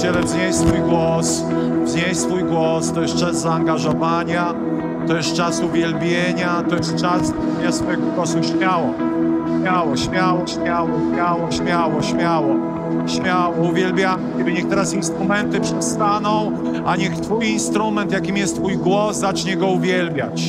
Kościele, 0.00 0.22
wznieś 0.22 0.54
swój 0.54 0.78
głos, 0.78 1.44
wznieś 1.84 2.16
swój 2.16 2.44
głos. 2.44 2.92
To 2.92 3.02
jest 3.02 3.16
czas 3.16 3.40
zaangażowania, 3.40 4.54
to 5.08 5.16
jest 5.16 5.34
czas 5.34 5.60
uwielbienia, 5.60 6.62
to 6.70 6.76
jest 6.76 6.96
czas 6.96 7.32
ja 7.64 7.72
swojego 7.72 8.06
głosu 8.06 8.42
śmiało. 8.42 8.94
Śmiało, 9.60 9.96
śmiało, 9.96 10.46
śmiało, 10.46 10.88
śmiało, 11.12 11.50
śmiało, 11.52 12.02
śmiało, 12.02 12.54
śmiało. 13.06 13.54
Uwielbiam 13.70 14.20
Ciebie. 14.38 14.52
Niech 14.52 14.68
teraz 14.68 14.92
instrumenty 14.92 15.60
przestaną, 15.60 16.52
a 16.86 16.96
niech 16.96 17.20
Twój 17.20 17.46
instrument, 17.46 18.12
jakim 18.12 18.36
jest 18.36 18.56
Twój 18.56 18.76
głos, 18.76 19.16
zacznie 19.16 19.56
go 19.56 19.66
uwielbiać. 19.66 20.42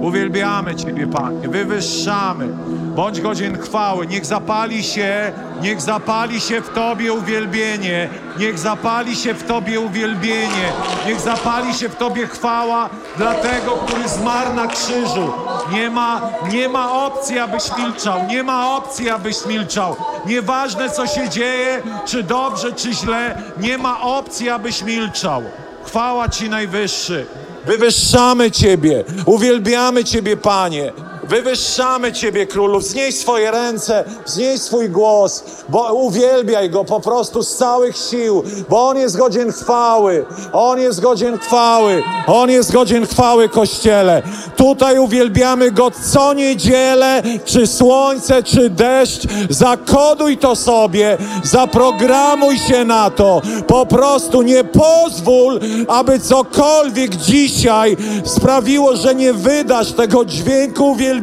Uwielbiamy 0.00 0.74
Ciebie, 0.74 1.06
Panie, 1.06 1.48
wywyższamy. 1.48 2.48
Bądź 2.96 3.20
godzien 3.20 3.58
chwały. 3.58 4.06
Niech 4.06 4.26
zapali 4.26 4.82
się, 4.82 5.32
niech 5.62 5.80
zapali 5.80 6.40
się 6.40 6.60
w 6.60 6.68
Tobie 6.68 7.12
uwielbienie. 7.12 8.08
Niech 8.38 8.58
zapali 8.58 9.16
się 9.16 9.34
w 9.34 9.42
Tobie 9.42 9.80
uwielbienie. 9.80 10.72
Niech 11.06 11.20
zapali 11.20 11.74
się 11.74 11.88
w 11.88 11.96
Tobie 11.96 12.26
chwała 12.26 12.88
dla 13.16 13.34
tego, 13.34 13.70
który 13.70 14.08
zmarł 14.08 14.54
na 14.54 14.66
krzyżu. 14.66 15.32
Nie 15.72 15.90
ma, 15.90 16.20
nie 16.52 16.68
ma 16.68 17.06
opcji, 17.06 17.38
abyś 17.38 17.76
milczał. 17.78 18.26
Nie 18.28 18.42
ma 18.42 18.76
opcji, 18.76 19.10
abyś 19.10 19.46
milczał. 19.46 19.96
Nieważne, 20.26 20.90
co 20.90 21.06
się 21.06 21.28
dzieje, 21.28 21.79
czy 22.06 22.22
dobrze, 22.22 22.72
czy 22.72 22.94
źle, 22.94 23.42
nie 23.60 23.78
ma 23.78 24.00
opcji, 24.00 24.48
abyś 24.50 24.82
milczał. 24.82 25.42
Chwała 25.84 26.28
Ci 26.28 26.50
Najwyższy. 26.50 27.26
Wywyższamy 27.66 28.50
Ciebie, 28.50 29.04
uwielbiamy 29.26 30.04
Ciebie, 30.04 30.36
Panie. 30.36 30.92
Wywyższamy 31.30 32.12
Ciebie, 32.12 32.46
Królu. 32.46 32.78
Wznieś 32.80 33.18
swoje 33.18 33.50
ręce, 33.50 34.04
wznieś 34.26 34.60
swój 34.60 34.88
głos, 34.88 35.44
bo 35.68 35.94
uwielbiaj 35.94 36.70
Go 36.70 36.84
po 36.84 37.00
prostu 37.00 37.42
z 37.42 37.56
całych 37.56 37.96
sił, 37.96 38.42
bo 38.68 38.88
On 38.88 38.98
jest 38.98 39.16
godzien 39.16 39.52
chwały. 39.52 40.26
On 40.52 40.80
jest 40.80 41.00
godzien 41.00 41.38
chwały. 41.38 42.02
On 42.26 42.50
jest 42.50 42.72
godzien 42.72 43.06
chwały, 43.06 43.48
Kościele. 43.48 44.22
Tutaj 44.56 44.98
uwielbiamy 44.98 45.70
Go 45.70 45.90
co 46.12 46.34
niedzielę, 46.34 47.22
czy 47.44 47.66
słońce, 47.66 48.42
czy 48.42 48.70
deszcz. 48.70 49.22
Zakoduj 49.50 50.38
to 50.38 50.56
sobie, 50.56 51.18
zaprogramuj 51.42 52.58
się 52.58 52.84
na 52.84 53.10
to. 53.10 53.42
Po 53.66 53.86
prostu 53.86 54.42
nie 54.42 54.64
pozwól, 54.64 55.60
aby 55.88 56.18
cokolwiek 56.18 57.16
dzisiaj 57.16 57.96
sprawiło, 58.24 58.96
że 58.96 59.14
nie 59.14 59.32
wydasz 59.32 59.92
tego 59.92 60.24
dźwięku 60.24 60.90
uwielbienia, 60.90 61.19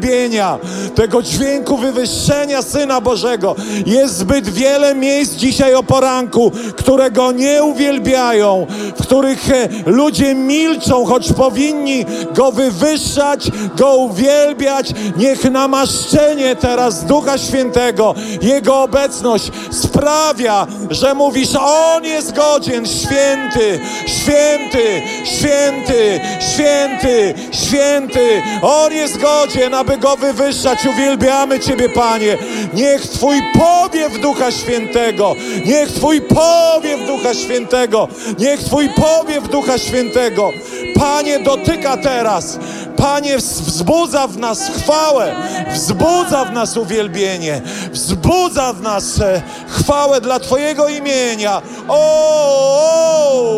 tego 0.96 1.22
dźwięku 1.22 1.78
wywyższenia 1.78 2.62
Syna 2.62 3.02
Bożego. 3.02 3.56
Jest 3.86 4.18
zbyt 4.18 4.50
wiele 4.50 4.96
miejsc 4.96 5.34
dzisiaj 5.34 5.76
o 5.76 5.84
poranku, 5.84 6.52
które 6.76 7.12
Go 7.12 7.32
nie 7.32 7.64
uwielbiają, 7.64 8.68
w 8.98 9.02
których 9.02 9.52
e, 9.52 9.70
ludzie 9.86 10.36
milczą, 10.36 11.06
choć 11.06 11.34
powinni 11.34 12.06
Go 12.34 12.52
wywyższać, 12.52 13.52
Go 13.78 13.96
uwielbiać. 13.96 14.94
Niech 15.18 15.52
namaszczenie 15.52 16.56
teraz 16.56 17.06
Ducha 17.06 17.38
Świętego, 17.38 18.16
Jego 18.42 18.84
obecność 18.84 19.52
sprawia, 19.72 20.68
że 20.90 21.14
mówisz, 21.14 21.50
On 21.62 22.04
jest 22.04 22.36
godzien, 22.36 22.86
święty, 22.86 23.80
święty, 24.06 25.02
święty, 25.24 26.20
święty, 26.54 27.34
święty. 27.52 28.42
On 28.62 28.94
jest 28.94 29.18
godzien, 29.18 29.74
aby 29.74 29.87
Go 29.96 30.18
wywyższać. 30.18 30.86
Uwielbiamy 30.86 31.60
Ciebie, 31.60 31.90
Panie. 31.90 32.38
Niech 32.74 33.02
Twój 33.02 33.42
powiew 33.54 34.22
Ducha 34.22 34.52
Świętego, 34.52 35.36
niech 35.66 35.92
Twój 35.92 36.22
powiew 36.22 37.08
Ducha 37.08 37.34
Świętego, 37.34 38.08
niech 38.40 38.64
Twój 38.64 38.90
powiew 38.90 39.50
Ducha 39.50 39.78
Świętego, 39.78 40.52
Panie, 41.00 41.40
dotyka 41.40 41.98
teraz. 41.98 42.60
Panie, 42.98 43.38
wzbudza 43.38 44.28
w 44.28 44.38
nas 44.38 44.70
chwałę, 44.70 45.36
wzbudza 45.74 46.46
w 46.46 46.52
nas 46.52 46.78
uwielbienie, 46.78 47.62
wzbudza 47.92 48.74
w 48.74 48.82
nas 48.82 49.22
e, 49.22 49.42
chwałę 49.68 50.22
dla 50.22 50.40
Twojego 50.40 50.88
imienia. 50.88 51.62
O, 51.88 52.00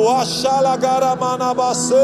o, 0.08 0.20
ashala 0.20 0.78
garamana 0.78 1.56
basy, 1.56 1.96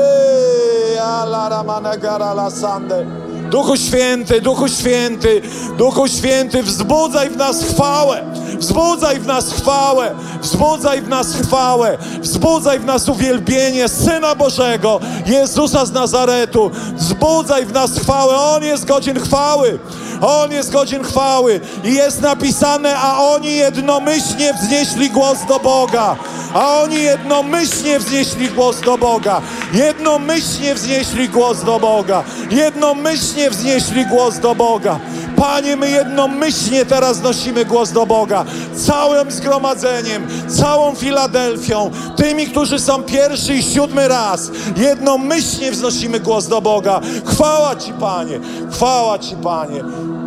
ala 1.02 1.50
ramana 1.50 1.97
garala 1.97 2.52
sande. 2.52 3.25
Duchu 3.56 3.78
Święty, 3.78 4.42
Duchu 4.42 4.68
Święty, 4.68 5.42
Duchu 5.78 6.08
Święty, 6.08 6.64
wzbudzaj 6.64 7.30
w 7.30 7.38
nas 7.38 7.64
chwałę, 7.64 8.24
wzbudzaj 8.58 9.20
w 9.20 9.28
nas 9.28 9.54
chwałę, 9.54 10.16
wzbudzaj 10.42 11.02
w 11.02 11.08
nas 11.08 11.36
chwałę, 11.36 11.98
wzbudzaj 12.22 12.80
w 12.80 12.86
nas 12.86 13.10
uwielbienie 13.10 13.88
Syna 13.90 14.36
Bożego, 14.36 15.00
Jezusa 15.26 15.86
z 15.86 15.92
Nazaretu, 15.92 16.72
wzbudzaj 16.96 17.66
w 17.66 17.74
nas 17.74 18.00
chwałę, 18.00 18.36
On 18.36 18.64
jest 18.64 18.86
godzien 18.86 19.20
chwały, 19.20 19.80
On 20.22 20.52
jest 20.52 20.72
godzien 20.72 21.04
chwały 21.04 21.60
i 21.84 21.94
jest 21.94 22.22
napisane, 22.22 22.98
a 22.98 23.20
oni 23.20 23.56
jednomyślnie 23.56 24.54
wznieśli 24.54 25.10
głos 25.10 25.38
do 25.48 25.60
Boga, 25.60 26.16
a 26.54 26.82
oni 26.82 27.02
jednomyślnie 27.02 28.00
wznieśli 28.00 28.50
głos 28.50 28.82
do 28.82 28.98
Boga, 28.98 29.42
jednomyślnie 29.74 30.76
wznieśli 30.76 31.30
głos 31.30 31.64
do 31.64 31.80
Boga, 31.80 32.24
jednomyślnie 32.52 33.44
wznieśli 33.50 34.06
głos 34.06 34.39
do 34.39 34.56
Boga. 34.56 35.00
Panie, 35.35 35.75
my 35.75 35.89
jednomyślnie 35.89 36.85
teraz 36.85 37.22
nosimy 37.22 37.66
głos 37.66 37.91
do 37.91 38.06
Boga, 38.06 38.45
całym 38.75 39.31
zgromadzeniem, 39.31 40.28
całą 40.47 40.95
Filadelfią, 40.95 41.91
tymi, 42.16 42.47
którzy 42.47 42.79
są 42.79 43.03
pierwszy 43.03 43.56
i 43.56 43.63
siódmy 43.63 44.07
raz, 44.07 44.51
jednomyślnie 44.78 45.72
wznosimy 45.72 46.19
głos 46.19 46.47
do 46.47 46.61
Boga. 46.61 47.01
Chwała 47.25 47.75
Ci, 47.75 47.94
Panie, 47.94 48.39
chwała 48.72 49.19
Ci, 49.19 49.35
Panie, 49.35 49.83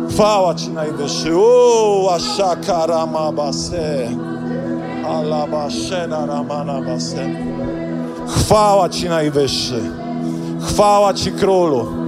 chwała 0.09 0.55
Ci 0.55 0.69
Najwyższy. 0.69 1.35
Uuu, 1.35 2.09
ashaka 2.09 2.85
ramabase, 2.85 4.09
alabashena 5.07 6.25
ramana 6.25 6.81
basen. 6.81 7.35
Chwała 8.27 8.89
Ci 8.89 9.09
Najwyższy, 9.09 9.81
chwała 10.61 11.13
Ci 11.13 11.31
Królu. 11.31 11.98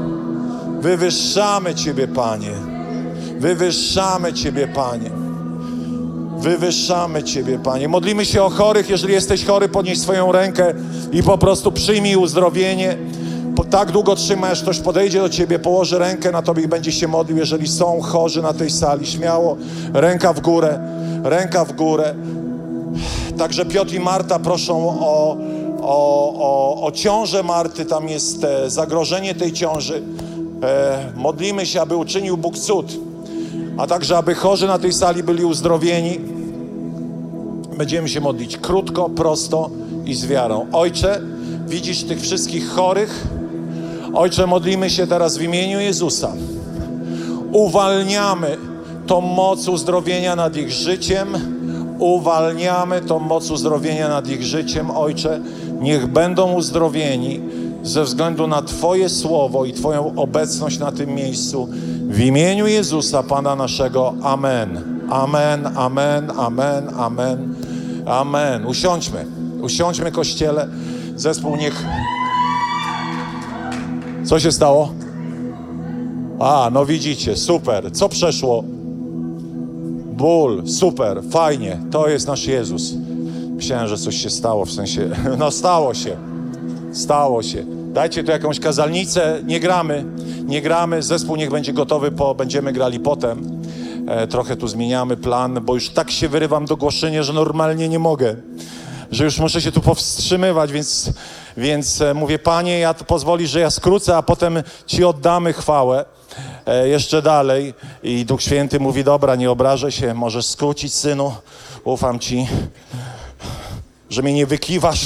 Wywyższamy 0.82 1.76
Ciebie, 1.76 2.08
Panie. 2.08 2.52
Wywyższamy 3.40 4.34
Ciebie, 4.34 4.68
Panie. 4.68 5.10
Wywyższamy 6.38 7.24
Ciebie, 7.24 7.60
Panie. 7.60 7.88
Modlimy 7.88 8.26
się 8.26 8.44
o 8.44 8.50
chorych. 8.50 8.90
Jeżeli 8.90 9.14
jesteś 9.14 9.46
chory, 9.46 9.70
podnieś 9.70 10.00
swoją 10.00 10.32
rękę 10.32 10.74
i 11.12 11.24
po 11.24 11.38
prostu 11.38 11.72
przyjmij 11.72 12.16
uzdrowienie. 12.16 12.98
Po, 13.56 13.64
tak 13.64 13.92
długo 13.92 14.16
trzymasz, 14.16 14.62
ktoś 14.62 14.80
podejdzie 14.80 15.20
do 15.20 15.30
Ciebie, 15.30 15.60
położy 15.60 16.00
rękę 16.00 16.32
na 16.32 16.42
Tobie 16.42 16.64
i 16.64 16.68
będzie 16.68 16.92
się 16.92 17.08
modlił. 17.08 17.38
Jeżeli 17.38 17.68
są 17.68 18.02
chorzy 18.02 18.42
na 18.42 18.54
tej 18.54 18.70
sali, 18.70 19.08
śmiało, 19.08 19.58
ręka 19.94 20.34
w 20.34 20.40
górę, 20.40 20.80
ręka 21.24 21.66
w 21.66 21.74
górę. 21.74 22.16
Także 23.38 23.66
Piotr 23.66 23.94
i 23.94 24.00
Marta 24.00 24.40
proszą 24.40 24.90
o, 24.90 25.38
o, 25.82 26.34
o, 26.36 26.84
o 26.86 26.92
ciążę 26.92 27.44
Marty. 27.44 27.86
Tam 27.86 28.10
jest 28.10 28.44
e, 28.44 28.70
zagrożenie 28.70 29.36
tej 29.36 29.54
ciąży. 29.54 30.02
E, 30.64 31.12
modlimy 31.16 31.66
się, 31.66 31.82
aby 31.82 31.96
uczynił 31.96 32.38
Bóg 32.38 32.58
cud, 32.58 32.86
a 33.78 33.88
także 33.88 34.18
aby 34.18 34.36
chorzy 34.36 34.68
na 34.68 34.80
tej 34.80 34.94
sali 34.94 35.24
byli 35.24 35.46
uzdrowieni. 35.46 36.20
Będziemy 37.78 38.10
się 38.10 38.22
modlić 38.22 38.58
krótko, 38.58 39.10
prosto 39.10 39.70
i 40.06 40.14
z 40.14 40.26
wiarą. 40.26 40.68
Ojcze, 40.72 41.22
widzisz 41.68 42.04
tych 42.04 42.22
wszystkich 42.22 42.70
chorych? 42.70 43.28
Ojcze, 44.14 44.48
modlimy 44.48 44.90
się 44.90 45.08
teraz 45.08 45.38
w 45.38 45.42
imieniu 45.42 45.80
Jezusa. 45.80 46.34
Uwalniamy 47.52 48.58
tą 49.08 49.22
moc 49.22 49.68
uzdrowienia 49.68 50.36
nad 50.36 50.58
ich 50.58 50.72
życiem. 50.72 51.28
Uwalniamy 52.00 53.02
tą 53.02 53.20
moc 53.20 53.52
uzdrowienia 53.52 54.10
nad 54.10 54.30
ich 54.30 54.44
życiem, 54.44 54.92
Ojcze. 54.92 55.40
Niech 55.82 56.08
będą 56.08 56.54
uzdrowieni 56.54 57.42
ze 57.84 58.04
względu 58.04 58.48
na 58.48 58.62
Twoje 58.62 59.10
słowo 59.10 59.66
i 59.66 59.74
Twoją 59.74 60.14
obecność 60.16 60.80
na 60.80 60.92
tym 60.92 61.16
miejscu. 61.16 61.68
W 62.10 62.20
imieniu 62.20 62.68
Jezusa, 62.68 63.24
Pana 63.24 63.56
naszego. 63.56 64.14
Amen. 64.24 65.02
Amen, 65.10 65.68
amen, 65.78 66.32
amen, 66.38 66.90
amen. 66.98 67.56
Amen. 68.06 68.66
Usiądźmy. 68.66 69.26
Usiądźmy, 69.62 70.12
kościele. 70.12 70.68
Zespół 71.16 71.56
niech... 71.56 71.86
Co 74.24 74.40
się 74.40 74.52
stało? 74.52 74.94
A, 76.40 76.70
no 76.74 76.86
widzicie, 76.86 77.38
super. 77.38 77.92
Co 77.92 78.10
przeszło? 78.10 78.64
Ból, 80.14 80.68
super, 80.68 81.22
fajnie. 81.32 81.80
To 81.92 82.10
jest 82.10 82.28
nasz 82.28 82.46
Jezus. 82.46 82.94
Myślałem, 83.56 83.88
że 83.88 83.98
coś 83.98 84.16
się 84.16 84.30
stało, 84.30 84.66
w 84.66 84.72
sensie... 84.72 85.10
No 85.40 85.52
stało 85.52 85.94
się. 85.94 86.18
Stało 86.94 87.44
się. 87.44 87.66
Dajcie 87.92 88.24
tu 88.24 88.32
jakąś 88.32 88.60
kazalnicę. 88.60 89.42
Nie 89.46 89.60
gramy. 89.60 90.06
Nie 90.46 90.62
gramy. 90.62 91.04
Zespół 91.04 91.36
niech 91.36 91.52
będzie 91.52 91.74
gotowy, 91.74 92.12
po, 92.12 92.36
będziemy 92.36 92.74
grali 92.74 93.00
potem. 93.00 93.62
E, 94.08 94.28
trochę 94.28 94.56
tu 94.56 94.68
zmieniamy 94.68 95.18
plan, 95.18 95.60
bo 95.62 95.74
już 95.74 95.90
tak 95.90 96.12
się 96.12 96.30
wyrywam 96.30 96.66
do 96.66 96.78
głoszenia, 96.78 97.24
że 97.24 97.34
normalnie 97.34 97.90
nie 97.90 98.00
mogę. 98.00 98.36
Że 99.12 99.24
już 99.24 99.40
muszę 99.40 99.62
się 99.62 99.72
tu 99.72 99.82
powstrzymywać, 99.82 100.72
więc, 100.72 101.14
więc 101.58 102.02
e, 102.02 102.14
mówię, 102.14 102.40
Panie, 102.40 102.80
ja 102.80 102.94
pozwoli, 102.94 103.48
że 103.48 103.60
ja 103.60 103.70
skrócę, 103.70 104.18
a 104.18 104.22
potem 104.22 104.64
Ci 104.86 105.04
oddamy 105.04 105.54
chwałę 105.54 106.06
e, 106.66 106.88
jeszcze 106.88 107.22
dalej. 107.22 107.74
I 108.04 108.26
Duch 108.26 108.42
Święty 108.42 108.80
mówi, 108.80 109.04
dobra, 109.04 109.36
nie 109.36 109.52
obrażę 109.52 109.92
się, 109.92 110.14
możesz 110.14 110.46
skrócić, 110.46 110.94
synu, 110.94 111.36
ufam 111.84 112.20
Ci, 112.20 112.48
że 114.10 114.22
mnie 114.22 114.34
nie 114.34 114.46
wykiwasz 114.46 115.06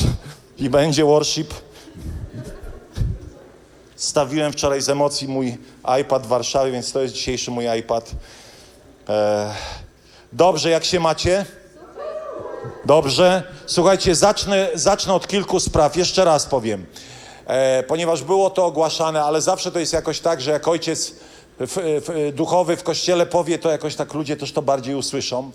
i 0.57 0.69
będzie 0.69 1.05
worship. 1.05 1.64
Stawiłem 3.95 4.53
wczoraj 4.53 4.81
z 4.81 4.89
emocji 4.89 5.27
mój 5.27 5.57
iPad 6.01 6.23
w 6.23 6.27
Warszawie, 6.27 6.71
więc 6.71 6.91
to 6.91 7.01
jest 7.01 7.13
dzisiejszy 7.13 7.51
mój 7.51 7.65
iPad. 7.79 8.11
E, 9.09 9.53
dobrze, 10.33 10.69
jak 10.69 10.85
się 10.85 10.99
macie? 10.99 11.45
Dobrze. 12.85 13.43
Słuchajcie, 13.65 14.15
zacznę, 14.15 14.69
zacznę 14.73 15.13
od 15.13 15.27
kilku 15.27 15.59
spraw. 15.59 15.95
Jeszcze 15.95 16.25
raz 16.25 16.45
powiem. 16.45 16.85
E, 17.47 17.83
ponieważ 17.83 18.23
było 18.23 18.49
to 18.49 18.65
ogłaszane, 18.65 19.23
ale 19.23 19.41
zawsze 19.41 19.71
to 19.71 19.79
jest 19.79 19.93
jakoś 19.93 20.19
tak, 20.19 20.41
że 20.41 20.51
jak 20.51 20.67
ojciec 20.67 21.13
w, 21.59 22.01
w, 22.07 22.35
duchowy 22.35 22.77
w 22.77 22.83
kościele 22.83 23.25
powie, 23.25 23.59
to 23.59 23.71
jakoś 23.71 23.95
tak 23.95 24.13
ludzie 24.13 24.37
też 24.37 24.51
to 24.51 24.61
bardziej 24.61 24.95
usłyszą. 24.95 25.51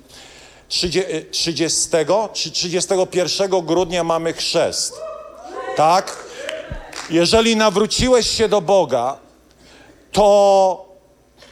30 0.68 1.88
czy 2.32 2.50
31 2.50 3.50
grudnia 3.66 4.04
mamy 4.04 4.32
chrzest. 4.32 5.00
Tak? 5.76 6.29
Jeżeli 7.10 7.56
nawróciłeś 7.56 8.30
się 8.30 8.48
do 8.48 8.60
Boga, 8.60 9.16
to 10.12 10.88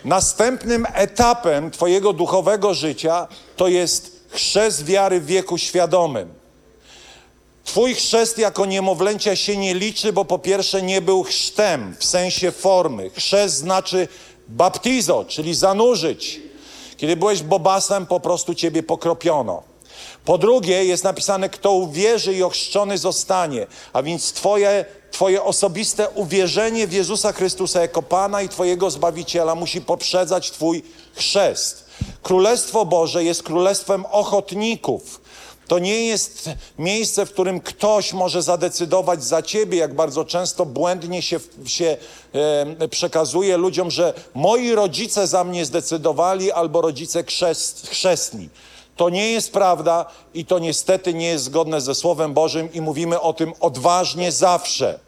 następnym 0.05 0.87
etapem 0.95 1.71
Twojego 1.71 2.13
duchowego 2.13 2.75
życia 2.75 3.29
to 3.57 3.69
jest 3.69 4.25
chrzest 4.31 4.85
wiary 4.85 5.21
w 5.21 5.27
wieku 5.27 5.59
świadomym. 5.59 6.35
Twój 7.65 7.95
chrzest 7.95 8.39
jako 8.39 8.67
niemowlęcia 8.67 9.37
się 9.37 9.57
nie 9.57 9.75
liczy, 9.75 10.13
bo 10.13 10.25
po 10.25 10.39
pierwsze 10.39 10.83
nie 10.83 11.01
był 11.01 11.23
chrztem 11.23 11.97
w 11.99 12.05
sensie 12.05 12.53
formy. 12.53 13.11
Chrzest 13.11 13.57
znaczy 13.57 14.09
baptizo, 14.49 15.25
czyli 15.29 15.55
zanurzyć. 15.55 16.41
Kiedy 16.97 17.17
byłeś 17.17 17.43
bobasem, 17.43 18.07
po 18.07 18.21
prostu 18.21 18.55
ciebie 18.55 18.83
pokropiono. 18.83 19.63
Po 20.25 20.39
drugie, 20.39 20.85
jest 20.85 21.05
napisane, 21.05 21.49
kto 21.49 21.73
uwierzy 21.73 22.35
i 22.35 22.43
ochrzczony 22.43 22.99
zostanie, 22.99 23.67
a 23.93 24.03
więc 24.03 24.33
twoje, 24.33 24.85
twoje 25.11 25.43
osobiste 25.43 26.09
uwierzenie 26.09 26.87
w 26.87 26.93
Jezusa 26.93 27.33
Chrystusa 27.33 27.81
jako 27.81 28.03
Pana 28.03 28.43
i 28.43 28.49
Twojego 28.49 28.91
Zbawiciela 28.91 29.55
musi 29.55 29.81
poprzedzać 29.81 30.51
Twój 30.51 30.83
chrzest. 31.15 31.85
Królestwo 32.23 32.87
Boże 32.87 33.25
jest 33.25 33.43
królestwem 33.43 34.07
ochotników. 34.07 35.21
To 35.69 35.79
nie 35.79 36.07
jest 36.07 36.51
miejsce, 36.79 37.27
w 37.27 37.33
którym 37.33 37.61
ktoś 37.61 38.13
może 38.13 38.43
zadecydować 38.43 39.25
za 39.25 39.43
ciebie, 39.43 39.79
jak 39.79 39.95
bardzo 39.95 40.25
często 40.25 40.67
błędnie 40.67 41.23
się, 41.23 41.41
się 41.67 41.97
e, 42.81 42.89
przekazuje 42.89 43.57
ludziom, 43.57 43.91
że 43.91 44.15
moi 44.35 44.73
rodzice 44.73 45.27
za 45.27 45.45
mnie 45.45 45.65
zdecydowali 45.65 46.53
albo 46.53 46.81
rodzice 46.81 47.25
chrzest, 47.25 47.89
chrzestni. 47.91 48.49
To 48.99 49.09
nie 49.09 49.31
jest 49.31 49.53
prawda 49.53 50.07
i 50.35 50.45
to 50.45 50.59
niestety 50.59 51.15
nie 51.15 51.27
jest 51.27 51.45
zgodne 51.45 51.81
ze 51.81 51.95
Słowem 51.95 52.35
Bożym 52.35 52.73
i 52.73 52.81
mówimy 52.81 53.21
o 53.21 53.33
tym 53.33 53.53
odważnie 53.61 54.33
zawsze. 54.33 54.99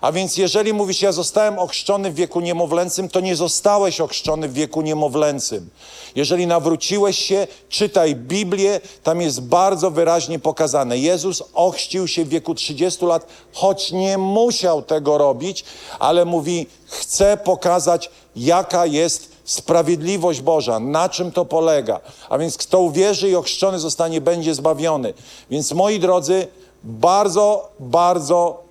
A 0.00 0.12
więc 0.12 0.36
jeżeli 0.36 0.72
mówisz, 0.72 1.02
ja 1.02 1.12
zostałem 1.12 1.58
ochrzczony 1.58 2.10
w 2.10 2.14
wieku 2.14 2.40
niemowlęcym, 2.40 3.08
to 3.08 3.20
nie 3.20 3.36
zostałeś 3.36 4.00
ochrzczony 4.00 4.48
w 4.48 4.52
wieku 4.52 4.82
niemowlęcym. 4.82 5.70
Jeżeli 6.14 6.46
nawróciłeś 6.46 7.18
się, 7.18 7.46
czytaj 7.68 8.16
Biblię, 8.16 8.80
tam 9.02 9.20
jest 9.20 9.42
bardzo 9.42 9.90
wyraźnie 9.90 10.38
pokazane. 10.38 10.98
Jezus 10.98 11.42
ochrzcił 11.54 12.08
się 12.08 12.24
w 12.24 12.28
wieku 12.28 12.54
30 12.54 13.04
lat, 13.04 13.26
choć 13.52 13.92
nie 13.92 14.18
musiał 14.18 14.82
tego 14.82 15.18
robić, 15.18 15.64
ale 15.98 16.24
mówi, 16.24 16.66
chcę 16.86 17.36
pokazać, 17.36 18.10
jaka 18.36 18.86
jest 18.86 19.31
sprawiedliwość 19.44 20.40
Boża, 20.40 20.80
na 20.80 21.08
czym 21.08 21.32
to 21.32 21.44
polega. 21.44 22.00
A 22.28 22.38
więc 22.38 22.56
kto 22.56 22.80
uwierzy 22.80 23.30
i 23.30 23.34
ochrzczony 23.34 23.78
zostanie, 23.78 24.20
będzie 24.20 24.54
zbawiony. 24.54 25.14
Więc 25.50 25.72
moi 25.72 26.00
drodzy, 26.00 26.46
bardzo, 26.84 27.68
bardzo 27.80 28.62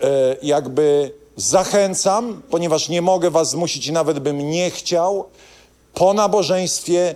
e, 0.00 0.36
jakby 0.42 1.12
zachęcam, 1.36 2.42
ponieważ 2.50 2.88
nie 2.88 3.02
mogę 3.02 3.30
was 3.30 3.50
zmusić 3.50 3.86
i 3.86 3.92
nawet 3.92 4.18
bym 4.18 4.50
nie 4.50 4.70
chciał, 4.70 5.24
po 5.94 6.14
nabożeństwie 6.14 7.14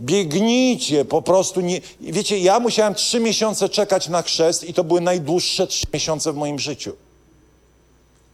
biegnijcie, 0.00 1.04
po 1.04 1.22
prostu 1.22 1.60
nie... 1.60 1.80
Wiecie, 2.00 2.38
ja 2.38 2.60
musiałem 2.60 2.94
trzy 2.94 3.20
miesiące 3.20 3.68
czekać 3.68 4.08
na 4.08 4.22
chrzest 4.22 4.64
i 4.64 4.74
to 4.74 4.84
były 4.84 5.00
najdłuższe 5.00 5.66
trzy 5.66 5.86
miesiące 5.94 6.32
w 6.32 6.36
moim 6.36 6.58
życiu. 6.58 6.92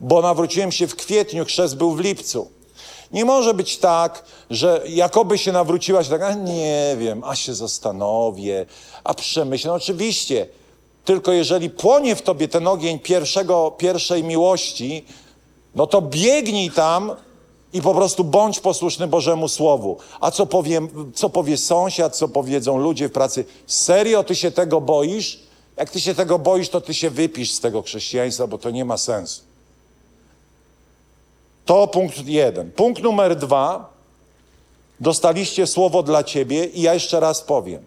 Bo 0.01 0.23
nawróciłem 0.23 0.73
się 0.73 0.87
w 0.87 0.97
kwietniu, 0.97 1.45
chrzest 1.45 1.77
był 1.77 1.93
w 1.93 2.01
lipcu. 2.01 2.56
Nie 3.13 3.25
może 3.25 3.55
być 3.55 3.79
tak, 3.79 4.25
że 4.51 4.83
jakoby 4.89 5.39
się 5.39 5.53
nawróciłaś, 5.53 6.09
tak, 6.09 6.23
a 6.23 6.35
nie 6.35 6.97
wiem, 6.99 7.25
a 7.25 7.37
się 7.37 7.55
zastanowię, 7.55 8.67
a 9.05 9.15
przemyślę. 9.15 9.69
No 9.69 9.75
oczywiście, 9.75 10.47
tylko 11.05 11.33
jeżeli 11.33 11.71
płonie 11.71 12.17
w 12.17 12.23
tobie 12.23 12.49
ten 12.49 12.69
ogień 12.69 12.99
pierwszego, 12.99 13.71
pierwszej 13.71 14.25
miłości, 14.25 15.05
no 15.75 15.87
to 15.87 16.03
biegnij 16.03 16.71
tam 16.71 17.17
i 17.73 17.83
po 17.83 17.95
prostu 17.95 18.25
bądź 18.25 18.61
posłuszny 18.61 19.07
Bożemu 19.07 19.49
Słowu. 19.49 19.97
A 20.21 20.31
co 20.31 20.47
powie, 20.47 20.81
co 21.15 21.31
powie 21.31 21.57
sąsiad, 21.57 22.17
co 22.17 22.29
powiedzą 22.29 22.79
ludzie 22.79 23.09
w 23.09 23.13
pracy? 23.13 23.45
Serio 23.67 24.25
ty 24.25 24.35
się 24.35 24.51
tego 24.51 24.81
boisz? 24.81 25.41
Jak 25.77 25.91
ty 25.91 26.01
się 26.01 26.15
tego 26.15 26.39
boisz, 26.39 26.69
to 26.69 26.81
ty 26.81 26.95
się 26.95 27.11
wypisz 27.11 27.53
z 27.53 27.61
tego 27.61 27.83
chrześcijaństwa, 27.83 28.47
bo 28.47 28.59
to 28.59 28.71
nie 28.71 28.85
ma 28.85 28.97
sensu. 28.97 29.46
To 31.67 31.87
punkt 31.87 32.27
jeden. 32.27 32.71
Punkt 32.73 33.03
numer 33.03 33.37
dwa. 33.37 33.91
Dostaliście 35.01 35.67
słowo 35.67 36.03
dla 36.03 36.25
ciebie 36.25 36.65
i 36.65 36.83
ja 36.83 36.95
jeszcze 36.95 37.21
raz 37.21 37.41
powiem. 37.41 37.83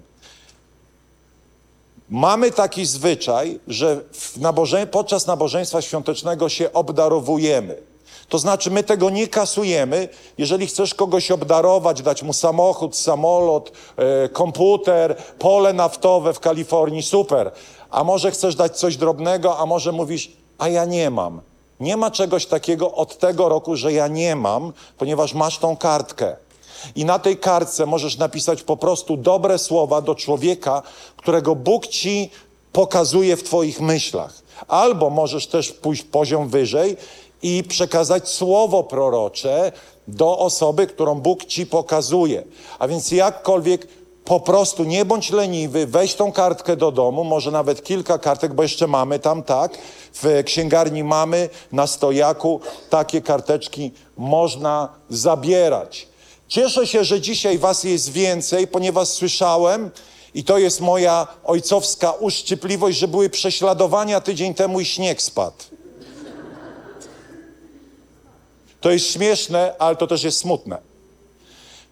Mamy 2.09 2.51
taki 2.51 2.85
zwyczaj, 2.85 3.59
że 3.67 4.01
nabożeń 4.37 4.87
podczas 4.87 5.27
nabożeństwa 5.27 5.81
świątecznego 5.81 6.49
się 6.49 6.73
obdarowujemy. 6.73 7.81
To 8.29 8.39
znaczy, 8.39 8.71
my 8.71 8.83
tego 8.83 9.09
nie 9.09 9.27
kasujemy. 9.27 10.09
Jeżeli 10.37 10.67
chcesz 10.67 10.93
kogoś 10.93 11.31
obdarować, 11.31 12.01
dać 12.01 12.23
mu 12.23 12.33
samochód, 12.33 12.97
samolot, 12.97 13.71
e, 13.97 14.29
komputer, 14.29 15.15
pole 15.39 15.73
naftowe 15.73 16.33
w 16.33 16.39
Kalifornii, 16.39 17.03
super. 17.03 17.51
A 17.89 18.03
może 18.03 18.31
chcesz 18.31 18.55
dać 18.55 18.77
coś 18.77 18.97
drobnego, 18.97 19.57
a 19.57 19.65
może 19.65 19.91
mówisz, 19.91 20.31
a 20.57 20.69
ja 20.69 20.85
nie 20.85 21.09
mam. 21.09 21.41
Nie 21.79 21.97
ma 21.97 22.11
czegoś 22.11 22.45
takiego 22.45 22.93
od 22.93 23.17
tego 23.17 23.49
roku, 23.49 23.75
że 23.75 23.93
ja 23.93 24.07
nie 24.07 24.35
mam, 24.35 24.73
ponieważ 24.97 25.33
masz 25.33 25.57
tą 25.57 25.77
kartkę. 25.77 26.35
I 26.95 27.05
na 27.05 27.19
tej 27.19 27.37
kartce 27.37 27.85
możesz 27.85 28.17
napisać 28.17 28.63
po 28.63 28.77
prostu 28.77 29.17
dobre 29.17 29.57
słowa 29.57 30.01
do 30.01 30.15
człowieka, 30.15 30.81
którego 31.17 31.55
Bóg 31.55 31.87
ci 31.87 32.29
pokazuje 32.71 33.37
w 33.37 33.43
Twoich 33.43 33.81
myślach. 33.81 34.33
Albo 34.67 35.09
możesz 35.09 35.47
też 35.47 35.71
pójść 35.71 36.03
poziom 36.03 36.49
wyżej 36.49 36.97
i 37.41 37.63
przekazać 37.63 38.29
słowo 38.29 38.83
prorocze 38.83 39.71
do 40.07 40.39
osoby, 40.39 40.87
którą 40.87 41.15
Bóg 41.15 41.45
ci 41.45 41.65
pokazuje. 41.65 42.43
A 42.79 42.87
więc 42.87 43.11
jakkolwiek 43.11 43.87
po 44.29 44.39
prostu 44.39 44.83
nie 44.83 45.05
bądź 45.05 45.31
leniwy, 45.31 45.87
weź 45.87 46.15
tą 46.15 46.31
kartkę 46.31 46.75
do 46.75 46.91
domu, 46.91 47.23
może 47.23 47.51
nawet 47.51 47.83
kilka 47.83 48.17
kartek, 48.17 48.53
bo 48.53 48.63
jeszcze 48.63 48.87
mamy 48.87 49.19
tam, 49.19 49.43
tak? 49.43 49.77
W 50.13 50.43
księgarni 50.45 51.03
mamy 51.03 51.49
na 51.71 51.87
stojaku 51.87 52.59
takie 52.89 53.21
karteczki 53.21 53.91
można 54.17 54.89
zabierać. 55.09 56.07
Cieszę 56.47 56.87
się, 56.87 57.03
że 57.03 57.21
dzisiaj 57.21 57.57
Was 57.57 57.83
jest 57.83 58.11
więcej, 58.11 58.67
ponieważ 58.67 59.07
słyszałem, 59.07 59.91
i 60.33 60.43
to 60.43 60.57
jest 60.57 60.81
moja 60.81 61.27
ojcowska 61.43 62.11
uszczypliwość, 62.11 62.97
że 62.97 63.07
były 63.07 63.29
prześladowania 63.29 64.21
tydzień 64.21 64.53
temu 64.53 64.79
i 64.79 64.85
śnieg 64.85 65.21
spadł. 65.21 65.63
To 68.81 68.91
jest 68.91 69.13
śmieszne, 69.13 69.75
ale 69.79 69.95
to 69.95 70.07
też 70.07 70.23
jest 70.23 70.37
smutne. 70.37 70.88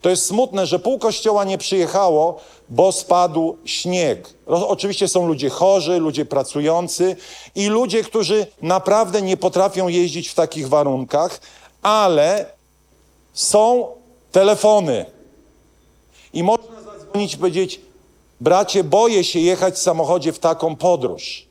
To 0.01 0.09
jest 0.09 0.25
smutne, 0.25 0.65
że 0.65 0.79
pół 0.79 0.99
kościoła 0.99 1.43
nie 1.43 1.57
przyjechało, 1.57 2.39
bo 2.69 2.91
spadł 2.91 3.57
śnieg. 3.65 4.33
Oczywiście 4.47 5.07
są 5.07 5.27
ludzie 5.27 5.49
chorzy, 5.49 5.99
ludzie 5.99 6.25
pracujący 6.25 7.15
i 7.55 7.67
ludzie, 7.67 8.03
którzy 8.03 8.47
naprawdę 8.61 9.21
nie 9.21 9.37
potrafią 9.37 9.87
jeździć 9.87 10.29
w 10.29 10.35
takich 10.35 10.69
warunkach, 10.69 11.41
ale 11.81 12.45
są 13.33 13.87
telefony. 14.31 15.05
I 16.33 16.43
można 16.43 16.81
zadzwonić 16.81 17.33
i 17.33 17.37
powiedzieć: 17.37 17.81
Bracie, 18.41 18.83
boję 18.83 19.23
się 19.23 19.39
jechać 19.39 19.75
w 19.75 19.81
samochodzie 19.81 20.33
w 20.33 20.39
taką 20.39 20.75
podróż. 20.75 21.47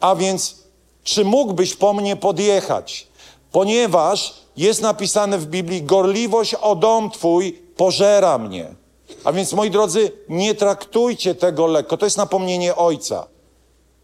A 0.00 0.14
więc, 0.14 0.56
czy 1.04 1.24
mógłbyś 1.24 1.76
po 1.76 1.92
mnie 1.92 2.16
podjechać? 2.16 3.06
Ponieważ 3.52 4.45
jest 4.56 4.82
napisane 4.82 5.38
w 5.38 5.46
Biblii: 5.46 5.82
Gorliwość 5.82 6.54
o 6.54 6.76
dom 6.76 7.10
twój 7.10 7.52
pożera 7.76 8.38
mnie. 8.38 8.74
A 9.24 9.32
więc, 9.32 9.52
moi 9.52 9.70
drodzy, 9.70 10.12
nie 10.28 10.54
traktujcie 10.54 11.34
tego 11.34 11.66
lekko. 11.66 11.96
To 11.96 12.06
jest 12.06 12.16
napomnienie 12.16 12.76
ojca. 12.76 13.26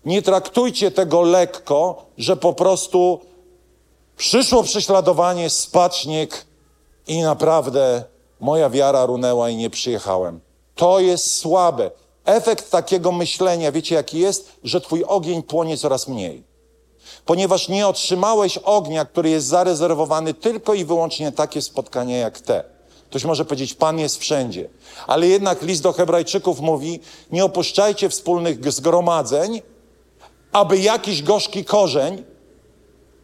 Nie 0.04 0.22
traktujcie 0.22 0.90
tego 0.90 1.22
lekko, 1.22 2.06
że 2.18 2.36
po 2.36 2.52
prostu 2.52 3.20
przyszło 4.16 4.62
prześladowanie, 4.62 5.50
spadł 5.50 5.94
śnieg 5.94 6.46
i 7.06 7.22
naprawdę 7.22 8.04
moja 8.40 8.70
wiara 8.70 9.06
runęła 9.06 9.50
i 9.50 9.56
nie 9.56 9.70
przyjechałem. 9.70 10.40
To 10.74 11.00
jest 11.00 11.36
słabe. 11.36 11.90
Efekt 12.24 12.70
takiego 12.70 13.12
myślenia, 13.12 13.72
wiecie 13.72 13.94
jaki 13.94 14.18
jest? 14.18 14.52
Że 14.64 14.80
twój 14.80 15.04
ogień 15.04 15.42
płonie 15.42 15.76
coraz 15.76 16.08
mniej. 16.08 16.51
Ponieważ 17.26 17.68
nie 17.68 17.86
otrzymałeś 17.86 18.58
ognia, 18.58 19.04
który 19.04 19.30
jest 19.30 19.46
zarezerwowany 19.46 20.34
tylko 20.34 20.74
i 20.74 20.84
wyłącznie 20.84 21.32
takie 21.32 21.62
spotkania 21.62 22.16
jak 22.16 22.40
te. 22.40 22.64
Ktoś 23.10 23.24
może 23.24 23.44
powiedzieć, 23.44 23.74
Pan 23.74 23.98
jest 23.98 24.18
wszędzie. 24.18 24.68
Ale 25.06 25.28
jednak 25.28 25.62
list 25.62 25.82
do 25.82 25.92
Hebrajczyków 25.92 26.60
mówi, 26.60 27.00
nie 27.32 27.44
opuszczajcie 27.44 28.08
wspólnych 28.08 28.72
zgromadzeń, 28.72 29.62
aby 30.52 30.78
jakiś 30.78 31.22
gorzki 31.22 31.64
korzeń 31.64 32.24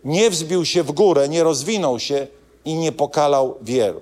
nie 0.04 0.30
wzbił 0.30 0.64
się 0.64 0.82
w 0.82 0.92
górę, 0.92 1.28
nie 1.28 1.42
rozwinął 1.44 1.98
się 1.98 2.26
i 2.64 2.74
nie 2.74 2.92
pokalał 2.92 3.54
wielu. 3.62 4.00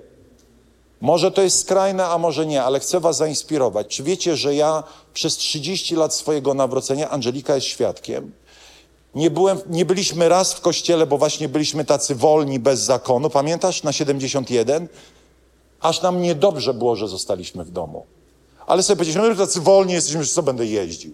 Może 1.01 1.31
to 1.31 1.41
jest 1.41 1.59
skrajne, 1.59 2.05
a 2.05 2.17
może 2.17 2.45
nie, 2.45 2.63
ale 2.63 2.79
chcę 2.79 2.99
Was 2.99 3.17
zainspirować. 3.17 3.87
Czy 3.87 4.03
wiecie, 4.03 4.35
że 4.35 4.55
ja 4.55 4.83
przez 5.13 5.37
30 5.37 5.95
lat 5.95 6.15
swojego 6.15 6.53
nawrócenia, 6.53 7.09
Angelika 7.09 7.55
jest 7.55 7.67
świadkiem, 7.67 8.31
nie, 9.15 9.31
byłem, 9.31 9.59
nie 9.69 9.85
byliśmy 9.85 10.29
raz 10.29 10.53
w 10.53 10.61
kościele, 10.61 11.07
bo 11.07 11.17
właśnie 11.17 11.49
byliśmy 11.49 11.85
tacy 11.85 12.15
wolni, 12.15 12.59
bez 12.59 12.79
zakonu. 12.79 13.29
Pamiętasz 13.29 13.83
na 13.83 13.93
71? 13.93 14.87
Aż 15.79 16.01
nam 16.01 16.21
niedobrze 16.21 16.73
było, 16.73 16.95
że 16.95 17.07
zostaliśmy 17.07 17.63
w 17.63 17.71
domu. 17.71 18.05
Ale 18.67 18.83
sobie 18.83 18.97
powiedzieliśmy, 18.97 19.29
my 19.29 19.35
tacy 19.35 19.61
wolni 19.61 19.93
jesteśmy, 19.93 20.23
że 20.23 20.33
co 20.33 20.43
będę 20.43 20.65
jeździł. 20.65 21.13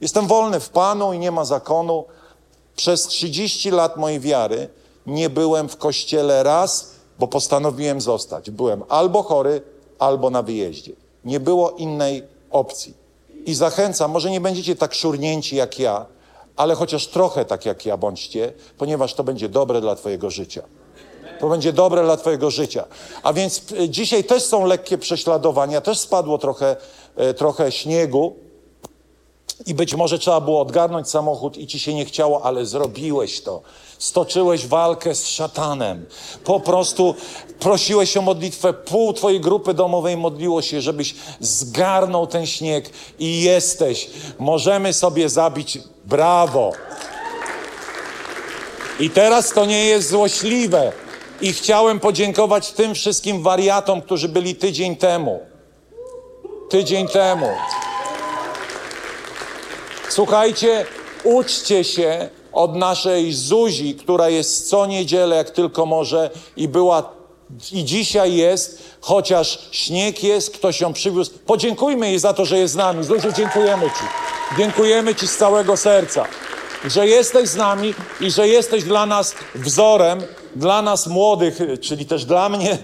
Jestem 0.00 0.26
wolny 0.26 0.60
w 0.60 0.68
Panu 0.68 1.12
i 1.12 1.18
nie 1.18 1.30
ma 1.30 1.44
zakonu. 1.44 2.04
Przez 2.76 3.06
30 3.06 3.70
lat 3.70 3.96
mojej 3.96 4.20
wiary 4.20 4.68
nie 5.06 5.30
byłem 5.30 5.68
w 5.68 5.76
kościele 5.76 6.42
raz, 6.42 6.90
bo 7.18 7.28
postanowiłem 7.28 8.00
zostać. 8.00 8.50
Byłem 8.50 8.82
albo 8.88 9.22
chory, 9.22 9.62
albo 9.98 10.30
na 10.30 10.42
wyjeździe. 10.42 10.92
Nie 11.24 11.40
było 11.40 11.70
innej 11.70 12.22
opcji. 12.50 12.94
I 13.46 13.54
zachęcam, 13.54 14.10
może 14.10 14.30
nie 14.30 14.40
będziecie 14.40 14.76
tak 14.76 14.94
szurnięci 14.94 15.56
jak 15.56 15.78
ja, 15.78 16.06
ale 16.56 16.74
chociaż 16.74 17.06
trochę 17.06 17.44
tak 17.44 17.66
jak 17.66 17.86
ja 17.86 17.96
bądźcie, 17.96 18.52
ponieważ 18.78 19.14
to 19.14 19.24
będzie 19.24 19.48
dobre 19.48 19.80
dla 19.80 19.96
Twojego 19.96 20.30
życia. 20.30 20.62
To 21.40 21.48
będzie 21.48 21.72
dobre 21.72 22.04
dla 22.04 22.16
Twojego 22.16 22.50
życia. 22.50 22.84
A 23.22 23.32
więc 23.32 23.72
y, 23.72 23.88
dzisiaj 23.88 24.24
też 24.24 24.42
są 24.42 24.66
lekkie 24.66 24.98
prześladowania, 24.98 25.80
też 25.80 25.98
spadło 25.98 26.38
trochę, 26.38 26.76
y, 27.30 27.34
trochę 27.34 27.72
śniegu. 27.72 28.36
I 29.66 29.74
być 29.74 29.94
może 29.94 30.18
trzeba 30.18 30.40
było 30.40 30.60
odgarnąć 30.60 31.08
samochód 31.08 31.56
i 31.56 31.66
ci 31.66 31.78
się 31.78 31.94
nie 31.94 32.04
chciało, 32.04 32.42
ale 32.42 32.66
zrobiłeś 32.66 33.40
to. 33.40 33.62
Stoczyłeś 33.98 34.66
walkę 34.66 35.14
z 35.14 35.26
szatanem. 35.26 36.06
Po 36.44 36.60
prostu 36.60 37.14
prosiłeś 37.64 38.16
o 38.16 38.22
modlitwę. 38.22 38.72
Pół 38.72 39.12
twojej 39.12 39.40
grupy 39.40 39.74
domowej 39.74 40.16
modliło 40.16 40.62
się, 40.62 40.80
żebyś 40.80 41.14
zgarnął 41.40 42.26
ten 42.26 42.46
śnieg 42.46 42.90
i 43.18 43.42
jesteś. 43.42 44.10
Możemy 44.38 44.92
sobie 44.92 45.28
zabić 45.28 45.78
brawo. 46.04 46.72
I 49.00 49.10
teraz 49.10 49.50
to 49.50 49.66
nie 49.66 49.84
jest 49.84 50.08
złośliwe. 50.08 50.92
I 51.40 51.52
chciałem 51.52 52.00
podziękować 52.00 52.72
tym 52.72 52.94
wszystkim 52.94 53.42
wariatom, 53.42 54.02
którzy 54.02 54.28
byli 54.28 54.54
tydzień 54.54 54.96
temu. 54.96 55.40
Tydzień 56.70 57.08
temu. 57.08 57.48
Słuchajcie, 60.08 60.86
uczcie 61.24 61.84
się 61.84 62.28
od 62.52 62.76
naszej 62.76 63.32
Zuzi, 63.32 63.94
która 63.94 64.28
jest 64.28 64.68
co 64.68 64.86
niedzielę, 64.86 65.36
jak 65.36 65.50
tylko 65.50 65.86
może, 65.86 66.30
i 66.56 66.68
była, 66.68 67.13
i 67.72 67.84
dzisiaj 67.84 68.34
jest, 68.34 68.82
chociaż 69.00 69.68
śnieg 69.70 70.24
jest, 70.24 70.50
ktoś 70.50 70.80
ją 70.80 70.92
przywiózł. 70.92 71.30
Podziękujmy 71.46 72.08
jej 72.08 72.18
za 72.18 72.34
to, 72.34 72.44
że 72.44 72.58
jest 72.58 72.74
z 72.74 72.76
nami. 72.76 73.04
Zuziu, 73.04 73.32
dziękujemy 73.32 73.86
Ci. 73.86 74.04
Dziękujemy 74.58 75.14
Ci 75.14 75.28
z 75.28 75.36
całego 75.36 75.76
serca, 75.76 76.24
że 76.84 77.06
jesteś 77.06 77.48
z 77.48 77.56
nami 77.56 77.94
i 78.20 78.30
że 78.30 78.48
jesteś 78.48 78.84
dla 78.84 79.06
nas 79.06 79.34
wzorem, 79.54 80.22
dla 80.56 80.82
nas 80.82 81.06
młodych, 81.06 81.58
czyli 81.80 82.06
też 82.06 82.24
dla 82.24 82.48
mnie. 82.48 82.78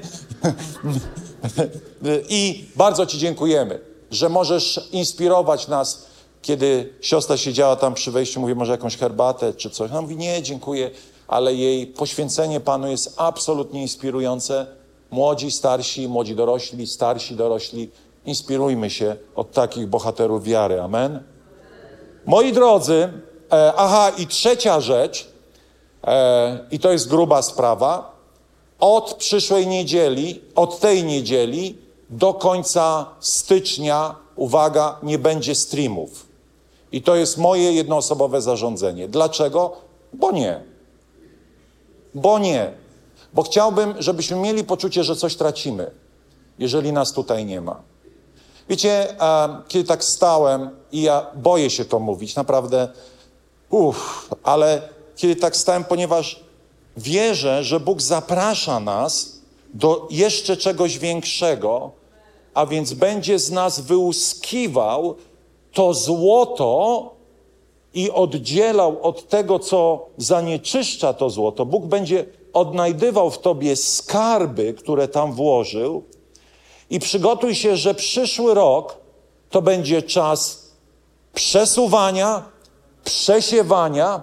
I 2.28 2.64
bardzo 2.76 3.06
Ci 3.06 3.18
dziękujemy, 3.18 3.80
że 4.10 4.28
możesz 4.28 4.88
inspirować 4.92 5.68
nas 5.68 6.10
kiedy 6.42 6.92
siostra 7.00 7.36
siedziała 7.36 7.76
tam 7.76 7.94
przy 7.94 8.10
wejściu, 8.10 8.40
mówi 8.40 8.54
może 8.54 8.72
jakąś 8.72 8.96
herbatę 8.96 9.54
czy 9.54 9.70
coś. 9.70 9.90
Ona 9.90 10.02
mówi 10.02 10.16
nie, 10.16 10.42
dziękuję, 10.42 10.90
ale 11.30 11.54
jej 11.54 11.86
poświęcenie 11.86 12.60
Panu 12.60 12.88
jest 12.88 13.14
absolutnie 13.16 13.82
inspirujące. 13.82 14.66
Młodzi, 15.10 15.50
starsi, 15.50 16.08
młodzi 16.08 16.34
dorośli, 16.36 16.86
starsi 16.86 17.36
dorośli, 17.36 17.90
inspirujmy 18.26 18.90
się 18.90 19.16
od 19.34 19.52
takich 19.52 19.86
bohaterów 19.86 20.44
wiary. 20.44 20.80
Amen. 20.80 21.22
Moi 22.26 22.52
drodzy, 22.52 23.12
e, 23.52 23.72
aha, 23.76 24.12
i 24.18 24.26
trzecia 24.26 24.80
rzecz, 24.80 25.28
e, 26.04 26.58
i 26.70 26.78
to 26.78 26.92
jest 26.92 27.08
gruba 27.08 27.42
sprawa, 27.42 28.12
od 28.80 29.14
przyszłej 29.14 29.66
niedzieli, 29.66 30.40
od 30.54 30.80
tej 30.80 31.04
niedzieli 31.04 31.78
do 32.10 32.34
końca 32.34 33.06
stycznia, 33.20 34.14
uwaga, 34.36 34.98
nie 35.02 35.18
będzie 35.18 35.54
streamów. 35.54 36.26
I 36.92 37.02
to 37.02 37.16
jest 37.16 37.38
moje 37.38 37.72
jednoosobowe 37.72 38.42
zarządzenie. 38.42 39.08
Dlaczego? 39.08 39.72
Bo 40.12 40.30
nie. 40.30 40.69
Bo 42.14 42.38
nie. 42.38 42.72
Bo 43.34 43.42
chciałbym, 43.42 43.94
żebyśmy 43.98 44.36
mieli 44.36 44.64
poczucie, 44.64 45.04
że 45.04 45.16
coś 45.16 45.36
tracimy, 45.36 45.90
jeżeli 46.58 46.92
nas 46.92 47.12
tutaj 47.12 47.44
nie 47.44 47.60
ma. 47.60 47.82
Wiecie, 48.68 49.06
kiedy 49.68 49.88
tak 49.88 50.04
stałem, 50.04 50.70
i 50.92 51.02
ja 51.02 51.26
boję 51.34 51.70
się 51.70 51.84
to 51.84 51.98
mówić, 51.98 52.36
naprawdę, 52.36 52.88
uff, 53.70 54.30
ale 54.42 54.82
kiedy 55.16 55.36
tak 55.36 55.56
stałem, 55.56 55.84
ponieważ 55.84 56.44
wierzę, 56.96 57.64
że 57.64 57.80
Bóg 57.80 58.02
zaprasza 58.02 58.80
nas 58.80 59.40
do 59.74 60.08
jeszcze 60.10 60.56
czegoś 60.56 60.98
większego, 60.98 61.90
a 62.54 62.66
więc 62.66 62.92
będzie 62.92 63.38
z 63.38 63.50
nas 63.50 63.80
wyłuskiwał 63.80 65.16
to 65.72 65.94
złoto 65.94 67.19
i 67.94 68.10
oddzielał 68.10 69.02
od 69.02 69.28
tego, 69.28 69.58
co 69.58 70.06
zanieczyszcza 70.16 71.12
to 71.12 71.30
złoto. 71.30 71.66
Bóg 71.66 71.86
będzie 71.86 72.24
odnajdywał 72.52 73.30
w 73.30 73.38
tobie 73.38 73.76
skarby, 73.76 74.74
które 74.74 75.08
tam 75.08 75.32
włożył, 75.32 76.04
i 76.90 77.00
przygotuj 77.00 77.54
się, 77.54 77.76
że 77.76 77.94
przyszły 77.94 78.54
rok 78.54 78.96
to 79.50 79.62
będzie 79.62 80.02
czas 80.02 80.70
przesuwania, 81.34 82.42
przesiewania 83.04 84.22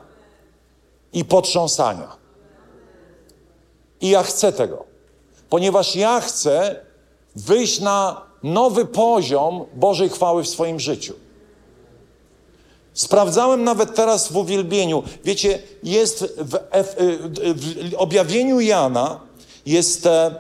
i 1.14 1.26
potrząsania. 1.26 2.18
I 4.02 4.10
ja 4.10 4.24
chcę 4.24 4.52
tego, 4.52 4.84
ponieważ 5.50 5.96
ja 5.96 6.20
chcę 6.22 6.86
wyjść 7.36 7.80
na 7.80 8.22
nowy 8.44 8.86
poziom 8.86 9.66
Bożej 9.74 10.10
chwały 10.10 10.44
w 10.44 10.50
swoim 10.50 10.80
życiu. 10.80 11.14
Sprawdzałem 12.98 13.64
nawet 13.64 13.96
teraz 13.96 14.32
w 14.32 14.38
uwielbieniu. 14.38 15.04
Wiecie, 15.24 15.60
jest 15.84 16.24
w, 16.38 16.58
w, 16.74 16.96
w 17.92 17.94
objawieniu 17.94 18.60
Jana 18.60 19.20
jest, 19.66 20.06
e, 20.06 20.36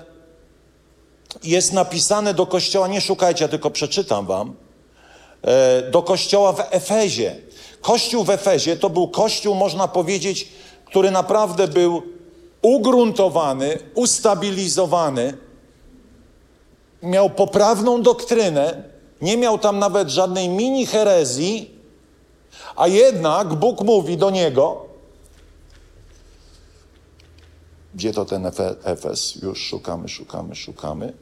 jest 1.43 1.73
napisane 1.73 2.33
do 2.33 2.45
kościoła, 2.45 2.87
nie 2.87 3.01
szukajcie, 3.01 3.49
tylko 3.49 3.71
przeczytam 3.71 4.25
wam, 4.25 4.55
e, 5.41 5.91
do 5.91 6.01
kościoła 6.01 6.53
w 6.53 6.63
Efezie. 6.69 7.35
Kościół 7.81 8.23
w 8.23 8.29
Efezie 8.29 8.77
to 8.77 8.89
był 8.89 9.07
kościół, 9.07 9.55
można 9.55 9.87
powiedzieć, 9.87 10.47
który 10.85 11.11
naprawdę 11.11 11.67
był 11.67 12.01
ugruntowany, 12.61 13.79
ustabilizowany 13.95 15.37
miał 17.03 17.29
poprawną 17.29 18.01
doktrynę, 18.01 18.83
nie 19.21 19.37
miał 19.37 19.59
tam 19.59 19.79
nawet 19.79 20.09
żadnej 20.09 20.49
mini 20.49 20.85
herezji, 20.85 21.76
a 22.77 22.87
jednak 22.87 23.53
Bóg 23.53 23.81
mówi 23.81 24.17
do 24.17 24.29
niego, 24.29 24.85
gdzie 27.95 28.13
to 28.13 28.25
ten 28.25 28.43
Efe- 28.43 28.75
Efes? 28.83 29.35
Już 29.35 29.61
szukamy, 29.61 30.09
szukamy, 30.09 30.55
szukamy. 30.55 31.13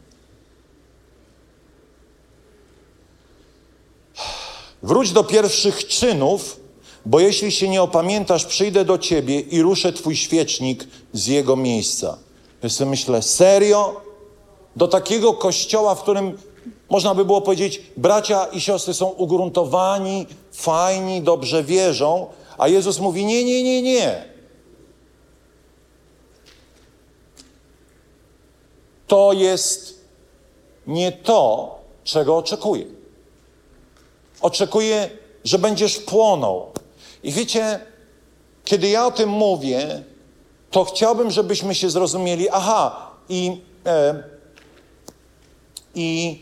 Wróć 4.83 5.11
do 5.11 5.23
pierwszych 5.23 5.87
czynów, 5.87 6.59
bo 7.05 7.19
jeśli 7.19 7.51
się 7.51 7.69
nie 7.69 7.81
opamiętasz, 7.81 8.45
przyjdę 8.45 8.85
do 8.85 8.97
ciebie 8.97 9.39
i 9.39 9.61
ruszę 9.61 9.93
twój 9.93 10.15
świecznik 10.15 10.87
z 11.13 11.27
jego 11.27 11.55
miejsca. 11.55 12.17
Ja 12.63 12.69
sobie 12.69 12.89
myślę, 12.89 13.21
serio? 13.21 14.01
Do 14.75 14.87
takiego 14.87 15.33
kościoła, 15.33 15.95
w 15.95 16.01
którym 16.01 16.37
można 16.89 17.15
by 17.15 17.25
było 17.25 17.41
powiedzieć, 17.41 17.81
bracia 17.97 18.45
i 18.45 18.61
siostry 18.61 18.93
są 18.93 19.05
ugruntowani, 19.07 20.27
fajni, 20.55 21.21
dobrze 21.21 21.63
wierzą, 21.63 22.27
a 22.57 22.67
Jezus 22.67 22.99
mówi: 22.99 23.25
Nie, 23.25 23.43
nie, 23.43 23.63
nie, 23.63 23.81
nie. 23.81 24.25
To 29.07 29.33
jest 29.33 30.01
nie 30.87 31.11
to, 31.11 31.75
czego 32.03 32.37
oczekuję. 32.37 32.85
Oczekuję, 34.41 35.09
że 35.43 35.59
będziesz 35.59 35.99
płonął. 35.99 36.71
I 37.23 37.31
wiecie, 37.31 37.79
kiedy 38.63 38.89
ja 38.89 39.05
o 39.05 39.11
tym 39.11 39.29
mówię, 39.29 40.03
to 40.71 40.85
chciałbym, 40.85 41.31
żebyśmy 41.31 41.75
się 41.75 41.89
zrozumieli. 41.89 42.49
Aha, 42.49 43.11
i, 43.29 43.61
e, 43.85 44.23
i 45.95 46.39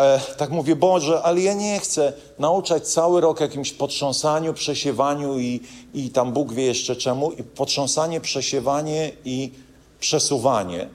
e, 0.00 0.20
tak 0.36 0.50
mówię, 0.50 0.76
Boże, 0.76 1.22
ale 1.22 1.40
ja 1.40 1.54
nie 1.54 1.80
chcę 1.80 2.12
nauczać 2.38 2.88
cały 2.88 3.20
rok 3.20 3.40
jakimś 3.40 3.72
potrząsaniu, 3.72 4.54
przesiewaniu 4.54 5.38
i, 5.38 5.60
i 5.94 6.10
tam 6.10 6.32
Bóg 6.32 6.52
wie 6.52 6.62
jeszcze 6.62 6.96
czemu. 6.96 7.32
I 7.32 7.42
potrząsanie, 7.42 8.20
przesiewanie 8.20 9.12
i 9.24 9.52
przesuwanie. 10.00 10.88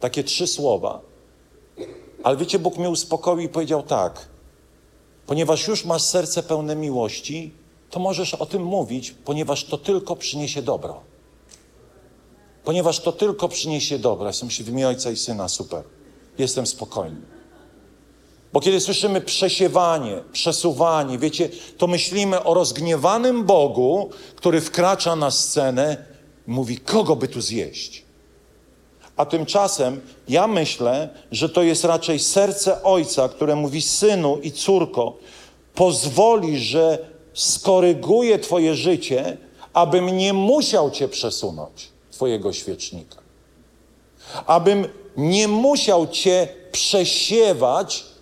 Takie 0.00 0.24
trzy 0.24 0.46
słowa. 0.46 1.00
Ale 2.22 2.36
wiecie, 2.36 2.58
Bóg 2.58 2.76
mnie 2.76 2.90
uspokoił 2.90 3.40
i 3.40 3.48
powiedział 3.48 3.82
tak. 3.82 4.28
Ponieważ 5.26 5.68
już 5.68 5.84
masz 5.84 6.02
serce 6.02 6.42
pełne 6.42 6.76
miłości, 6.76 7.52
to 7.90 8.00
możesz 8.00 8.34
o 8.34 8.46
tym 8.46 8.62
mówić, 8.62 9.14
ponieważ 9.24 9.64
to 9.64 9.78
tylko 9.78 10.16
przyniesie 10.16 10.62
dobro. 10.62 11.00
Ponieważ 12.64 13.00
to 13.00 13.12
tylko 13.12 13.48
przyniesie 13.48 13.98
dobro. 13.98 14.26
Jestem 14.26 14.50
się 14.50 14.64
w 14.64 14.68
imię 14.68 14.88
Ojca 14.88 15.10
i 15.10 15.16
Syna, 15.16 15.48
super. 15.48 15.82
Jestem 16.38 16.66
spokojny. 16.66 17.35
Bo 18.56 18.60
kiedy 18.60 18.80
słyszymy 18.80 19.20
przesiewanie, 19.20 20.22
przesuwanie, 20.32 21.18
wiecie, 21.18 21.48
to 21.78 21.86
myślimy 21.86 22.44
o 22.44 22.54
rozgniewanym 22.54 23.44
Bogu, 23.44 24.10
który 24.36 24.60
wkracza 24.60 25.16
na 25.16 25.30
scenę 25.30 26.04
mówi, 26.46 26.78
kogo 26.78 27.16
by 27.16 27.28
tu 27.28 27.40
zjeść? 27.40 28.04
A 29.16 29.26
tymczasem 29.26 30.00
ja 30.28 30.46
myślę, 30.46 31.08
że 31.32 31.48
to 31.48 31.62
jest 31.62 31.84
raczej 31.84 32.18
serce 32.18 32.82
ojca, 32.82 33.28
które 33.28 33.56
mówi: 33.56 33.82
Synu 33.82 34.38
i 34.42 34.52
córko, 34.52 35.16
pozwoli, 35.74 36.58
że 36.58 36.98
skoryguje 37.34 38.38
Twoje 38.38 38.74
życie, 38.74 39.36
abym 39.72 40.16
nie 40.16 40.32
musiał 40.32 40.90
Cię 40.90 41.08
przesunąć, 41.08 41.88
Twojego 42.10 42.52
świecznika. 42.52 43.16
Abym 44.46 44.88
nie 45.16 45.48
musiał 45.48 46.06
Cię 46.06 46.48
przesiewać, 46.72 48.15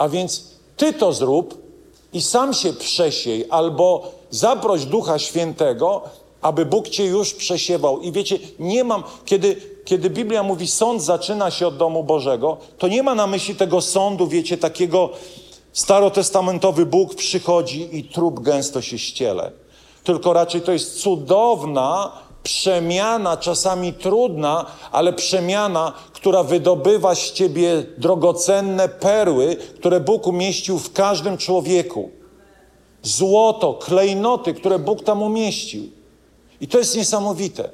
a 0.00 0.08
więc 0.08 0.44
Ty 0.76 0.92
to 0.92 1.12
zrób 1.12 1.62
i 2.12 2.22
sam 2.22 2.54
się 2.54 2.72
przesiej, 2.72 3.46
albo 3.50 4.12
zaproś 4.30 4.84
Ducha 4.84 5.18
Świętego, 5.18 6.02
aby 6.42 6.66
Bóg 6.66 6.88
Cię 6.88 7.04
już 7.04 7.34
przesiewał. 7.34 8.00
I 8.00 8.12
wiecie, 8.12 8.38
nie 8.58 8.84
mam, 8.84 9.02
kiedy, 9.24 9.56
kiedy 9.84 10.10
Biblia 10.10 10.42
mówi, 10.42 10.66
sąd 10.66 11.02
zaczyna 11.02 11.50
się 11.50 11.66
od 11.66 11.76
domu 11.76 12.04
Bożego, 12.04 12.56
to 12.78 12.88
nie 12.88 13.02
ma 13.02 13.14
na 13.14 13.26
myśli 13.26 13.54
tego 13.54 13.80
sądu, 13.80 14.26
wiecie, 14.26 14.58
takiego 14.58 15.10
starotestamentowy 15.72 16.86
Bóg 16.86 17.14
przychodzi 17.14 17.96
i 17.96 18.04
trup 18.04 18.40
gęsto 18.40 18.82
się 18.82 18.98
ściele. 18.98 19.52
Tylko 20.04 20.32
raczej 20.32 20.60
to 20.60 20.72
jest 20.72 21.00
cudowna 21.00 22.12
przemiana, 22.42 23.36
czasami 23.36 23.92
trudna, 23.92 24.66
ale 24.92 25.12
przemiana, 25.12 25.92
która 26.12 26.42
wydobywa 26.42 27.14
z 27.14 27.32
ciebie 27.32 27.86
drogocenne 27.98 28.88
perły, 28.88 29.56
które 29.56 30.00
Bóg 30.00 30.26
umieścił 30.26 30.78
w 30.78 30.92
każdym 30.92 31.38
człowieku. 31.38 32.10
Złoto, 33.02 33.74
klejnoty, 33.74 34.54
które 34.54 34.78
Bóg 34.78 35.04
tam 35.04 35.22
umieścił. 35.22 35.88
I 36.60 36.68
to 36.68 36.78
jest 36.78 36.96
niesamowite. 36.96 37.70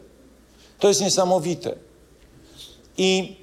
To 0.79 0.88
jest 0.88 1.00
niesamowite. 1.00 1.74
I, 2.98 3.37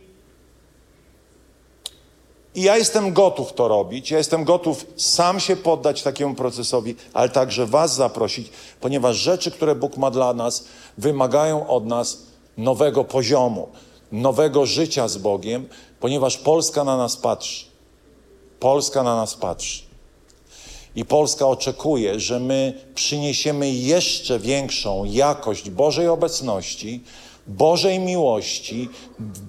I 2.55 2.61
ja 2.61 2.77
jestem 2.77 3.13
gotów 3.13 3.53
to 3.53 3.67
robić. 3.67 4.11
Ja 4.11 4.17
jestem 4.17 4.43
gotów 4.43 4.85
sam 4.97 5.39
się 5.39 5.55
poddać 5.55 6.03
takiemu 6.03 6.35
procesowi, 6.35 6.95
ale 7.13 7.29
także 7.29 7.65
Was 7.65 7.95
zaprosić, 7.95 8.49
ponieważ 8.81 9.17
rzeczy, 9.17 9.51
które 9.51 9.75
Bóg 9.75 9.97
ma 9.97 10.11
dla 10.11 10.33
nas, 10.33 10.65
wymagają 10.97 11.67
od 11.67 11.85
nas 11.85 12.17
nowego 12.57 13.03
poziomu, 13.03 13.67
nowego 14.11 14.65
życia 14.65 15.07
z 15.07 15.17
Bogiem, 15.17 15.67
ponieważ 15.99 16.37
Polska 16.37 16.83
na 16.83 16.97
nas 16.97 17.17
patrzy. 17.17 17.65
Polska 18.59 19.03
na 19.03 19.15
nas 19.15 19.35
patrzy. 19.35 19.83
I 20.95 21.05
Polska 21.05 21.47
oczekuje, 21.47 22.19
że 22.19 22.39
my 22.39 22.73
przyniesiemy 22.95 23.71
jeszcze 23.71 24.39
większą 24.39 25.05
jakość 25.05 25.69
Bożej 25.69 26.07
obecności, 26.07 27.03
Bożej 27.47 27.99
miłości, 27.99 28.89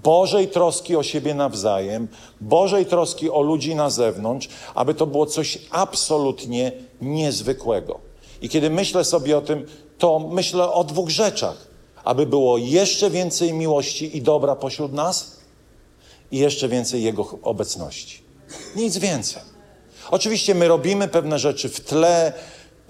Bożej 0.02 0.48
troski 0.48 0.96
o 0.96 1.02
siebie 1.02 1.35
nawzajem, 1.35 2.09
Bożej 2.40 2.87
troski 2.87 3.30
o 3.30 3.42
ludzi 3.42 3.74
na 3.74 3.90
zewnątrz, 3.90 4.48
aby 4.74 4.94
to 4.94 5.07
było 5.07 5.26
coś 5.26 5.59
absolutnie 5.70 6.72
niezwykłego. 7.00 8.00
I 8.42 8.48
kiedy 8.48 8.70
myślę 8.70 9.04
sobie 9.04 9.38
o 9.38 9.40
tym, 9.40 9.66
to 9.98 10.18
myślę 10.18 10.72
o 10.72 10.85
dwóch 10.85 11.11
rzeczach. 11.11 11.74
Aby 12.04 12.26
było 12.26 12.59
jeszcze 12.59 13.11
więcej 13.11 13.52
miłości 13.52 14.16
i 14.16 14.22
dobra 14.22 14.57
pośród 14.57 14.92
nas 14.92 15.37
i 16.30 16.38
jeszcze 16.38 16.68
więcej 16.68 17.02
Jego 17.02 17.38
obecności. 17.42 18.22
Nic 18.76 18.98
więcej. 18.98 19.42
Oczywiście 20.11 20.54
my 20.54 20.68
robimy 20.68 21.09
pewne 21.09 21.38
rzeczy 21.38 21.68
w 21.68 21.80
tle, 21.80 22.33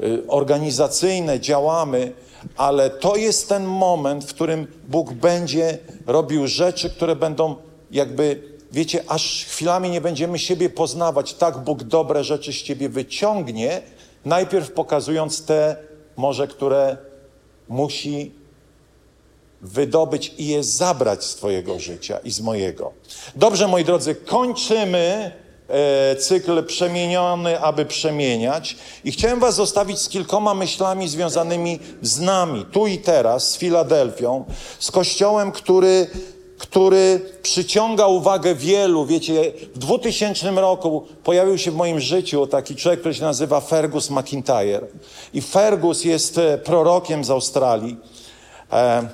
y, 0.01 0.23
organizacyjne, 0.29 1.41
działamy, 1.41 2.13
ale 2.57 2.91
to 2.91 3.17
jest 3.17 3.49
ten 3.49 3.65
moment, 3.65 4.25
w 4.25 4.35
którym 4.35 4.67
Bóg 4.89 5.13
będzie 5.13 5.79
robił 6.07 6.47
rzeczy, 6.47 6.91
które 6.91 7.17
będą 7.17 7.57
jakby, 7.91 8.43
wiecie, 8.73 9.05
aż 9.09 9.45
chwilami 9.45 9.91
nie 9.91 10.01
będziemy 10.01 10.39
siebie 10.39 10.71
poznawać. 10.71 11.35
Tak 11.35 11.59
Bóg 11.59 11.83
dobre 11.83 12.25
rzeczy 12.25 12.53
z 12.53 12.57
ciebie 12.57 12.89
wyciągnie, 12.89 13.83
najpierw 14.25 14.73
pokazując 14.73 15.45
te 15.45 15.77
może, 16.17 16.49
które 16.49 16.97
musi 17.69 18.33
wydobyć 19.63 20.35
i 20.39 20.47
je 20.47 20.65
zabrać 20.65 21.25
z 21.25 21.35
Twojego 21.35 21.81
życia 21.81 22.19
i 22.19 22.31
z 22.31 22.41
mojego. 22.41 22.93
Dobrze, 23.37 23.69
moi 23.69 23.85
drodzy, 23.85 24.15
kończymy 24.15 25.33
cykl 26.19 26.65
przemieniony, 26.65 27.61
aby 27.61 27.87
przemieniać. 27.87 28.77
I 29.05 29.13
chciałem 29.13 29.41
Was 29.41 29.55
zostawić 29.55 29.99
z 29.99 30.09
kilkoma 30.09 30.55
myślami 30.55 31.09
związanymi 31.09 31.79
z 32.03 32.21
nami, 32.21 32.67
tu 32.73 32.87
i 32.87 32.99
teraz, 32.99 33.51
z 33.51 33.57
Filadelfią, 33.57 34.45
z 34.79 34.91
kościołem, 34.91 35.53
który, 35.53 36.07
który 36.59 37.21
przyciąga 37.43 38.07
uwagę 38.07 38.55
wielu. 38.55 39.07
Wiecie, 39.07 39.53
w 39.75 39.79
2000 39.79 40.51
roku 40.51 41.07
pojawił 41.25 41.59
się 41.59 41.71
w 41.71 41.77
moim 41.77 42.01
życiu 42.01 42.47
taki 42.47 42.77
człowiek, 42.77 43.01
który 43.01 43.15
się 43.15 43.23
nazywa 43.23 43.61
Fergus 43.61 44.11
McIntyre. 44.11 44.87
I 45.35 45.43
Fergus 45.43 46.05
jest 46.05 46.39
e, 46.39 46.59
prorokiem 46.59 47.25
z 47.25 47.31
Australii. 47.31 47.97
E, 48.73 49.09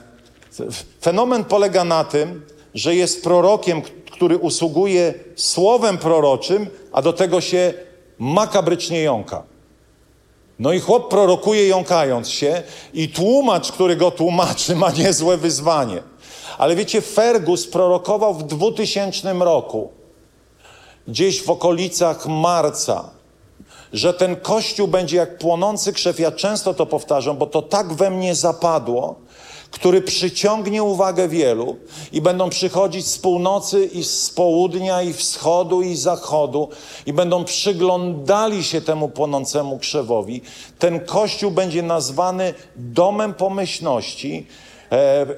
Fenomen 1.01 1.45
polega 1.45 1.85
na 1.85 2.05
tym, 2.05 2.43
że 2.75 2.95
jest 2.95 3.25
prorokiem, 3.25 3.83
który 4.13 4.39
usługuje 4.39 5.15
słowem 5.37 5.99
proroczym, 5.99 6.67
a 6.93 7.03
do 7.03 7.13
tego 7.13 7.41
się 7.41 7.75
makabrycznie 8.19 9.03
jąka. 9.03 9.43
No 10.59 10.73
i 10.73 10.81
chłop 10.81 11.09
prorokuje 11.09 11.69
jąkając 11.69 12.29
się 12.29 12.63
i 12.95 13.09
tłumacz, 13.09 13.73
który 13.73 13.97
go 13.97 14.11
tłumaczy, 14.11 14.77
ma 14.77 14.91
niezłe 14.91 15.37
wyzwanie. 15.37 16.03
Ale 16.59 16.77
wiecie, 16.77 17.01
Fergus 17.01 17.67
prorokował 17.67 18.35
w 18.35 18.43
2000 18.43 19.33
roku, 19.33 19.91
gdzieś 21.09 21.43
w 21.43 21.51
okolicach 21.51 22.27
marca, 22.27 23.11
że 23.93 24.15
ten 24.15 24.37
kościół 24.37 24.89
będzie 24.89 25.17
jak 25.17 25.39
płonący 25.39 25.93
krzew. 25.93 26.21
Ja 26.21 26.33
często 26.33 26.75
to 26.75 26.87
powtarzam, 26.87 27.37
bo 27.37 27.47
to 27.47 27.63
tak 27.63 27.93
we 27.93 28.11
mnie 28.11 28.35
zapadło. 28.35 29.15
Który 29.71 30.03
przyciągnie 30.03 30.83
uwagę 30.83 31.29
wielu 31.29 31.77
i 32.13 32.21
będą 32.21 32.51
przychodzić 32.51 33.07
z 33.07 33.19
północy 33.19 33.85
i 33.85 34.05
z 34.05 34.31
południa 34.31 35.03
i 35.03 35.13
wschodu 35.13 35.83
i 35.83 35.97
zachodu 35.97 36.69
i 37.07 37.13
będą 37.13 37.45
przyglądali 37.45 38.65
się 38.65 38.81
temu 38.81 39.09
płonącemu 39.09 39.79
krzewowi. 39.79 40.43
Ten 40.79 41.01
kościół 41.01 41.51
będzie 41.51 41.83
nazwany 41.83 42.55
domem 42.77 43.35
pomyślności, 43.35 44.47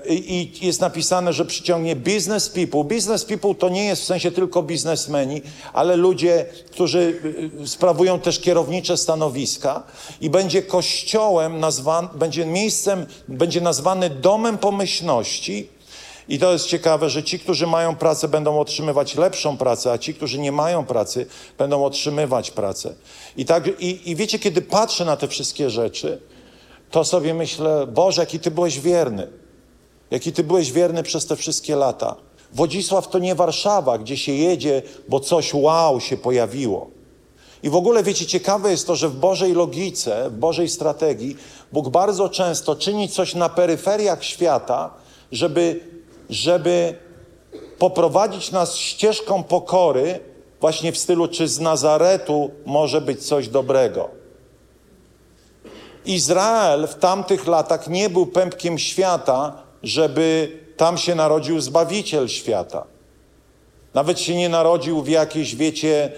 I 0.09 0.53
jest 0.63 0.81
napisane, 0.81 1.33
że 1.33 1.45
przyciągnie 1.45 1.97
business 1.97 2.49
people. 2.49 2.85
Business 2.85 3.25
people 3.25 3.55
to 3.55 3.69
nie 3.69 3.85
jest 3.85 4.03
w 4.03 4.05
sensie 4.05 4.31
tylko 4.31 4.63
biznesmeni, 4.63 5.43
ale 5.73 5.97
ludzie, 5.97 6.47
którzy 6.71 7.21
e, 7.63 7.67
sprawują 7.67 8.21
też 8.21 8.41
kierownicze 8.41 8.97
stanowiska 8.97 9.83
i 10.21 10.31
będzie 10.31 10.63
kościołem 10.63 11.61
nazwany, 11.61 12.09
będzie 12.15 12.47
miejscem, 12.47 13.07
będzie 13.29 13.61
nazwany 13.61 14.11
domem 14.11 14.59
pomyślności. 14.59 15.69
I 16.29 16.39
to 16.39 16.53
jest 16.53 16.67
ciekawe, 16.67 17.11
że 17.11 17.23
ci, 17.23 17.39
którzy 17.39 17.67
mają 17.67 17.97
pracę, 17.97 18.29
będą 18.29 18.61
otrzymywać 18.61 19.15
lepszą 19.15 19.57
pracę, 19.57 19.93
a 19.93 19.99
ci, 19.99 20.15
którzy 20.15 20.39
nie 20.39 20.53
mają 20.53 20.85
pracy, 20.85 21.27
będą 21.59 21.85
otrzymywać 21.85 22.51
pracę. 22.51 22.95
I, 23.37 23.45
tak, 23.45 23.81
i, 23.81 24.11
i 24.11 24.17
wiecie, 24.17 24.39
kiedy 24.39 24.63
patrzę 24.63 25.05
na 25.05 25.17
te 25.17 25.29
wszystkie 25.29 25.71
rzeczy, 25.71 26.21
to 26.91 27.05
sobie 27.05 27.35
myślę, 27.35 27.87
Boże, 27.87 28.23
jaki 28.23 28.41
Ty 28.41 28.51
byłeś 28.51 28.81
wierny 28.81 29.42
jaki 30.13 30.33
Ty 30.33 30.45
byłeś 30.45 30.73
wierny 30.73 31.03
przez 31.03 31.27
te 31.27 31.37
wszystkie 31.37 31.77
lata. 31.77 32.17
Wodzisław 32.53 33.09
to 33.09 33.19
nie 33.19 33.35
Warszawa, 33.35 33.99
gdzie 33.99 34.17
się 34.17 34.33
jedzie, 34.33 34.83
bo 35.09 35.21
coś 35.21 35.55
wow 35.55 36.01
się 36.01 36.17
pojawiło. 36.17 36.91
I 37.63 37.71
w 37.71 37.77
ogóle, 37.77 38.03
wiecie, 38.03 38.27
ciekawe 38.27 38.71
jest 38.71 38.87
to, 38.87 38.97
że 38.97 39.09
w 39.09 39.17
Bożej 39.17 39.53
logice, 39.53 40.31
w 40.31 40.33
Bożej 40.33 40.69
strategii, 40.69 41.37
Bóg 41.73 41.89
bardzo 41.89 42.29
często 42.29 42.77
czyni 42.77 43.09
coś 43.09 43.35
na 43.35 43.49
peryferiach 43.49 44.25
świata, 44.25 44.91
żeby, 45.33 45.81
żeby 46.31 46.95
poprowadzić 47.79 48.51
nas 48.51 48.77
ścieżką 48.77 49.43
pokory, 49.43 50.21
właśnie 50.61 50.93
w 50.93 50.99
stylu, 50.99 51.29
czy 51.29 51.49
z 51.49 51.61
Nazaretu 51.61 52.51
może 52.67 53.01
być 53.01 53.27
coś 53.27 53.49
dobrego. 53.49 54.09
Izrael 56.05 56.87
w 56.87 56.95
tamtych 56.95 57.47
latach 57.47 57.89
nie 57.89 58.11
był 58.11 58.27
pępkiem 58.27 58.79
świata, 58.79 59.62
żeby 59.83 60.59
tam 60.77 60.99
się 60.99 61.15
narodził 61.15 61.61
Zbawiciel 61.61 62.29
świata. 62.29 62.87
Nawet 63.95 64.21
się 64.21 64.37
nie 64.37 64.49
narodził 64.49 65.03
w 65.03 65.09
jakiejś, 65.09 65.57
wiecie, 65.57 66.13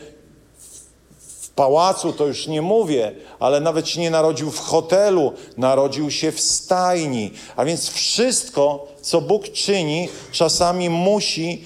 w 1.18 1.50
pałacu, 1.50 2.12
to 2.12 2.26
już 2.26 2.46
nie 2.46 2.62
mówię, 2.62 3.12
ale 3.38 3.60
nawet 3.60 3.88
się 3.88 4.00
nie 4.00 4.10
narodził 4.10 4.50
w 4.50 4.58
hotelu, 4.58 5.32
narodził 5.56 6.10
się 6.10 6.32
w 6.32 6.40
stajni. 6.40 7.30
A 7.56 7.64
więc 7.64 7.88
wszystko, 7.90 8.86
co 9.00 9.20
Bóg 9.20 9.48
czyni, 9.48 10.08
czasami 10.32 10.90
musi, 10.90 11.64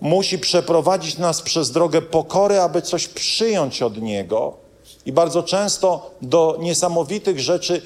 musi 0.00 0.38
przeprowadzić 0.38 1.18
nas 1.18 1.42
przez 1.42 1.70
drogę 1.70 2.02
pokory, 2.02 2.60
aby 2.60 2.82
coś 2.82 3.08
przyjąć 3.08 3.82
od 3.82 4.02
Niego. 4.02 4.64
I 5.06 5.12
bardzo 5.12 5.42
często 5.42 6.10
do 6.22 6.56
niesamowitych 6.60 7.40
rzeczy 7.40 7.82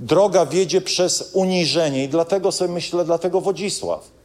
droga 0.00 0.46
wiedzie 0.46 0.80
przez 0.80 1.30
uniżenie 1.32 2.04
i 2.04 2.08
dlatego 2.08 2.52
sobie 2.52 2.72
myślę, 2.72 3.04
dlatego 3.04 3.40
Wodzisław. 3.40 4.16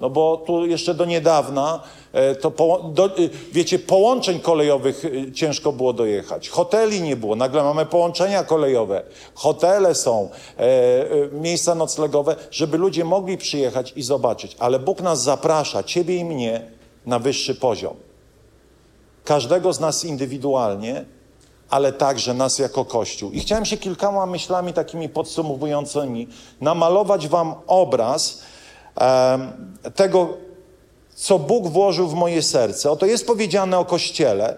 No 0.00 0.10
bo 0.10 0.36
tu 0.46 0.66
jeszcze 0.66 0.94
do 0.94 1.04
niedawna, 1.04 1.82
e, 2.12 2.34
to 2.34 2.50
po, 2.50 2.90
do, 2.94 3.06
e, 3.06 3.10
wiecie, 3.52 3.78
połączeń 3.78 4.40
kolejowych 4.40 5.04
e, 5.04 5.32
ciężko 5.32 5.72
było 5.72 5.92
dojechać. 5.92 6.48
Hoteli 6.48 7.02
nie 7.02 7.16
było, 7.16 7.36
nagle 7.36 7.62
mamy 7.62 7.86
połączenia 7.86 8.44
kolejowe. 8.44 9.02
Hotele 9.34 9.94
są, 9.94 10.28
e, 10.56 10.68
miejsca 11.32 11.74
noclegowe, 11.74 12.36
żeby 12.50 12.78
ludzie 12.78 13.04
mogli 13.04 13.38
przyjechać 13.38 13.92
i 13.96 14.02
zobaczyć. 14.02 14.56
Ale 14.58 14.78
Bóg 14.78 15.00
nas 15.00 15.22
zaprasza, 15.22 15.82
ciebie 15.82 16.16
i 16.16 16.24
mnie, 16.24 16.70
na 17.06 17.18
wyższy 17.18 17.54
poziom. 17.54 17.94
Każdego 19.24 19.72
z 19.72 19.80
nas 19.80 20.04
indywidualnie, 20.04 21.04
ale 21.70 21.92
także 21.92 22.34
nas 22.34 22.58
jako 22.58 22.84
Kościół. 22.84 23.30
I 23.30 23.40
chciałem 23.40 23.64
się 23.64 23.76
kilkoma 23.76 24.26
myślami 24.26 24.72
takimi 24.72 25.08
podsumowującymi 25.08 26.28
namalować 26.60 27.28
Wam 27.28 27.54
obraz 27.66 28.42
tego, 29.94 30.28
co 31.14 31.38
Bóg 31.38 31.68
włożył 31.68 32.08
w 32.08 32.14
moje 32.14 32.42
serce. 32.42 32.90
Oto 32.90 33.06
jest 33.06 33.26
powiedziane 33.26 33.78
o 33.78 33.84
Kościele. 33.84 34.56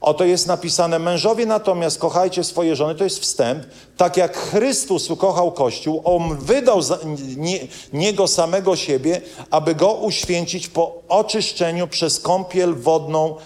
Oto 0.00 0.24
jest 0.24 0.46
napisane, 0.46 0.98
mężowie 0.98 1.46
natomiast 1.46 1.98
kochajcie 1.98 2.44
swoje 2.44 2.76
żony, 2.76 2.94
to 2.94 3.04
jest 3.04 3.18
wstęp, 3.18 3.64
tak 3.96 4.16
jak 4.16 4.36
Chrystus 4.36 5.10
ukochał 5.10 5.52
Kościół, 5.52 6.00
On 6.04 6.36
wydał 6.36 6.82
za 6.82 6.98
nie, 7.36 7.58
Niego 7.92 8.28
samego 8.28 8.76
siebie, 8.76 9.20
aby 9.50 9.74
Go 9.74 9.92
uświęcić 9.92 10.68
po 10.68 11.02
oczyszczeniu 11.08 11.88
przez 11.88 12.20
kąpiel 12.20 12.74
wodną 12.74 13.36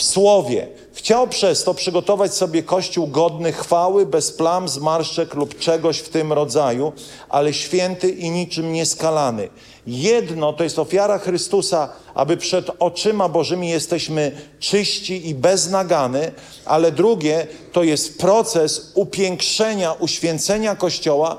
w 0.00 0.02
słowie. 0.02 0.66
Chciał 0.92 1.28
przez 1.28 1.64
to 1.64 1.74
przygotować 1.74 2.34
sobie 2.34 2.62
kościół 2.62 3.06
godny 3.06 3.52
chwały, 3.52 4.06
bez 4.06 4.32
plam, 4.32 4.68
zmarszczek 4.68 5.34
lub 5.34 5.58
czegoś 5.58 5.98
w 5.98 6.08
tym 6.08 6.32
rodzaju, 6.32 6.92
ale 7.28 7.52
święty 7.52 8.10
i 8.10 8.30
niczym 8.30 8.72
nieskalany. 8.72 9.48
Jedno 9.86 10.52
to 10.52 10.64
jest 10.64 10.78
ofiara 10.78 11.18
Chrystusa, 11.18 11.88
aby 12.14 12.36
przed 12.36 12.70
oczyma 12.78 13.28
Bożymi 13.28 13.68
jesteśmy 13.68 14.32
czyści 14.58 15.28
i 15.28 15.34
beznagany, 15.34 16.32
ale 16.64 16.92
drugie 16.92 17.46
to 17.72 17.82
jest 17.82 18.18
proces 18.18 18.92
upiększenia, 18.94 19.92
uświęcenia 19.92 20.76
Kościoła, 20.76 21.38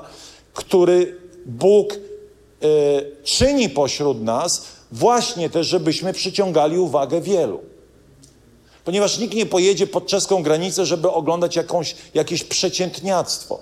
który 0.54 1.16
Bóg 1.46 1.92
y, 1.94 1.98
czyni 3.24 3.68
pośród 3.68 4.22
nas, 4.22 4.66
właśnie 4.92 5.50
też, 5.50 5.66
żebyśmy 5.66 6.12
przyciągali 6.12 6.78
uwagę 6.78 7.20
wielu 7.20 7.71
ponieważ 8.84 9.18
nikt 9.18 9.34
nie 9.34 9.46
pojedzie 9.46 9.86
pod 9.86 10.06
czeską 10.06 10.42
granicę, 10.42 10.86
żeby 10.86 11.10
oglądać 11.10 11.56
jakąś, 11.56 11.96
jakieś 12.14 12.44
przeciętniactwo. 12.44 13.60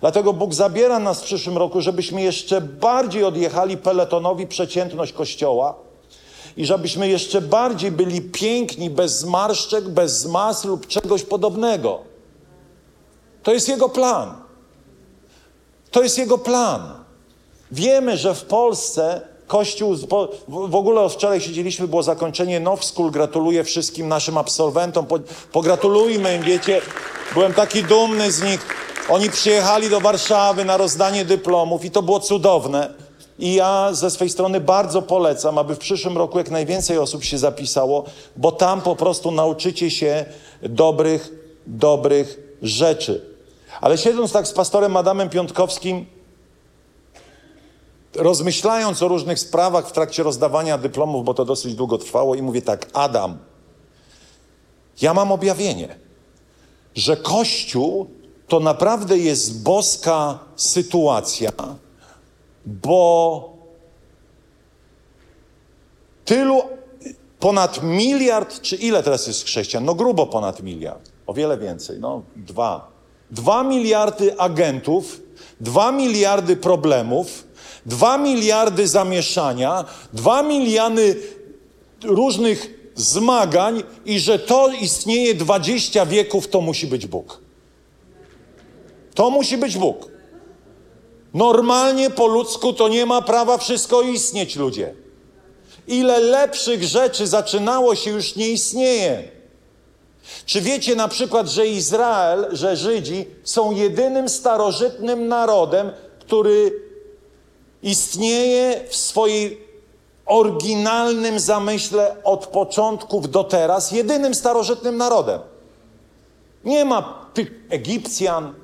Dlatego 0.00 0.32
Bóg 0.32 0.54
zabiera 0.54 0.98
nas 0.98 1.20
w 1.20 1.24
przyszłym 1.24 1.58
roku, 1.58 1.80
żebyśmy 1.80 2.22
jeszcze 2.22 2.60
bardziej 2.60 3.24
odjechali 3.24 3.76
peletonowi 3.76 4.46
przeciętność 4.46 5.12
Kościoła 5.12 5.74
i 6.56 6.66
żebyśmy 6.66 7.08
jeszcze 7.08 7.40
bardziej 7.40 7.92
byli 7.92 8.20
piękni, 8.20 8.90
bez 8.90 9.18
zmarszczek, 9.18 9.88
bez 9.88 10.18
zmas 10.18 10.64
lub 10.64 10.86
czegoś 10.86 11.22
podobnego. 11.22 11.98
To 13.42 13.52
jest 13.52 13.68
Jego 13.68 13.88
plan. 13.88 14.34
To 15.90 16.02
jest 16.02 16.18
Jego 16.18 16.38
plan. 16.38 16.92
Wiemy, 17.72 18.16
że 18.16 18.34
w 18.34 18.44
Polsce 18.44 19.20
Kościół, 19.50 19.96
w 20.48 20.74
ogóle 20.74 21.08
wczoraj 21.08 21.40
siedzieliśmy, 21.40 21.88
było 21.88 22.02
zakończenie 22.02 22.60
Now 22.60 22.84
School, 22.84 23.10
gratuluję 23.10 23.64
wszystkim 23.64 24.08
naszym 24.08 24.38
absolwentom, 24.38 25.06
pogratulujmy 25.52 26.36
im, 26.36 26.42
wiecie, 26.42 26.80
byłem 27.34 27.54
taki 27.54 27.82
dumny 27.82 28.32
z 28.32 28.42
nich. 28.42 28.66
Oni 29.08 29.30
przyjechali 29.30 29.90
do 29.90 30.00
Warszawy 30.00 30.64
na 30.64 30.76
rozdanie 30.76 31.24
dyplomów 31.24 31.84
i 31.84 31.90
to 31.90 32.02
było 32.02 32.20
cudowne. 32.20 32.94
I 33.38 33.54
ja 33.54 33.88
ze 33.92 34.10
swojej 34.10 34.30
strony 34.30 34.60
bardzo 34.60 35.02
polecam, 35.02 35.58
aby 35.58 35.74
w 35.74 35.78
przyszłym 35.78 36.18
roku 36.18 36.38
jak 36.38 36.50
najwięcej 36.50 36.98
osób 36.98 37.24
się 37.24 37.38
zapisało, 37.38 38.04
bo 38.36 38.52
tam 38.52 38.80
po 38.80 38.96
prostu 38.96 39.30
nauczycie 39.30 39.90
się 39.90 40.24
dobrych, 40.62 41.30
dobrych 41.66 42.38
rzeczy. 42.62 43.24
Ale 43.80 43.98
siedząc 43.98 44.32
tak 44.32 44.46
z 44.46 44.52
pastorem 44.52 44.96
Adamem 44.96 45.30
Piątkowskim, 45.30 46.06
rozmyślając 48.14 49.02
o 49.02 49.08
różnych 49.08 49.38
sprawach 49.38 49.88
w 49.88 49.92
trakcie 49.92 50.22
rozdawania 50.22 50.78
dyplomów, 50.78 51.24
bo 51.24 51.34
to 51.34 51.44
dosyć 51.44 51.74
długo 51.74 51.98
trwało, 51.98 52.34
i 52.34 52.42
mówię 52.42 52.62
tak: 52.62 52.86
Adam, 52.92 53.38
ja 55.02 55.14
mam 55.14 55.32
objawienie, 55.32 55.98
że 56.94 57.16
Kościół 57.16 58.06
to 58.48 58.60
naprawdę 58.60 59.18
jest 59.18 59.62
boska 59.62 60.38
sytuacja, 60.56 61.52
bo 62.66 63.52
tylu, 66.24 66.62
ponad 67.40 67.82
miliard, 67.82 68.60
czy 68.60 68.76
ile 68.76 69.02
teraz 69.02 69.26
jest 69.26 69.44
chrześcijan? 69.44 69.84
No 69.84 69.94
grubo 69.94 70.26
ponad 70.26 70.62
miliard, 70.62 71.10
o 71.26 71.34
wiele 71.34 71.58
więcej, 71.58 71.98
no 72.00 72.22
dwa. 72.36 72.90
Dwa 73.30 73.62
miliardy 73.62 74.38
agentów, 74.38 75.20
dwa 75.60 75.92
miliardy 75.92 76.56
problemów, 76.56 77.44
Dwa 77.86 78.18
miliardy 78.18 78.88
zamieszania, 78.88 79.84
dwa 80.12 80.42
miliony 80.42 81.14
różnych 82.04 82.80
zmagań 82.94 83.82
i 84.04 84.20
że 84.20 84.38
to 84.38 84.68
istnieje 84.68 85.34
dwadzieścia 85.34 86.06
wieków, 86.06 86.48
to 86.48 86.60
musi 86.60 86.86
być 86.86 87.06
Bóg. 87.06 87.40
To 89.14 89.30
musi 89.30 89.58
być 89.58 89.78
Bóg. 89.78 90.08
Normalnie 91.34 92.10
po 92.10 92.26
ludzku 92.26 92.72
to 92.72 92.88
nie 92.88 93.06
ma 93.06 93.22
prawa 93.22 93.58
wszystko 93.58 94.02
istnieć, 94.02 94.56
ludzie. 94.56 94.94
Ile 95.88 96.20
lepszych 96.20 96.84
rzeczy 96.84 97.26
zaczynało 97.26 97.94
się, 97.94 98.10
już 98.10 98.36
nie 98.36 98.48
istnieje. 98.48 99.22
Czy 100.46 100.60
wiecie 100.60 100.96
na 100.96 101.08
przykład, 101.08 101.48
że 101.48 101.66
Izrael, 101.66 102.46
że 102.52 102.76
Żydzi 102.76 103.26
są 103.44 103.74
jedynym 103.76 104.28
starożytnym 104.28 105.28
narodem, 105.28 105.92
który 106.20 106.89
istnieje 107.82 108.84
w 108.88 108.96
swojej 108.96 109.70
oryginalnym 110.26 111.40
zamyśle 111.40 112.16
od 112.24 112.46
początków 112.46 113.30
do 113.30 113.44
teraz 113.44 113.92
jedynym 113.92 114.34
starożytnym 114.34 114.96
narodem. 114.96 115.40
Nie 116.64 116.84
ma 116.84 117.30
Egipcjan, 117.70 118.54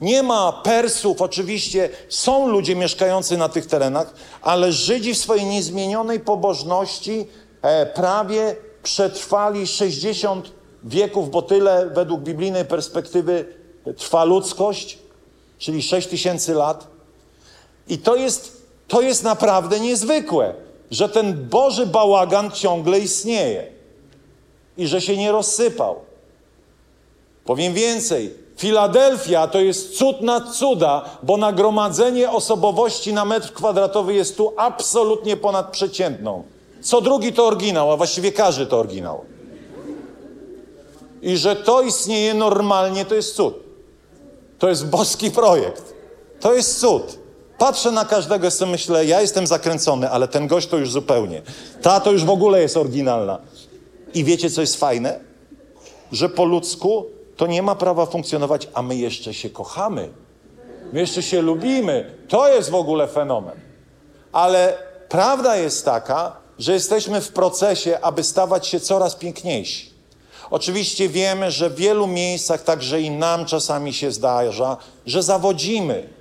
nie 0.00 0.22
ma 0.22 0.52
Persów, 0.52 1.22
oczywiście 1.22 1.88
są 2.08 2.48
ludzie 2.48 2.76
mieszkający 2.76 3.36
na 3.36 3.48
tych 3.48 3.66
terenach, 3.66 4.14
ale 4.42 4.72
Żydzi 4.72 5.14
w 5.14 5.18
swojej 5.18 5.46
niezmienionej 5.46 6.20
pobożności 6.20 7.26
e, 7.62 7.86
prawie 7.86 8.56
przetrwali 8.82 9.66
60 9.66 10.52
wieków, 10.84 11.30
bo 11.30 11.42
tyle 11.42 11.90
według 11.94 12.20
biblijnej 12.20 12.64
perspektywy 12.64 13.44
trwa 13.96 14.24
ludzkość, 14.24 14.98
czyli 15.58 15.82
6 15.82 16.08
tysięcy 16.08 16.54
lat. 16.54 16.86
I 17.88 17.98
to 17.98 18.16
jest, 18.16 18.59
to 18.90 19.00
jest 19.00 19.24
naprawdę 19.24 19.80
niezwykłe, 19.80 20.54
że 20.90 21.08
ten 21.08 21.48
Boży 21.48 21.86
bałagan 21.86 22.50
ciągle 22.50 22.98
istnieje 22.98 23.66
i 24.76 24.86
że 24.86 25.00
się 25.00 25.16
nie 25.16 25.32
rozsypał. 25.32 25.96
Powiem 27.44 27.74
więcej, 27.74 28.34
Filadelfia 28.56 29.48
to 29.48 29.60
jest 29.60 29.96
cud 29.98 30.20
nad 30.20 30.54
cuda, 30.54 31.04
bo 31.22 31.36
nagromadzenie 31.36 32.30
osobowości 32.30 33.12
na 33.12 33.24
metr 33.24 33.52
kwadratowy 33.52 34.14
jest 34.14 34.36
tu 34.36 34.52
absolutnie 34.56 35.36
ponadprzeciętną. 35.36 36.42
Co 36.80 37.00
drugi 37.00 37.32
to 37.32 37.46
oryginał, 37.46 37.92
a 37.92 37.96
właściwie 37.96 38.32
każdy 38.32 38.66
to 38.66 38.78
oryginał. 38.78 39.24
I 41.22 41.36
że 41.36 41.56
to 41.56 41.82
istnieje 41.82 42.34
normalnie, 42.34 43.04
to 43.04 43.14
jest 43.14 43.34
cud. 43.34 43.54
To 44.58 44.68
jest 44.68 44.86
boski 44.86 45.30
projekt. 45.30 45.94
To 46.40 46.54
jest 46.54 46.80
cud. 46.80 47.19
Patrzę 47.60 47.90
na 47.90 48.04
każdego 48.04 48.50
sobie 48.50 48.70
myślę, 48.70 49.06
ja 49.06 49.20
jestem 49.20 49.46
zakręcony, 49.46 50.10
ale 50.10 50.28
ten 50.28 50.46
gość 50.46 50.68
to 50.68 50.78
już 50.78 50.90
zupełnie. 50.90 51.42
Ta 51.82 52.00
to 52.00 52.12
już 52.12 52.24
w 52.24 52.30
ogóle 52.30 52.60
jest 52.60 52.76
oryginalna. 52.76 53.38
I 54.14 54.24
wiecie, 54.24 54.50
co 54.50 54.60
jest 54.60 54.76
fajne? 54.76 55.20
Że 56.12 56.28
po 56.28 56.44
ludzku 56.44 57.06
to 57.36 57.46
nie 57.46 57.62
ma 57.62 57.74
prawa 57.74 58.06
funkcjonować, 58.06 58.68
a 58.74 58.82
my 58.82 58.96
jeszcze 58.96 59.34
się 59.34 59.50
kochamy. 59.50 60.08
My 60.92 61.00
jeszcze 61.00 61.22
się 61.22 61.42
lubimy. 61.42 62.14
To 62.28 62.48
jest 62.48 62.70
w 62.70 62.74
ogóle 62.74 63.08
fenomen. 63.08 63.60
Ale 64.32 64.78
prawda 65.08 65.56
jest 65.56 65.84
taka, 65.84 66.36
że 66.58 66.72
jesteśmy 66.72 67.20
w 67.20 67.32
procesie, 67.32 67.98
aby 68.02 68.24
stawać 68.24 68.66
się 68.66 68.80
coraz 68.80 69.14
piękniejsi. 69.14 69.90
Oczywiście 70.50 71.08
wiemy, 71.08 71.50
że 71.50 71.70
w 71.70 71.74
wielu 71.74 72.06
miejscach, 72.06 72.62
także 72.62 73.00
i 73.00 73.10
nam 73.10 73.46
czasami 73.46 73.92
się 73.92 74.12
zdarza, 74.12 74.76
że 75.06 75.22
zawodzimy. 75.22 76.19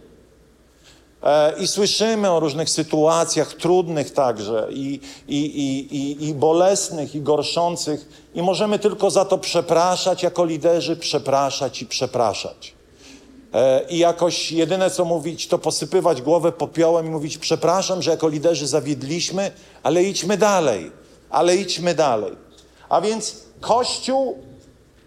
E, 1.24 1.54
I 1.60 1.68
słyszymy 1.68 2.32
o 2.32 2.40
różnych 2.40 2.70
sytuacjach 2.70 3.54
trudnych 3.54 4.14
także, 4.14 4.68
i, 4.72 5.00
i, 5.28 5.38
i, 5.38 5.96
i, 5.96 6.28
i 6.28 6.34
bolesnych, 6.34 7.16
i 7.16 7.22
gorszących, 7.22 8.30
i 8.36 8.42
możemy 8.42 8.80
tylko 8.80 9.12
za 9.12 9.26
to 9.26 9.38
przepraszać 9.38 10.24
jako 10.24 10.46
liderzy, 10.46 10.98
przepraszać 10.98 11.82
i 11.82 11.86
przepraszać. 11.86 12.74
E, 13.54 13.82
I 13.90 13.98
jakoś 13.98 14.52
jedyne 14.52 14.90
co 14.90 15.06
mówić, 15.06 15.48
to 15.48 15.58
posypywać 15.58 16.22
głowę 16.22 16.52
popiołem 16.52 17.08
i 17.08 17.10
mówić: 17.10 17.38
Przepraszam, 17.38 18.02
że 18.02 18.12
jako 18.12 18.30
liderzy 18.30 18.68
zawiedliśmy, 18.68 19.52
ale 19.84 20.04
idźmy 20.04 20.38
dalej, 20.38 20.92
ale 21.30 21.56
idźmy 21.56 21.96
dalej. 21.96 22.34
A 22.90 23.02
więc 23.02 23.36
Kościół 23.62 24.38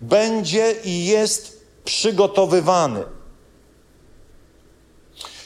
będzie 0.00 0.74
i 0.84 1.04
jest 1.04 1.62
przygotowywany. 1.84 3.04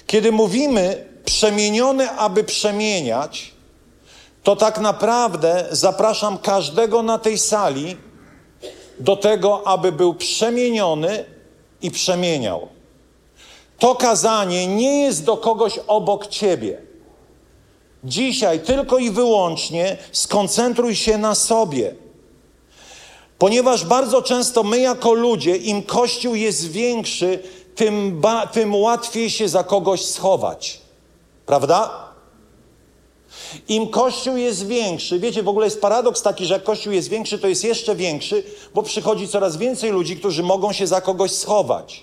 Kiedy 0.06 0.32
mówimy 0.32 1.04
przemieniony, 1.24 2.10
aby 2.10 2.44
przemieniać, 2.44 3.52
to 4.42 4.56
tak 4.56 4.78
naprawdę 4.78 5.66
zapraszam 5.70 6.38
każdego 6.38 7.02
na 7.02 7.18
tej 7.18 7.38
sali 7.38 7.96
do 9.00 9.16
tego, 9.16 9.66
aby 9.66 9.92
był 9.92 10.14
przemieniony 10.14 11.24
i 11.82 11.90
przemieniał. 11.90 12.68
To 13.78 13.94
kazanie 13.94 14.66
nie 14.66 15.00
jest 15.00 15.24
do 15.24 15.36
kogoś 15.36 15.80
obok 15.86 16.26
ciebie. 16.26 16.78
Dzisiaj 18.04 18.60
tylko 18.60 18.98
i 18.98 19.10
wyłącznie 19.10 19.96
skoncentruj 20.12 20.96
się 20.96 21.18
na 21.18 21.34
sobie. 21.34 21.94
Ponieważ 23.38 23.84
bardzo 23.84 24.22
często 24.22 24.62
my, 24.62 24.78
jako 24.78 25.12
ludzie, 25.12 25.56
im 25.56 25.82
Kościół 25.82 26.34
jest 26.34 26.70
większy, 26.70 27.42
tym, 27.76 28.20
ba, 28.20 28.46
tym 28.46 28.74
łatwiej 28.74 29.30
się 29.30 29.48
za 29.48 29.64
kogoś 29.64 30.04
schować. 30.04 30.80
Prawda? 31.46 32.06
Im 33.68 33.88
Kościół 33.88 34.36
jest 34.36 34.66
większy, 34.66 35.18
wiecie, 35.18 35.42
w 35.42 35.48
ogóle 35.48 35.66
jest 35.66 35.80
paradoks 35.80 36.22
taki, 36.22 36.46
że 36.46 36.54
jak 36.54 36.64
Kościół 36.64 36.92
jest 36.92 37.08
większy, 37.08 37.38
to 37.38 37.48
jest 37.48 37.64
jeszcze 37.64 37.94
większy, 37.94 38.44
bo 38.74 38.82
przychodzi 38.82 39.28
coraz 39.28 39.56
więcej 39.56 39.90
ludzi, 39.90 40.16
którzy 40.16 40.42
mogą 40.42 40.72
się 40.72 40.86
za 40.86 41.00
kogoś 41.00 41.30
schować. 41.30 42.02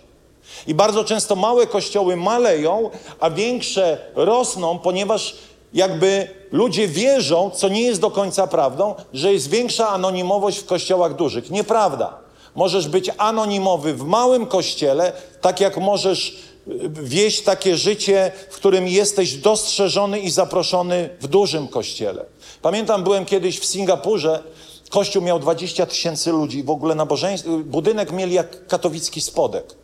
I 0.67 0.73
bardzo 0.73 1.03
często 1.03 1.35
małe 1.35 1.67
kościoły 1.67 2.15
maleją, 2.15 2.89
a 3.19 3.29
większe 3.29 3.97
rosną, 4.15 4.79
ponieważ 4.79 5.35
jakby 5.73 6.27
ludzie 6.51 6.87
wierzą, 6.87 7.49
co 7.49 7.69
nie 7.69 7.81
jest 7.81 8.01
do 8.01 8.11
końca 8.11 8.47
prawdą, 8.47 8.95
że 9.13 9.33
jest 9.33 9.49
większa 9.49 9.89
anonimowość 9.89 10.59
w 10.59 10.65
kościołach 10.65 11.15
dużych. 11.15 11.49
Nieprawda. 11.49 12.22
Możesz 12.55 12.87
być 12.87 13.11
anonimowy 13.17 13.93
w 13.93 14.03
małym 14.03 14.45
kościele, 14.45 15.11
tak 15.41 15.59
jak 15.59 15.77
możesz 15.77 16.29
y, 16.67 16.89
wieść 16.89 17.41
takie 17.41 17.77
życie, 17.77 18.31
w 18.49 18.55
którym 18.55 18.87
jesteś 18.87 19.33
dostrzeżony 19.33 20.19
i 20.19 20.31
zaproszony 20.31 21.09
w 21.21 21.27
dużym 21.27 21.67
kościele. 21.67 22.25
Pamiętam, 22.61 23.03
byłem 23.03 23.25
kiedyś 23.25 23.59
w 23.59 23.65
Singapurze, 23.65 24.43
kościół 24.89 25.21
miał 25.21 25.39
20 25.39 25.85
tysięcy 25.85 26.31
ludzi, 26.31 26.63
w 26.63 26.69
ogóle 26.69 26.95
nabożeństwo, 26.95 27.49
budynek 27.65 28.11
mieli 28.11 28.33
jak 28.33 28.67
katowicki 28.67 29.21
spodek. 29.21 29.75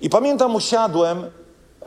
I 0.00 0.10
pamiętam, 0.10 0.54
usiadłem, 0.54 1.30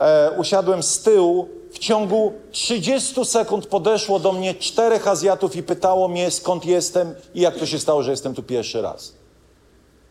e, 0.00 0.30
usiadłem 0.38 0.82
z 0.82 1.00
tyłu, 1.00 1.48
w 1.72 1.78
ciągu 1.78 2.32
30 2.50 3.24
sekund 3.24 3.66
podeszło 3.66 4.18
do 4.18 4.32
mnie 4.32 4.54
czterech 4.54 5.08
Azjatów 5.08 5.56
i 5.56 5.62
pytało 5.62 6.08
mnie, 6.08 6.30
skąd 6.30 6.64
jestem 6.64 7.14
i 7.34 7.40
jak 7.40 7.58
to 7.58 7.66
się 7.66 7.78
stało, 7.78 8.02
że 8.02 8.10
jestem 8.10 8.34
tu 8.34 8.42
pierwszy 8.42 8.82
raz. 8.82 9.12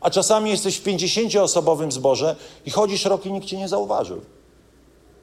A 0.05 0.09
czasami 0.09 0.49
jesteś 0.51 0.77
w 0.77 0.83
50-osobowym 0.83 1.91
zborze 1.91 2.35
i 2.65 2.71
chodzisz 2.71 3.05
rok 3.05 3.25
i 3.25 3.31
nikt 3.31 3.47
cię 3.47 3.57
nie 3.57 3.67
zauważył. 3.67 4.21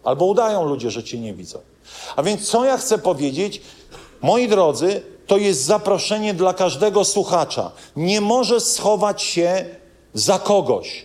Albo 0.04 0.24
udają 0.24 0.64
ludzie, 0.64 0.90
że 0.90 1.04
cię 1.04 1.18
nie 1.18 1.34
widzą. 1.34 1.58
A 2.16 2.22
więc 2.22 2.48
co 2.48 2.64
ja 2.64 2.76
chcę 2.78 2.98
powiedzieć? 2.98 3.62
Moi 4.22 4.48
drodzy, 4.48 5.02
to 5.26 5.36
jest 5.36 5.64
zaproszenie 5.64 6.34
dla 6.34 6.54
każdego 6.54 7.04
słuchacza. 7.04 7.70
Nie 7.96 8.20
możesz 8.20 8.62
schować 8.62 9.22
się 9.22 9.64
za 10.14 10.38
kogoś. 10.38 11.04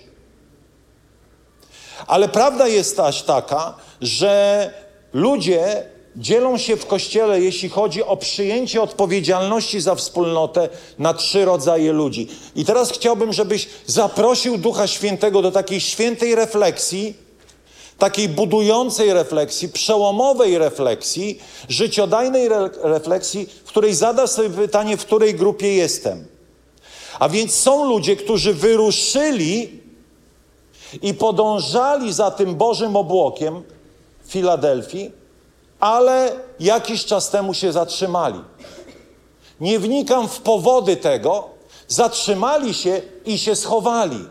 Ale 2.08 2.30
prawda 2.30 2.68
jest 2.68 2.98
też 2.98 3.24
taka, 3.24 3.76
że 4.02 4.74
ludzie 5.14 5.90
dzielą 6.18 6.58
się 6.58 6.76
w 6.76 6.86
kościele, 6.86 7.42
jeśli 7.42 7.70
chodzi 7.70 8.04
o 8.04 8.18
przyjęcie 8.18 8.82
odpowiedzialności 8.82 9.82
za 9.82 9.96
wspólnotę, 9.96 10.70
na 11.00 11.14
trzy 11.14 11.46
rodzaje 11.46 11.94
ludzi. 11.94 12.28
I 12.56 12.66
teraz 12.66 12.92
chciałbym, 12.92 13.34
żebyś 13.34 13.68
zaprosił 13.86 14.58
Ducha 14.58 14.88
Świętego 14.88 15.42
do 15.42 15.52
takiej 15.52 15.82
świętej 15.82 16.36
refleksji, 16.36 17.14
takiej 17.98 18.30
budującej 18.30 19.14
refleksji, 19.14 19.70
przełomowej 19.70 20.58
refleksji, 20.58 21.40
życiodajnej 21.70 22.46
re 22.46 22.70
refleksji, 22.84 23.50
w 23.66 23.68
której 23.68 23.94
zada 23.94 24.28
sobie 24.28 24.50
pytanie, 24.50 24.98
w 24.98 25.06
której 25.06 25.36
grupie 25.36 25.74
jestem. 25.74 26.26
A 27.20 27.30
więc 27.30 27.56
są 27.56 27.90
ludzie, 27.90 28.16
którzy 28.16 28.54
wyruszyli 28.54 29.80
i 31.02 31.14
podążali 31.14 32.14
za 32.14 32.32
tym 32.32 32.56
Bożym 32.56 32.96
obłokiem 32.96 33.64
w 34.24 34.32
Filadelfii, 34.32 35.12
ale 35.80 36.32
jakiś 36.60 37.06
czas 37.06 37.30
temu 37.30 37.54
się 37.54 37.72
zatrzymali. 37.72 38.42
Nie 39.60 39.80
wnikam 39.80 40.28
w 40.28 40.40
powody 40.40 40.98
tego, 40.98 41.50
zatrzymali 41.88 42.74
się 42.74 43.02
i 43.26 43.38
się 43.38 43.56
schowali. 43.56 44.26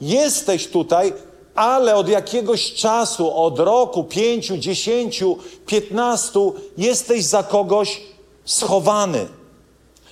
Jesteś 0.00 0.66
tutaj, 0.66 1.12
ale 1.54 1.96
od 1.96 2.08
jakiegoś 2.08 2.74
czasu, 2.74 3.36
od 3.36 3.58
roku, 3.58 4.04
pięciu, 4.04 4.58
dziesięciu, 4.58 5.38
piętnastu, 5.66 6.54
jesteś 6.78 7.24
za 7.24 7.42
kogoś 7.42 8.00
schowany. 8.44 9.26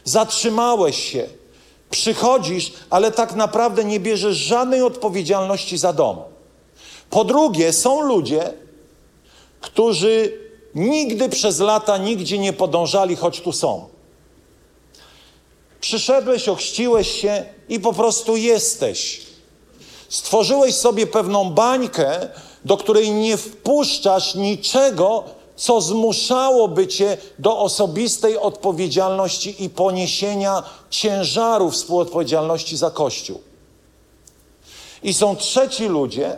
Zatrzymałeś 0.05 1.13
się. 1.13 1.27
Przychodzisz, 1.91 2.73
ale 2.91 3.13
tak 3.13 3.35
naprawdę 3.35 3.85
nie 3.85 4.01
bierzesz 4.01 4.37
żadnej 4.37 4.83
odpowiedzialności 4.83 5.79
za 5.79 5.93
dom. 5.93 6.19
Po 7.11 7.25
drugie, 7.25 7.73
są 7.73 8.01
ludzie, 8.01 8.53
którzy 9.61 10.44
nigdy 10.75 11.29
przez 11.29 11.61
lata 11.61 11.99
nigdzie 11.99 12.39
nie 12.39 12.53
podążali, 12.53 13.17
choć 13.17 13.41
tu 13.41 13.53
są. 13.53 13.89
Przyszedłeś, 15.81 16.49
ochrzciłeś 16.49 17.21
się 17.21 17.45
i 17.69 17.81
po 17.81 17.93
prostu 17.93 18.37
jesteś. 18.37 19.23
Stworzyłeś 20.09 20.75
sobie 20.75 21.07
pewną 21.07 21.51
bańkę, 21.51 22.29
do 22.65 22.77
której 22.77 23.11
nie 23.11 23.37
wpuszczasz 23.37 24.35
niczego, 24.35 25.25
co 25.57 25.81
zmuszałoby 25.81 26.87
cię 26.87 27.17
do 27.39 27.59
osobistej 27.59 28.39
odpowiedzialności 28.39 29.65
i 29.65 29.71
poniesienia 29.71 30.63
ciężaru 30.91 31.71
współodpowiedzialności 31.71 32.77
za 32.77 32.91
Kościół. 32.91 33.41
I 35.03 35.15
są 35.15 35.37
trzeci 35.37 35.87
ludzie, 35.87 36.37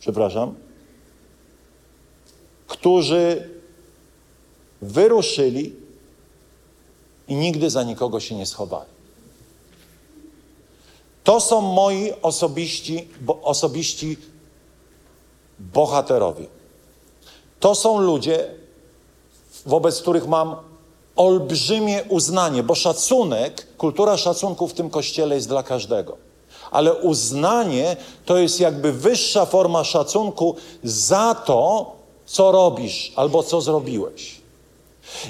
przepraszam, 0.00 0.54
którzy 2.66 3.48
wyruszyli 4.82 5.76
i 7.28 7.34
nigdy 7.34 7.70
za 7.70 7.82
nikogo 7.82 8.20
się 8.20 8.34
nie 8.34 8.46
schowali. 8.46 8.90
To 11.24 11.40
są 11.40 11.60
moi 11.60 12.12
osobiści, 12.22 13.08
bo, 13.20 13.42
osobiści 13.42 14.16
bohaterowie. 15.58 16.46
To 17.60 17.74
są 17.74 17.98
ludzie, 17.98 18.54
wobec 19.66 20.00
których 20.00 20.26
mam 20.28 20.56
olbrzymie 21.16 22.04
uznanie, 22.08 22.62
bo 22.62 22.74
szacunek, 22.74 23.76
kultura 23.76 24.16
szacunku 24.16 24.68
w 24.68 24.72
tym 24.72 24.90
kościele 24.90 25.34
jest 25.34 25.48
dla 25.48 25.62
każdego. 25.62 26.29
Ale 26.70 26.94
uznanie 26.94 27.96
to 28.24 28.38
jest 28.38 28.60
jakby 28.60 28.92
wyższa 28.92 29.46
forma 29.46 29.84
szacunku 29.84 30.56
za 30.84 31.34
to, 31.34 31.92
co 32.26 32.52
robisz 32.52 33.12
albo 33.16 33.42
co 33.42 33.60
zrobiłeś. 33.60 34.40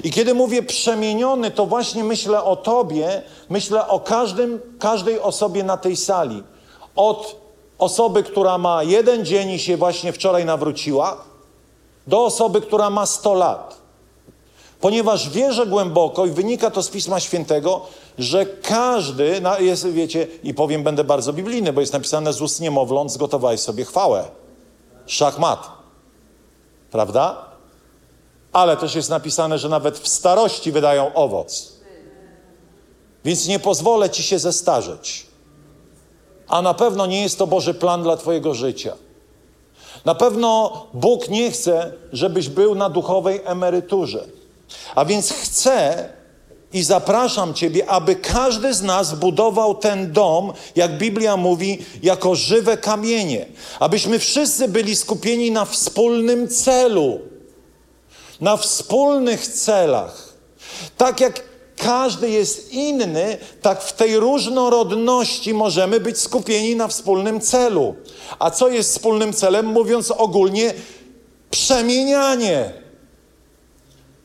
I 0.03 0.11
kiedy 0.11 0.33
mówię 0.33 0.63
przemieniony, 0.63 1.51
to 1.51 1.65
właśnie 1.65 2.03
myślę 2.03 2.43
o 2.43 2.55
Tobie, 2.55 3.21
myślę 3.49 3.87
o 3.87 3.99
każdym, 3.99 4.59
każdej 4.79 5.19
osobie 5.19 5.63
na 5.63 5.77
tej 5.77 5.95
sali. 5.95 6.43
Od 6.95 7.35
osoby, 7.77 8.23
która 8.23 8.57
ma 8.57 8.83
jeden 8.83 9.25
dzień 9.25 9.49
i 9.49 9.59
się 9.59 9.77
właśnie 9.77 10.13
wczoraj 10.13 10.45
nawróciła, 10.45 11.23
do 12.07 12.25
osoby, 12.25 12.61
która 12.61 12.89
ma 12.89 13.05
100 13.05 13.33
lat. 13.33 13.80
Ponieważ 14.81 15.29
wierzę 15.29 15.65
głęboko 15.65 16.25
i 16.25 16.29
wynika 16.29 16.71
to 16.71 16.83
z 16.83 16.89
Pisma 16.89 17.19
Świętego, 17.19 17.81
że 18.17 18.45
każdy, 18.45 19.41
jest, 19.59 19.87
wiecie, 19.87 20.27
i 20.43 20.53
powiem, 20.53 20.83
będę 20.83 21.03
bardzo 21.03 21.33
biblijny, 21.33 21.73
bo 21.73 21.81
jest 21.81 21.93
napisane 21.93 22.33
z 22.33 22.41
ust 22.41 22.61
niemowląt, 22.61 23.11
zgotowałeś 23.11 23.59
sobie 23.59 23.85
chwałę. 23.85 24.25
Szachmat. 25.05 25.69
Prawda? 26.91 27.45
Ale 28.53 28.77
też 28.77 28.95
jest 28.95 29.09
napisane, 29.09 29.57
że 29.57 29.69
nawet 29.69 29.99
w 29.99 30.07
starości 30.07 30.71
wydają 30.71 31.13
owoc. 31.13 31.73
Więc 33.25 33.47
nie 33.47 33.59
pozwolę 33.59 34.09
ci 34.09 34.23
się 34.23 34.39
zestarzeć. 34.39 35.27
A 36.47 36.61
na 36.61 36.73
pewno 36.73 37.05
nie 37.05 37.21
jest 37.21 37.37
to 37.37 37.47
Boży 37.47 37.73
plan 37.73 38.03
dla 38.03 38.17
Twojego 38.17 38.53
życia. 38.53 38.95
Na 40.05 40.15
pewno 40.15 40.73
Bóg 40.93 41.29
nie 41.29 41.51
chce, 41.51 41.93
żebyś 42.13 42.49
był 42.49 42.75
na 42.75 42.89
duchowej 42.89 43.41
emeryturze. 43.45 44.40
A 44.95 45.05
więc 45.05 45.31
chcę 45.31 46.09
i 46.73 46.83
zapraszam 46.83 47.53
Ciebie, 47.53 47.89
aby 47.89 48.15
każdy 48.15 48.73
z 48.73 48.81
nas 48.81 49.15
budował 49.15 49.75
ten 49.75 50.11
dom, 50.11 50.53
jak 50.75 50.97
Biblia 50.97 51.37
mówi, 51.37 51.85
jako 52.03 52.35
żywe 52.35 52.77
kamienie. 52.77 53.45
Abyśmy 53.79 54.19
wszyscy 54.19 54.67
byli 54.67 54.95
skupieni 54.95 55.51
na 55.51 55.65
wspólnym 55.65 56.47
celu 56.47 57.31
na 58.41 58.57
wspólnych 58.57 59.47
celach. 59.47 60.33
Tak 60.97 61.19
jak 61.19 61.43
każdy 61.77 62.29
jest 62.29 62.73
inny, 62.73 63.37
tak 63.61 63.83
w 63.83 63.93
tej 63.93 64.17
różnorodności 64.17 65.53
możemy 65.53 65.99
być 65.99 66.19
skupieni 66.19 66.75
na 66.75 66.87
wspólnym 66.87 67.41
celu. 67.41 67.95
A 68.39 68.51
co 68.51 68.69
jest 68.69 68.91
wspólnym 68.91 69.33
celem? 69.33 69.65
Mówiąc 69.65 70.11
ogólnie, 70.11 70.73
przemienianie 71.51 72.80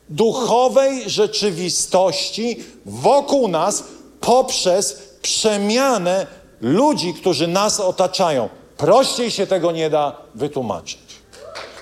duchowej 0.09 1.09
rzeczywistości 1.09 2.63
wokół 2.85 3.47
nas 3.47 3.83
poprzez 4.19 5.01
przemianę 5.21 6.27
ludzi, 6.61 7.13
którzy 7.13 7.47
nas 7.47 7.79
otaczają. 7.79 8.49
Prościej 8.77 9.31
się 9.31 9.47
tego 9.47 9.71
nie 9.71 9.89
da 9.89 10.17
wytłumaczyć. 10.35 10.99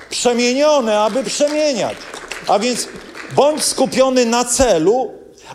Przemienione, 0.09 0.99
aby 0.99 1.23
przemieniać. 1.23 1.97
A 2.47 2.59
więc 2.59 2.87
bądź 3.35 3.63
skupiony 3.63 4.25
na 4.25 4.45
celu, 4.45 5.11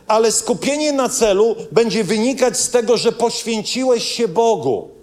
ale 0.07 0.33
skupienie 0.33 0.93
na 0.93 1.09
celu 1.09 1.57
będzie 1.73 2.05
wynikać 2.05 2.59
z 2.59 2.71
tego, 2.71 2.97
że 2.97 3.13
poświęciłeś 3.13 4.05
się 4.05 4.29
Bogu. 4.29 5.00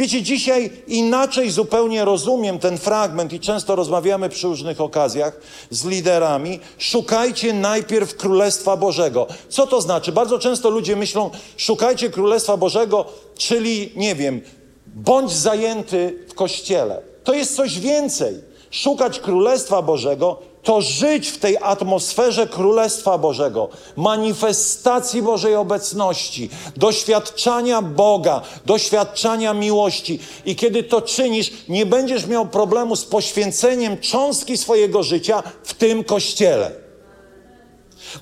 Wiecie, 0.00 0.22
dzisiaj 0.22 0.70
inaczej 0.86 1.50
zupełnie 1.50 2.04
rozumiem 2.04 2.58
ten 2.58 2.78
fragment 2.78 3.32
i 3.32 3.40
często 3.40 3.76
rozmawiamy 3.76 4.28
przy 4.28 4.46
różnych 4.46 4.80
okazjach 4.80 5.40
z 5.70 5.84
liderami. 5.84 6.60
Szukajcie 6.78 7.52
najpierw 7.52 8.16
Królestwa 8.16 8.76
Bożego. 8.76 9.26
Co 9.48 9.66
to 9.66 9.80
znaczy? 9.80 10.12
Bardzo 10.12 10.38
często 10.38 10.70
ludzie 10.70 10.96
myślą, 10.96 11.30
szukajcie 11.56 12.10
Królestwa 12.10 12.56
Bożego, 12.56 13.04
czyli, 13.38 13.92
nie 13.96 14.14
wiem, 14.14 14.40
bądź 14.86 15.32
zajęty 15.32 16.26
w 16.28 16.34
kościele. 16.34 17.02
To 17.24 17.34
jest 17.34 17.56
coś 17.56 17.80
więcej. 17.80 18.34
Szukać 18.70 19.20
Królestwa 19.20 19.82
Bożego 19.82 20.38
to 20.62 20.80
żyć 20.80 21.28
w 21.28 21.38
tej 21.38 21.56
atmosferze 21.62 22.46
Królestwa 22.46 23.18
Bożego, 23.18 23.68
manifestacji 23.96 25.22
Bożej 25.22 25.54
obecności, 25.54 26.50
doświadczania 26.76 27.82
Boga, 27.82 28.42
doświadczania 28.66 29.54
miłości. 29.54 30.18
I 30.44 30.56
kiedy 30.56 30.82
to 30.82 31.02
czynisz, 31.02 31.52
nie 31.68 31.86
będziesz 31.86 32.26
miał 32.26 32.46
problemu 32.46 32.96
z 32.96 33.04
poświęceniem 33.04 33.98
cząstki 33.98 34.56
swojego 34.56 35.02
życia 35.02 35.42
w 35.62 35.74
tym 35.74 36.04
kościele. 36.04 36.72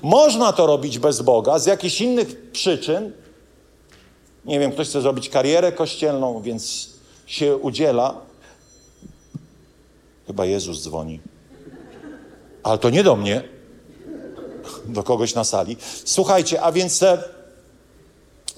Można 0.01 0.53
to 0.53 0.67
robić 0.67 0.99
bez 0.99 1.21
Boga 1.21 1.59
z 1.59 1.65
jakichś 1.65 2.01
innych 2.01 2.51
przyczyn. 2.51 3.11
Nie 4.45 4.59
wiem, 4.59 4.71
ktoś 4.71 4.87
chce 4.87 5.01
zrobić 5.01 5.29
karierę 5.29 5.71
kościelną, 5.71 6.41
więc 6.41 6.89
się 7.27 7.57
udziela. 7.57 8.15
Chyba 10.27 10.45
Jezus 10.45 10.83
dzwoni 10.83 11.19
ale 12.63 12.77
to 12.77 12.89
nie 12.89 13.03
do 13.03 13.15
mnie, 13.15 13.43
do 14.85 15.03
kogoś 15.03 15.35
na 15.35 15.43
sali. 15.43 15.77
Słuchajcie, 16.05 16.61
a 16.61 16.71
więc, 16.71 17.03
e, 17.03 17.23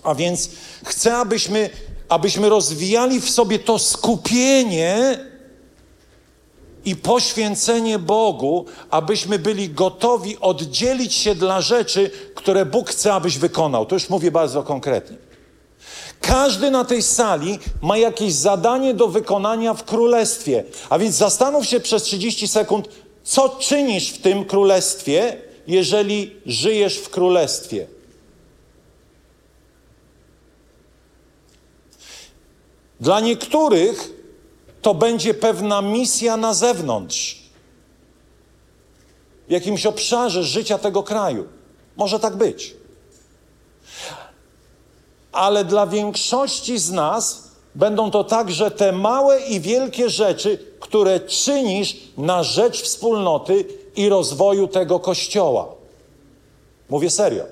a 0.04 0.16
więc 0.16 0.50
chcę, 0.86 1.18
abyśmy, 1.18 1.70
abyśmy 2.10 2.50
rozwijali 2.50 3.22
w 3.22 3.30
sobie 3.30 3.60
to 3.60 3.80
skupienie 3.80 5.20
i 6.86 6.96
poświęcenie 6.96 8.00
Bogu, 8.00 8.66
abyśmy 8.90 9.40
byli 9.40 9.70
gotowi 9.70 10.38
oddzielić 10.40 11.14
się 11.14 11.36
dla 11.36 11.62
rzeczy, 11.62 12.12
które 12.36 12.66
Bóg 12.66 12.90
chce, 12.90 13.14
abyś 13.14 13.38
wykonał. 13.38 13.86
To 13.86 13.96
już 13.96 14.10
mówię 14.10 14.32
bardzo 14.32 14.64
konkretnie. 14.64 15.18
Każdy 16.22 16.72
na 16.72 16.86
tej 16.86 17.02
sali 17.02 17.60
ma 17.82 17.98
jakieś 17.98 18.34
zadanie 18.34 18.94
do 18.94 19.08
wykonania 19.08 19.74
w 19.74 19.84
królestwie. 19.84 20.64
A 20.90 21.00
więc 21.00 21.16
zastanów 21.16 21.66
się 21.66 21.80
przez 21.80 22.04
30 22.04 22.48
sekund, 22.48 22.90
co 23.32 23.50
czynisz 23.50 24.10
w 24.10 24.22
tym 24.22 24.46
królestwie, 24.46 25.38
jeżeli 25.68 26.36
żyjesz 26.46 26.98
w 26.98 27.10
królestwie? 27.10 27.88
Dla 33.00 33.20
niektórych 33.20 34.10
to 34.82 34.94
będzie 34.94 35.34
pewna 35.34 35.82
misja 35.82 36.38
na 36.38 36.54
zewnątrz, 36.54 37.42
w 39.48 39.52
jakimś 39.52 39.86
obszarze 39.86 40.44
życia 40.44 40.78
tego 40.78 41.04
kraju. 41.04 41.48
Może 41.98 42.20
tak 42.20 42.36
być. 42.36 42.76
Ale 45.32 45.66
dla 45.66 45.88
większości 45.88 46.78
z 46.80 46.92
nas 46.92 47.52
będą 47.76 48.12
to 48.12 48.24
także 48.24 48.72
te 48.72 48.92
małe 48.92 49.42
i 49.42 49.60
wielkie 49.60 50.10
rzeczy, 50.10 50.71
które 50.82 51.20
czynisz 51.20 51.98
na 52.18 52.44
rzecz 52.44 52.82
wspólnoty 52.82 53.66
i 53.96 54.10
rozwoju 54.10 54.68
tego 54.68 55.00
kościoła. 55.00 55.68
Mówię 56.90 57.10
serio. 57.10 57.44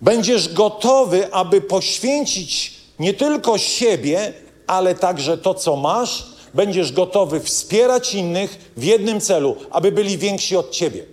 Będziesz 0.00 0.54
gotowy, 0.54 1.32
aby 1.32 1.60
poświęcić 1.60 2.74
nie 2.98 3.14
tylko 3.14 3.58
siebie, 3.58 4.32
ale 4.66 4.94
także 4.94 5.38
to, 5.38 5.54
co 5.54 5.76
masz. 5.76 6.26
Będziesz 6.54 6.92
gotowy 6.92 7.40
wspierać 7.40 8.14
innych 8.14 8.72
w 8.76 8.84
jednym 8.84 9.20
celu, 9.20 9.56
aby 9.70 9.92
byli 9.92 10.18
więksi 10.18 10.56
od 10.56 10.70
ciebie. 10.70 11.06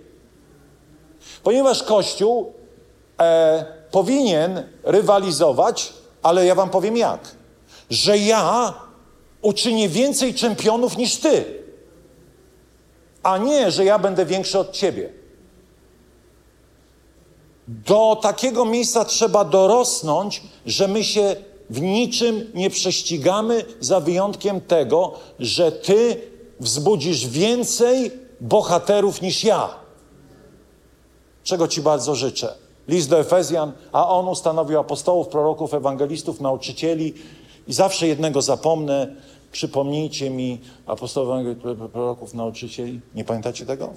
Ponieważ 1.43 1.83
Kościół 1.83 2.53
e, 3.19 3.76
powinien 3.91 4.63
rywalizować, 4.83 5.93
ale 6.23 6.45
ja 6.45 6.55
wam 6.55 6.69
powiem 6.69 6.97
jak. 6.97 7.35
Że 7.89 8.17
ja 8.17 8.73
uczynię 9.41 9.89
więcej 9.89 10.33
czempionów 10.33 10.97
niż 10.97 11.15
ty, 11.17 11.63
a 13.23 13.37
nie, 13.37 13.71
że 13.71 13.85
ja 13.85 13.99
będę 13.99 14.25
większy 14.25 14.59
od 14.59 14.71
ciebie. 14.71 15.09
Do 17.67 18.19
takiego 18.21 18.65
miejsca 18.65 19.05
trzeba 19.05 19.45
dorosnąć, 19.45 20.41
że 20.65 20.87
my 20.87 21.03
się 21.03 21.35
w 21.69 21.81
niczym 21.81 22.51
nie 22.53 22.69
prześcigamy, 22.69 23.65
za 23.79 23.99
wyjątkiem 23.99 24.61
tego, 24.61 25.13
że 25.39 25.71
ty 25.71 26.21
wzbudzisz 26.59 27.27
więcej 27.27 28.11
bohaterów 28.41 29.21
niż 29.21 29.43
ja. 29.43 29.69
Czego 31.43 31.67
ci 31.67 31.81
bardzo 31.81 32.15
życzę. 32.15 32.66
List 32.87 33.09
do 33.09 33.19
Efezjan, 33.19 33.71
a 33.91 34.09
on 34.09 34.27
ustanowił 34.27 34.79
apostołów, 34.79 35.27
proroków, 35.27 35.73
ewangelistów, 35.73 36.41
nauczycieli 36.41 37.13
i 37.67 37.73
zawsze 37.73 38.07
jednego 38.07 38.41
zapomnę, 38.41 39.15
przypomnijcie 39.51 40.29
mi 40.29 40.61
apostołów, 40.85 41.29
proroków, 41.91 42.33
nauczycieli. 42.33 43.01
Nie 43.15 43.23
pamiętacie 43.23 43.65
tego? 43.65 43.93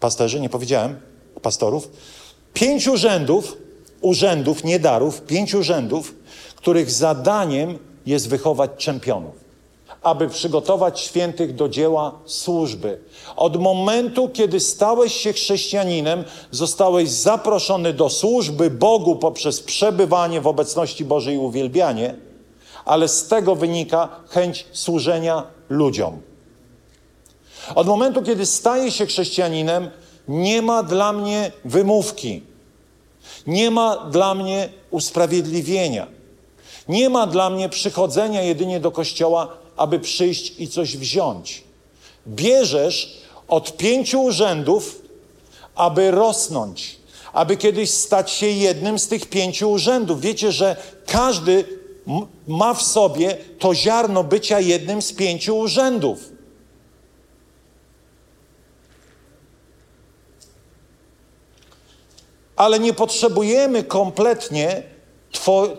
Pasterzy, 0.00 0.40
nie 0.40 0.48
powiedziałem, 0.48 1.00
pastorów. 1.42 1.90
Pięć 2.54 2.88
urzędów, 2.88 3.56
urzędów, 4.00 4.64
nie 4.64 4.78
darów, 4.78 5.22
pięć 5.22 5.54
urzędów, 5.54 6.14
których 6.56 6.90
zadaniem 6.90 7.78
jest 8.06 8.28
wychować 8.28 8.70
czempionów 8.76 9.47
aby 10.02 10.28
przygotować 10.28 11.00
świętych 11.00 11.54
do 11.54 11.68
dzieła 11.68 12.12
służby. 12.24 12.98
Od 13.36 13.60
momentu, 13.60 14.28
kiedy 14.28 14.60
stałeś 14.60 15.12
się 15.14 15.32
chrześcijaninem, 15.32 16.24
zostałeś 16.50 17.10
zaproszony 17.10 17.92
do 17.92 18.08
służby 18.08 18.70
Bogu 18.70 19.16
poprzez 19.16 19.60
przebywanie 19.60 20.40
w 20.40 20.46
obecności 20.46 21.04
Bożej 21.04 21.34
i 21.34 21.38
uwielbianie, 21.38 22.14
ale 22.84 23.08
z 23.08 23.28
tego 23.28 23.54
wynika 23.54 24.08
chęć 24.28 24.66
służenia 24.72 25.42
ludziom. 25.68 26.20
Od 27.74 27.86
momentu, 27.86 28.22
kiedy 28.22 28.46
staję 28.46 28.90
się 28.90 29.06
chrześcijaninem, 29.06 29.90
nie 30.28 30.62
ma 30.62 30.82
dla 30.82 31.12
mnie 31.12 31.52
wymówki, 31.64 32.42
nie 33.46 33.70
ma 33.70 33.96
dla 33.96 34.34
mnie 34.34 34.68
usprawiedliwienia, 34.90 36.06
nie 36.88 37.10
ma 37.10 37.26
dla 37.26 37.50
mnie 37.50 37.68
przychodzenia 37.68 38.42
jedynie 38.42 38.80
do 38.80 38.90
kościoła, 38.90 39.48
aby 39.78 40.00
przyjść 40.00 40.54
i 40.60 40.68
coś 40.68 40.96
wziąć. 40.96 41.64
Bierzesz 42.26 43.18
od 43.48 43.76
pięciu 43.76 44.22
urzędów, 44.22 45.02
aby 45.74 46.10
rosnąć, 46.10 46.96
aby 47.32 47.56
kiedyś 47.56 47.90
stać 47.90 48.30
się 48.30 48.46
jednym 48.46 48.98
z 48.98 49.08
tych 49.08 49.26
pięciu 49.26 49.70
urzędów. 49.70 50.20
Wiecie, 50.20 50.52
że 50.52 50.76
każdy 51.06 51.64
ma 52.46 52.74
w 52.74 52.82
sobie 52.82 53.36
to 53.58 53.74
ziarno 53.74 54.24
bycia 54.24 54.60
jednym 54.60 55.02
z 55.02 55.12
pięciu 55.12 55.58
urzędów. 55.58 56.18
Ale 62.56 62.78
nie 62.78 62.92
potrzebujemy 62.92 63.84
kompletnie 63.84 64.82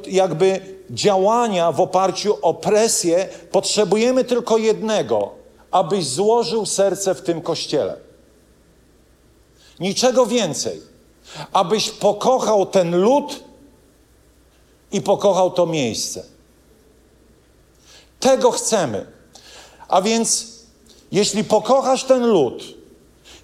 jakby 0.07 0.61
działania 0.89 1.71
w 1.71 1.81
oparciu 1.81 2.37
o 2.41 2.53
presję, 2.53 3.29
potrzebujemy 3.51 4.23
tylko 4.23 4.57
jednego, 4.57 5.31
abyś 5.71 6.05
złożył 6.05 6.65
serce 6.65 7.15
w 7.15 7.21
tym 7.21 7.41
kościele. 7.41 7.97
Niczego 9.79 10.25
więcej. 10.25 10.81
Abyś 11.53 11.89
pokochał 11.89 12.65
ten 12.65 12.95
lud 12.95 13.43
i 14.91 15.01
pokochał 15.01 15.51
to 15.51 15.65
miejsce. 15.65 16.23
Tego 18.19 18.51
chcemy. 18.51 19.05
A 19.87 20.01
więc, 20.01 20.47
jeśli 21.11 21.43
pokochasz 21.43 22.03
ten 22.03 22.25
lud, 22.25 22.63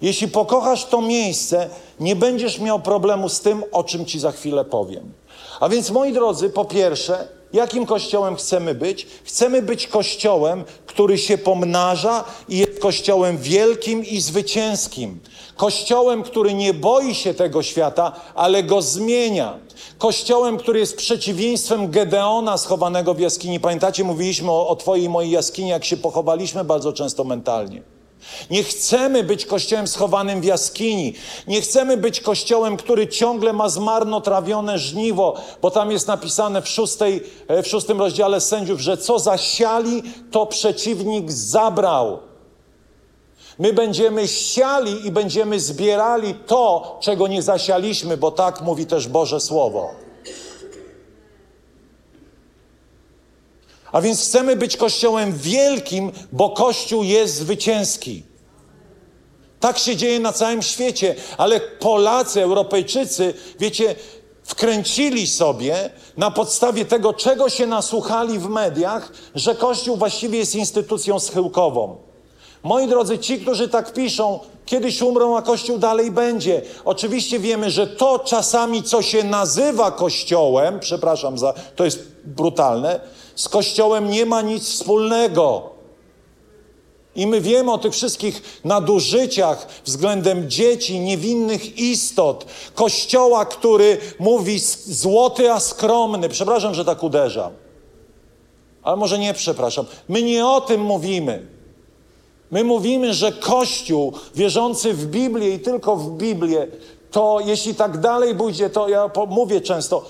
jeśli 0.02 0.28
pokochasz 0.28 0.84
to 0.84 1.00
miejsce, 1.02 1.70
nie 2.00 2.16
będziesz 2.16 2.58
miał 2.58 2.80
problemu 2.80 3.28
z 3.28 3.40
tym, 3.40 3.64
o 3.72 3.84
czym 3.84 4.04
ci 4.04 4.20
za 4.20 4.32
chwilę 4.32 4.64
powiem. 4.64 5.12
A 5.60 5.68
więc, 5.68 5.90
moi 5.90 6.12
drodzy, 6.12 6.50
po 6.50 6.64
pierwsze, 6.64 7.28
jakim 7.52 7.86
kościołem 7.86 8.36
chcemy 8.36 8.74
być? 8.74 9.06
Chcemy 9.24 9.62
być 9.62 9.86
kościołem, 9.86 10.64
który 10.86 11.18
się 11.18 11.38
pomnaża 11.38 12.24
i 12.48 12.58
jest 12.58 12.80
kościołem 12.80 13.38
wielkim 13.38 14.04
i 14.04 14.20
zwycięskim. 14.20 15.20
Kościołem, 15.56 16.22
który 16.22 16.54
nie 16.54 16.74
boi 16.74 17.14
się 17.14 17.34
tego 17.34 17.62
świata, 17.62 18.12
ale 18.34 18.62
go 18.62 18.82
zmienia. 18.82 19.58
Kościołem, 19.98 20.56
który 20.56 20.78
jest 20.78 20.96
przeciwieństwem 20.96 21.90
Gedeona 21.90 22.58
schowanego 22.58 23.14
w 23.14 23.20
jaskini. 23.20 23.60
Pamiętacie, 23.60 24.04
mówiliśmy 24.04 24.50
o, 24.50 24.68
o 24.68 24.76
Twojej 24.76 25.04
i 25.04 25.08
mojej 25.08 25.30
jaskini, 25.30 25.68
jak 25.68 25.84
się 25.84 25.96
pochowaliśmy 25.96 26.64
bardzo 26.64 26.92
często 26.92 27.24
mentalnie. 27.24 27.95
Nie 28.50 28.64
chcemy 28.64 29.24
być 29.24 29.46
kościołem 29.46 29.86
schowanym 29.86 30.40
w 30.40 30.44
jaskini. 30.44 31.14
Nie 31.46 31.60
chcemy 31.60 31.96
być 31.96 32.20
kościołem, 32.20 32.76
który 32.76 33.08
ciągle 33.08 33.52
ma 33.52 33.68
zmarnotrawione 33.68 34.78
żniwo, 34.78 35.34
bo 35.62 35.70
tam 35.70 35.90
jest 35.90 36.08
napisane 36.08 36.62
w, 36.62 36.68
szóstej, 36.68 37.22
e, 37.48 37.62
w 37.62 37.68
szóstym 37.68 37.98
rozdziale 37.98 38.40
sędziów, 38.40 38.80
że 38.80 38.96
co 38.96 39.18
zasiali, 39.18 40.02
to 40.30 40.46
przeciwnik 40.46 41.32
zabrał. 41.32 42.18
My 43.58 43.72
będziemy 43.72 44.28
siali 44.28 45.06
i 45.06 45.10
będziemy 45.10 45.60
zbierali 45.60 46.34
to, 46.46 46.96
czego 47.00 47.28
nie 47.28 47.42
zasialiśmy, 47.42 48.16
bo 48.16 48.30
tak 48.30 48.60
mówi 48.60 48.86
też 48.86 49.08
Boże 49.08 49.40
Słowo. 49.40 50.05
A 53.96 54.00
więc 54.00 54.22
chcemy 54.22 54.56
być 54.56 54.76
Kościołem 54.76 55.32
wielkim, 55.36 56.12
bo 56.32 56.50
Kościół 56.50 57.04
jest 57.04 57.34
zwycięski. 57.34 58.22
Tak 59.60 59.78
się 59.78 59.96
dzieje 59.96 60.20
na 60.20 60.32
całym 60.32 60.62
świecie, 60.62 61.14
ale 61.38 61.60
Polacy, 61.60 62.42
Europejczycy, 62.42 63.34
wiecie, 63.60 63.94
wkręcili 64.44 65.26
sobie 65.26 65.90
na 66.16 66.30
podstawie 66.30 66.84
tego, 66.84 67.14
czego 67.14 67.48
się 67.48 67.66
nasłuchali 67.66 68.38
w 68.38 68.48
mediach, 68.48 69.12
że 69.34 69.54
Kościół 69.54 69.96
właściwie 69.96 70.38
jest 70.38 70.54
instytucją 70.54 71.20
schyłkową. 71.20 71.96
Moi 72.62 72.88
drodzy, 72.88 73.18
ci, 73.18 73.40
którzy 73.40 73.68
tak 73.68 73.92
piszą, 73.92 74.40
kiedyś 74.66 75.02
umrą, 75.02 75.36
a 75.36 75.42
Kościół 75.42 75.78
dalej 75.78 76.10
będzie. 76.10 76.62
Oczywiście 76.84 77.38
wiemy, 77.38 77.70
że 77.70 77.86
to 77.86 78.18
czasami, 78.18 78.82
co 78.82 79.02
się 79.02 79.24
nazywa 79.24 79.90
Kościołem, 79.90 80.80
przepraszam 80.80 81.38
za, 81.38 81.54
to 81.76 81.84
jest 81.84 82.02
brutalne, 82.24 83.00
z 83.36 83.48
Kościołem 83.48 84.10
nie 84.10 84.26
ma 84.26 84.42
nic 84.42 84.68
wspólnego. 84.68 85.76
I 87.16 87.26
my 87.26 87.40
wiemy 87.40 87.72
o 87.72 87.78
tych 87.78 87.92
wszystkich 87.92 88.60
nadużyciach 88.64 89.66
względem 89.84 90.50
dzieci, 90.50 91.00
niewinnych 91.00 91.78
istot. 91.78 92.46
Kościoła, 92.74 93.44
który 93.44 93.98
mówi 94.18 94.58
złoty, 94.86 95.52
a 95.52 95.60
skromny. 95.60 96.28
Przepraszam, 96.28 96.74
że 96.74 96.84
tak 96.84 97.02
uderzam. 97.02 97.52
Ale 98.82 98.96
może 98.96 99.18
nie 99.18 99.34
przepraszam. 99.34 99.86
My 100.08 100.22
nie 100.22 100.46
o 100.46 100.60
tym 100.60 100.80
mówimy. 100.80 101.46
My 102.50 102.64
mówimy, 102.64 103.14
że 103.14 103.32
Kościół 103.32 104.12
wierzący 104.34 104.94
w 104.94 105.06
Biblię 105.06 105.54
i 105.54 105.58
tylko 105.58 105.96
w 105.96 106.10
Biblię, 106.10 106.66
to 107.16 107.40
jeśli 107.44 107.74
tak 107.74 107.98
dalej 107.98 108.34
pójdzie, 108.34 108.70
to 108.70 108.88
ja 108.88 109.10
mówię 109.28 109.60
często, 109.60 110.04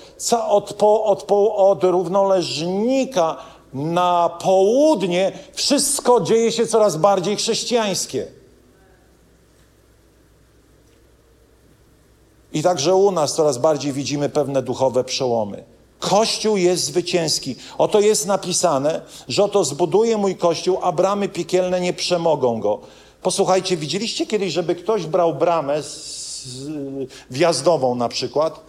od, 0.47 0.73
po, 0.73 1.03
od, 1.03 1.23
po, 1.23 1.55
od 1.55 1.83
równoleżnika 1.83 3.37
na 3.73 4.29
południe 4.41 5.31
wszystko 5.53 6.21
dzieje 6.21 6.51
się 6.51 6.67
coraz 6.67 6.97
bardziej 6.97 7.35
chrześcijańskie. 7.35 8.27
I 12.53 12.63
także 12.63 12.95
u 12.95 13.11
nas 13.11 13.35
coraz 13.35 13.57
bardziej 13.57 13.93
widzimy 13.93 14.29
pewne 14.29 14.61
duchowe 14.61 15.03
przełomy. 15.03 15.63
Kościół 15.99 16.57
jest 16.57 16.83
zwycięski. 16.83 17.55
Oto 17.77 17.99
jest 17.99 18.25
napisane, 18.25 19.01
że 19.27 19.43
oto 19.43 19.63
zbuduje 19.63 20.17
mój 20.17 20.35
kościół, 20.35 20.77
a 20.81 20.91
bramy 20.91 21.29
piekielne 21.29 21.81
nie 21.81 21.93
przemogą 21.93 22.59
go. 22.59 22.79
Posłuchajcie, 23.21 23.77
widzieliście 23.77 24.25
kiedyś, 24.25 24.53
żeby 24.53 24.75
ktoś 24.75 25.05
brał 25.05 25.33
bramę 25.33 25.83
z, 25.83 26.26
wjazdową 27.29 27.95
na 27.95 28.09
przykład 28.09 28.59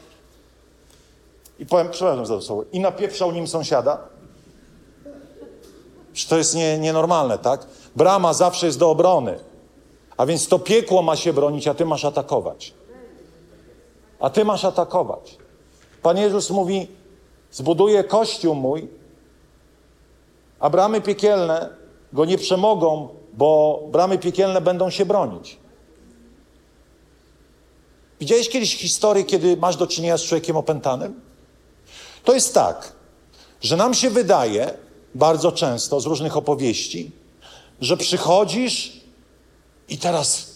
i 1.59 1.67
powiem, 1.67 1.89
przepraszam 1.91 2.27
za 2.27 2.35
to 2.35 2.43
słowo, 2.43 2.65
i 2.73 2.81
napieprzał 2.81 3.33
nim 3.33 3.47
sąsiada? 3.47 3.99
Czy 6.13 6.29
to 6.29 6.39
jest 6.39 6.55
nie, 6.55 6.79
nienormalne, 6.79 7.39
tak? 7.39 7.67
Brama 7.97 8.33
zawsze 8.33 8.67
jest 8.67 8.79
do 8.79 8.91
obrony. 8.91 9.39
A 10.17 10.27
więc 10.27 10.49
to 10.49 10.59
piekło 10.59 11.03
ma 11.03 11.17
się 11.17 11.33
bronić, 11.33 11.69
a 11.69 11.75
ty 11.75 11.85
masz 11.85 12.05
atakować. 12.05 12.75
A 14.21 14.31
ty 14.31 14.45
masz 14.45 14.65
atakować. 14.65 15.39
Pan 16.03 16.17
Jezus 16.19 16.51
mówi: 16.51 16.89
Zbuduję 17.51 18.05
kościół 18.05 18.55
mój, 18.55 18.89
a 20.61 20.71
bramy 20.71 21.01
piekielne 21.01 21.69
go 22.13 22.25
nie 22.25 22.39
przemogą, 22.39 23.09
bo 23.33 23.81
bramy 23.91 24.19
piekielne 24.19 24.61
będą 24.61 24.91
się 24.91 25.07
bronić. 25.07 25.59
Widziałeś 28.21 28.49
kiedyś 28.49 28.77
historię, 28.77 29.25
kiedy 29.25 29.57
masz 29.57 29.77
do 29.77 29.87
czynienia 29.87 30.19
z 30.19 30.23
człowiekiem 30.23 30.57
opętanym? 30.57 31.21
To 32.25 32.35
jest 32.35 32.55
tak, 32.55 32.93
że 33.61 33.77
nam 33.77 33.95
się 33.95 34.11
wydaje, 34.11 34.75
bardzo 35.15 35.53
często 35.53 36.01
z 36.01 36.07
różnych 36.07 36.37
opowieści, 36.37 37.11
że 37.81 37.97
przychodzisz 37.97 38.93
i 39.89 39.99
teraz 39.99 40.47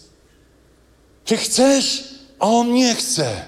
ty 1.25 1.37
chcesz, 1.37 2.03
a 2.39 2.47
on 2.47 2.73
nie 2.73 2.95
chce. 2.95 3.47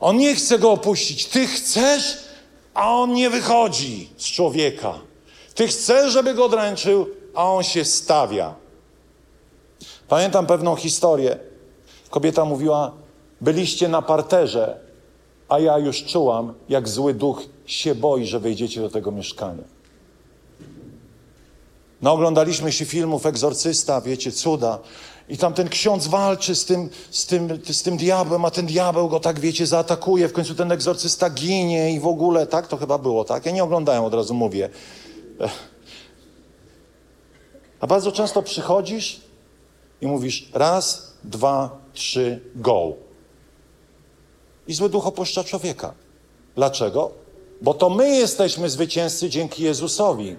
On 0.00 0.16
nie 0.16 0.34
chce 0.34 0.58
go 0.58 0.70
opuścić. 0.72 1.26
Ty 1.26 1.46
chcesz, 1.46 2.18
a 2.74 2.94
on 2.94 3.12
nie 3.12 3.30
wychodzi 3.30 4.10
z 4.16 4.24
człowieka. 4.24 4.98
Ty 5.54 5.68
chcesz, 5.68 6.12
żeby 6.12 6.34
go 6.34 6.48
dręczył, 6.48 7.06
a 7.34 7.52
on 7.52 7.62
się 7.62 7.84
stawia. 7.84 8.54
Pamiętam 10.08 10.46
pewną 10.46 10.76
historię. 10.76 11.38
Kobieta 12.10 12.44
mówiła: 12.44 12.92
Byliście 13.40 13.88
na 13.88 14.02
parterze, 14.02 14.80
a 15.48 15.58
ja 15.58 15.78
już 15.78 16.04
czułam, 16.04 16.54
jak 16.68 16.88
zły 16.88 17.14
duch 17.14 17.42
się 17.66 17.94
boi, 17.94 18.26
że 18.26 18.40
wejdziecie 18.40 18.80
do 18.80 18.90
tego 18.90 19.12
mieszkania. 19.12 19.64
No, 22.02 22.12
oglądaliśmy 22.12 22.72
się 22.72 22.84
filmów 22.84 23.26
Egzorcysta, 23.26 24.00
wiecie, 24.00 24.32
cuda. 24.32 24.78
I 25.28 25.38
tam 25.38 25.54
ten 25.54 25.68
ksiądz 25.68 26.06
walczy 26.06 26.54
z 26.54 26.64
tym, 26.64 26.90
z, 27.10 27.26
tym, 27.26 27.58
z 27.72 27.82
tym 27.82 27.96
diabłem, 27.96 28.44
a 28.44 28.50
ten 28.50 28.66
diabeł 28.66 29.08
go 29.08 29.20
tak, 29.20 29.40
wiecie, 29.40 29.66
zaatakuje. 29.66 30.28
W 30.28 30.32
końcu 30.32 30.54
ten 30.54 30.72
egzorcysta 30.72 31.30
ginie 31.30 31.92
i 31.92 32.00
w 32.00 32.06
ogóle, 32.06 32.46
tak? 32.46 32.66
To 32.66 32.76
chyba 32.76 32.98
było, 32.98 33.24
tak? 33.24 33.46
Ja 33.46 33.52
nie 33.52 33.64
oglądałem, 33.64 34.04
od 34.04 34.14
razu 34.14 34.34
mówię. 34.34 34.68
A 37.80 37.86
bardzo 37.86 38.12
często 38.12 38.42
przychodzisz 38.42 39.20
i 40.00 40.06
mówisz 40.06 40.48
raz, 40.52 41.12
dwa, 41.24 41.78
trzy, 41.92 42.40
go. 42.54 42.92
I 44.70 44.74
zły 44.74 44.88
duch 44.88 45.06
opuszcza 45.06 45.44
człowieka. 45.44 45.94
Dlaczego? 46.56 47.10
Bo 47.62 47.74
to 47.74 47.90
my 47.90 48.10
jesteśmy 48.10 48.70
zwycięzcy 48.70 49.28
dzięki 49.28 49.62
Jezusowi. 49.62 50.36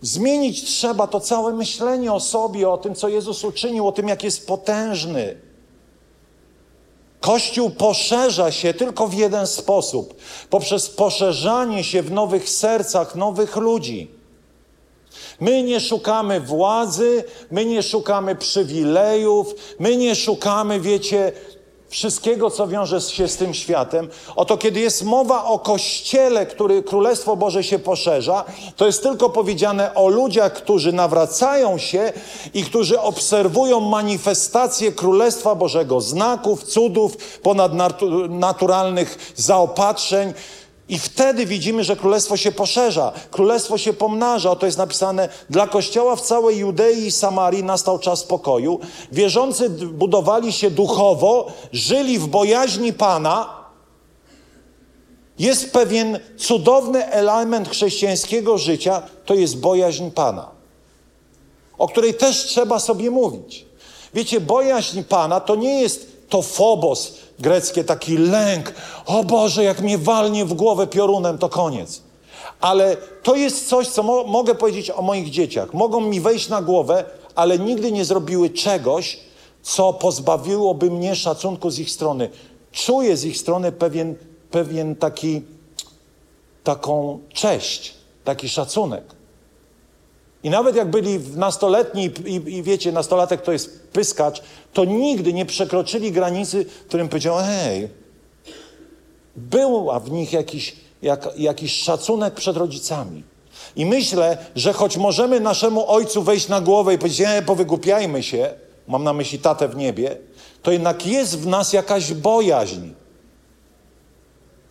Zmienić 0.00 0.64
trzeba 0.64 1.06
to 1.06 1.20
całe 1.20 1.52
myślenie 1.52 2.12
o 2.12 2.20
sobie, 2.20 2.68
o 2.68 2.78
tym, 2.78 2.94
co 2.94 3.08
Jezus 3.08 3.44
uczynił, 3.44 3.88
o 3.88 3.92
tym, 3.92 4.08
jak 4.08 4.24
jest 4.24 4.46
potężny. 4.46 5.40
Kościół 7.20 7.70
poszerza 7.70 8.52
się 8.52 8.74
tylko 8.74 9.08
w 9.08 9.14
jeden 9.14 9.46
sposób 9.46 10.14
poprzez 10.50 10.90
poszerzanie 10.90 11.84
się 11.84 12.02
w 12.02 12.10
nowych 12.10 12.50
sercach 12.50 13.16
nowych 13.16 13.56
ludzi. 13.56 14.10
My 15.40 15.62
nie 15.62 15.80
szukamy 15.80 16.40
władzy, 16.40 17.24
my 17.50 17.64
nie 17.64 17.82
szukamy 17.82 18.36
przywilejów, 18.36 19.54
my 19.78 19.96
nie 19.96 20.14
szukamy, 20.14 20.80
wiecie, 20.80 21.32
wszystkiego, 21.90 22.50
co 22.50 22.66
wiąże 22.68 23.00
się 23.00 23.28
z 23.28 23.36
tym 23.36 23.54
światem. 23.54 24.08
Oto 24.36 24.56
kiedy 24.56 24.80
jest 24.80 25.04
mowa 25.04 25.44
o 25.44 25.58
Kościele, 25.58 26.46
który 26.46 26.82
Królestwo 26.82 27.36
Boże 27.36 27.64
się 27.64 27.78
poszerza, 27.78 28.44
to 28.76 28.86
jest 28.86 29.02
tylko 29.02 29.30
powiedziane 29.30 29.94
o 29.94 30.08
ludziach, 30.08 30.52
którzy 30.52 30.92
nawracają 30.92 31.78
się 31.78 32.12
i 32.54 32.64
którzy 32.64 33.00
obserwują 33.00 33.80
manifestację 33.80 34.92
Królestwa 34.92 35.54
Bożego, 35.54 36.00
znaków, 36.00 36.64
cudów, 36.64 37.16
ponadnaturalnych 37.42 39.32
zaopatrzeń, 39.36 40.32
i 40.90 40.98
wtedy 40.98 41.46
widzimy, 41.46 41.84
że 41.84 41.96
królestwo 41.96 42.36
się 42.36 42.52
poszerza, 42.52 43.12
królestwo 43.30 43.78
się 43.78 43.92
pomnaża. 43.92 44.50
Oto 44.50 44.66
jest 44.66 44.78
napisane: 44.78 45.28
Dla 45.50 45.66
kościoła 45.66 46.16
w 46.16 46.20
całej 46.20 46.58
Judei 46.58 47.06
i 47.06 47.10
Samarii 47.10 47.64
nastał 47.64 47.98
czas 47.98 48.24
pokoju. 48.24 48.80
Wierzący 49.12 49.70
budowali 49.70 50.52
się 50.52 50.70
duchowo, 50.70 51.52
żyli 51.72 52.18
w 52.18 52.26
bojaźni 52.26 52.92
Pana. 52.92 53.60
Jest 55.38 55.72
pewien 55.72 56.18
cudowny 56.38 57.06
element 57.06 57.68
chrześcijańskiego 57.68 58.58
życia, 58.58 59.02
to 59.24 59.34
jest 59.34 59.60
bojaźń 59.60 60.10
Pana, 60.10 60.48
o 61.78 61.88
której 61.88 62.14
też 62.14 62.44
trzeba 62.44 62.78
sobie 62.78 63.10
mówić. 63.10 63.66
Wiecie, 64.14 64.40
bojaźń 64.40 65.02
Pana 65.02 65.40
to 65.40 65.54
nie 65.54 65.80
jest 65.80 66.06
to 66.28 66.42
phobos, 66.42 67.14
greckie 67.40 67.84
taki 67.84 68.16
lęk. 68.16 68.74
O 69.06 69.24
Boże, 69.24 69.64
jak 69.64 69.80
mnie 69.80 69.98
walnie 69.98 70.44
w 70.44 70.54
głowę 70.54 70.86
piorunem, 70.86 71.38
to 71.38 71.48
koniec. 71.48 72.02
Ale 72.60 72.96
to 73.22 73.36
jest 73.36 73.68
coś, 73.68 73.88
co 73.88 74.02
mo 74.02 74.24
mogę 74.24 74.54
powiedzieć 74.54 74.90
o 74.90 75.02
moich 75.02 75.30
dzieciach. 75.30 75.74
Mogą 75.74 76.00
mi 76.00 76.20
wejść 76.20 76.48
na 76.48 76.62
głowę, 76.62 77.04
ale 77.34 77.58
nigdy 77.58 77.92
nie 77.92 78.04
zrobiły 78.04 78.50
czegoś, 78.50 79.18
co 79.62 79.92
pozbawiłoby 79.92 80.90
mnie 80.90 81.16
szacunku 81.16 81.70
z 81.70 81.78
ich 81.78 81.90
strony. 81.90 82.30
Czuję 82.72 83.16
z 83.16 83.24
ich 83.24 83.38
strony 83.38 83.72
pewien, 83.72 84.14
pewien 84.50 84.96
taki, 84.96 85.42
taką 86.64 87.18
cześć, 87.32 87.94
taki 88.24 88.48
szacunek. 88.48 89.19
I 90.42 90.50
nawet 90.50 90.76
jak 90.76 90.90
byli 90.90 91.20
nastoletni 91.36 92.10
i, 92.24 92.34
i, 92.34 92.62
wiecie, 92.62 92.92
nastolatek 92.92 93.42
to 93.42 93.52
jest 93.52 93.88
pyskacz, 93.92 94.42
to 94.72 94.84
nigdy 94.84 95.32
nie 95.32 95.46
przekroczyli 95.46 96.12
granicy, 96.12 96.66
którym 96.88 97.08
powiedział, 97.08 97.36
hej, 97.36 97.88
była 99.36 100.00
w 100.00 100.10
nich 100.10 100.32
jakiś, 100.32 100.76
jak, 101.02 101.28
jakiś 101.36 101.72
szacunek 101.72 102.34
przed 102.34 102.56
rodzicami. 102.56 103.22
I 103.76 103.86
myślę, 103.86 104.38
że 104.56 104.72
choć 104.72 104.96
możemy 104.96 105.40
naszemu 105.40 105.90
ojcu 105.90 106.22
wejść 106.22 106.48
na 106.48 106.60
głowę 106.60 106.94
i 106.94 106.98
powiedzieć, 106.98 107.18
nie, 107.20 107.42
powygłupiajmy 107.46 108.22
się, 108.22 108.54
mam 108.88 109.04
na 109.04 109.12
myśli 109.12 109.38
tatę 109.38 109.68
w 109.68 109.76
niebie, 109.76 110.16
to 110.62 110.72
jednak 110.72 111.06
jest 111.06 111.38
w 111.38 111.46
nas 111.46 111.72
jakaś 111.72 112.12
bojaźń. 112.12 112.88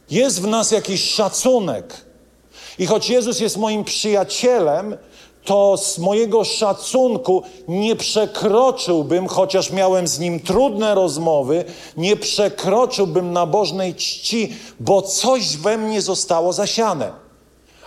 Jest 0.09 0.41
w 0.41 0.47
nas 0.47 0.72
jakiś 0.72 1.03
szacunek. 1.03 1.93
I 2.80 2.86
choć 2.86 3.09
Jezus 3.09 3.39
jest 3.39 3.57
moim 3.57 3.84
przyjacielem, 3.84 4.97
to 5.50 5.78
z 5.78 5.97
mojego 5.97 6.43
szacunku 6.43 7.43
nie 7.68 7.95
przekroczyłbym, 7.95 9.28
chociaż 9.28 9.72
miałem 9.72 10.08
z 10.08 10.20
nim 10.20 10.39
trudne 10.39 10.95
rozmowy, 10.95 11.66
nie 11.97 12.16
przekroczyłbym 12.16 13.34
nabożnej 13.34 13.95
czci, 13.95 14.54
bo 14.80 15.02
coś 15.02 15.58
we 15.58 15.78
mnie 15.78 16.02
zostało 16.02 16.54
zasiane. 16.54 17.12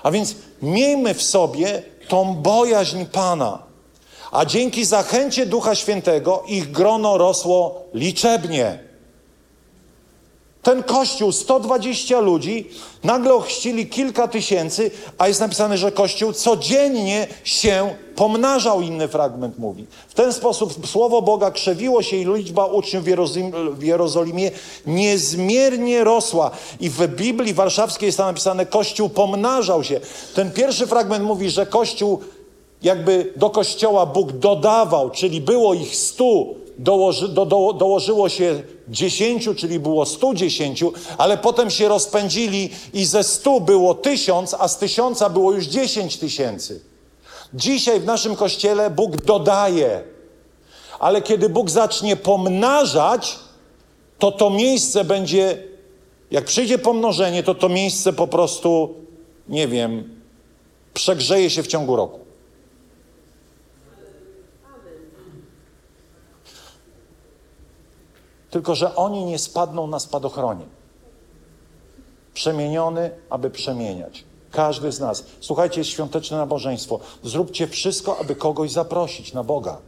A 0.03 0.11
więc 0.11 0.35
miejmy 0.63 1.15
w 1.15 1.23
sobie 1.23 1.83
tą 2.09 2.35
bojaźń 2.35 3.05
Pana. 3.05 3.59
A 4.33 4.45
dzięki 4.45 4.85
zachęcie 4.85 5.47
Ducha 5.47 5.75
Świętego 5.75 6.43
ich 6.47 6.71
grono 6.71 7.19
rosło 7.19 7.83
liczebnie. 7.95 8.79
Ten 10.63 10.83
kościół, 10.83 11.33
120 11.33 12.21
ludzi, 12.21 12.69
nagle 13.05 13.35
ochrzcili 13.35 13.87
kilka 13.87 14.29
tysięcy, 14.29 14.91
a 15.19 15.29
jest 15.29 15.41
napisane, 15.41 15.79
że 15.79 15.93
kościół 15.93 16.33
codziennie 16.33 17.27
się 17.45 17.95
pomnażał, 18.17 18.81
inny 18.81 19.09
fragment 19.09 19.59
mówi. 19.59 19.87
W 20.09 20.15
ten 20.15 20.33
sposób 20.33 20.87
słowo 20.87 21.23
Boga 21.23 21.51
krzewiło 21.51 22.03
się 22.03 22.17
i 22.17 22.25
liczba 22.25 22.67
uczniów 22.67 23.05
w 23.79 23.83
Jerozolimie 23.83 24.51
niezmiernie 24.87 26.05
rosła. 26.05 26.51
I 26.81 26.91
w 26.91 27.07
Biblii 27.07 27.55
warszawskiej 27.55 28.07
jest 28.07 28.19
tam 28.19 28.27
napisane, 28.27 28.67
kościół 28.67 29.09
pomnażał 29.09 29.85
się. 29.85 30.01
Ten 30.35 30.51
pierwszy 30.51 30.87
fragment 30.87 31.25
mówi, 31.25 31.51
że 31.51 31.67
kościół 31.67 32.21
jakby 32.83 33.33
do 33.37 33.51
kościoła 33.51 34.07
Bóg 34.07 34.33
dodawał, 34.33 35.11
czyli 35.11 35.41
było 35.41 35.75
ich 35.75 35.97
stu, 35.97 36.62
dołoży, 36.79 37.29
do, 37.29 37.47
do, 37.47 37.73
dołożyło 37.73 38.29
się 38.29 38.63
dziesięciu, 38.89 39.55
czyli 39.55 39.81
było 39.81 40.07
stu 40.07 40.35
dziesięciu, 40.35 40.93
ale 41.19 41.39
potem 41.39 41.71
się 41.71 41.89
rozpędzili 41.89 42.71
i 42.95 43.05
ze 43.05 43.25
stu 43.25 43.61
było 43.61 43.95
tysiąc, 43.95 44.55
a 44.59 44.69
z 44.69 44.79
tysiąca 44.79 45.31
było 45.31 45.53
już 45.53 45.65
dziesięć 45.65 46.17
tysięcy. 46.17 46.81
Dzisiaj 47.55 48.01
w 48.01 48.05
naszym 48.05 48.37
kościele 48.37 48.91
Bóg 48.91 49.17
dodaje, 49.17 50.03
ale 50.99 51.23
kiedy 51.23 51.49
Bóg 51.49 51.71
zacznie 51.71 52.17
pomnażać, 52.17 53.39
to 54.19 54.33
to 54.33 54.51
miejsce 54.51 55.05
będzie, 55.05 55.63
jak 56.31 56.45
przyjdzie 56.45 56.79
pomnożenie, 56.79 57.43
to 57.43 57.55
to 57.55 57.69
miejsce 57.69 58.13
po 58.13 58.27
prostu, 58.27 58.95
nie 59.49 59.69
wiem, 59.69 60.21
przegrzeje 60.95 61.51
się 61.51 61.63
w 61.63 61.67
ciągu 61.67 61.97
roku. 61.97 62.22
Tylko, 68.53 68.75
że 68.75 68.97
oni 68.97 69.25
nie 69.25 69.39
spadną 69.39 69.87
na 69.87 70.01
spadochronie. 70.01 70.65
Przemieniony, 72.35 73.11
aby 73.31 73.51
przemieniać. 73.51 74.25
Każdy 74.51 74.93
z 74.93 75.01
nas. 75.01 75.25
Słuchajcie, 75.41 75.81
jest 75.81 75.91
świąteczne 75.91 76.37
nabożeństwo. 76.37 77.01
Zróbcie 77.23 77.67
wszystko, 77.67 78.19
aby 78.19 78.37
kogoś 78.37 78.71
zaprosić 78.71 79.33
na 79.33 79.45
Boga. 79.45 79.79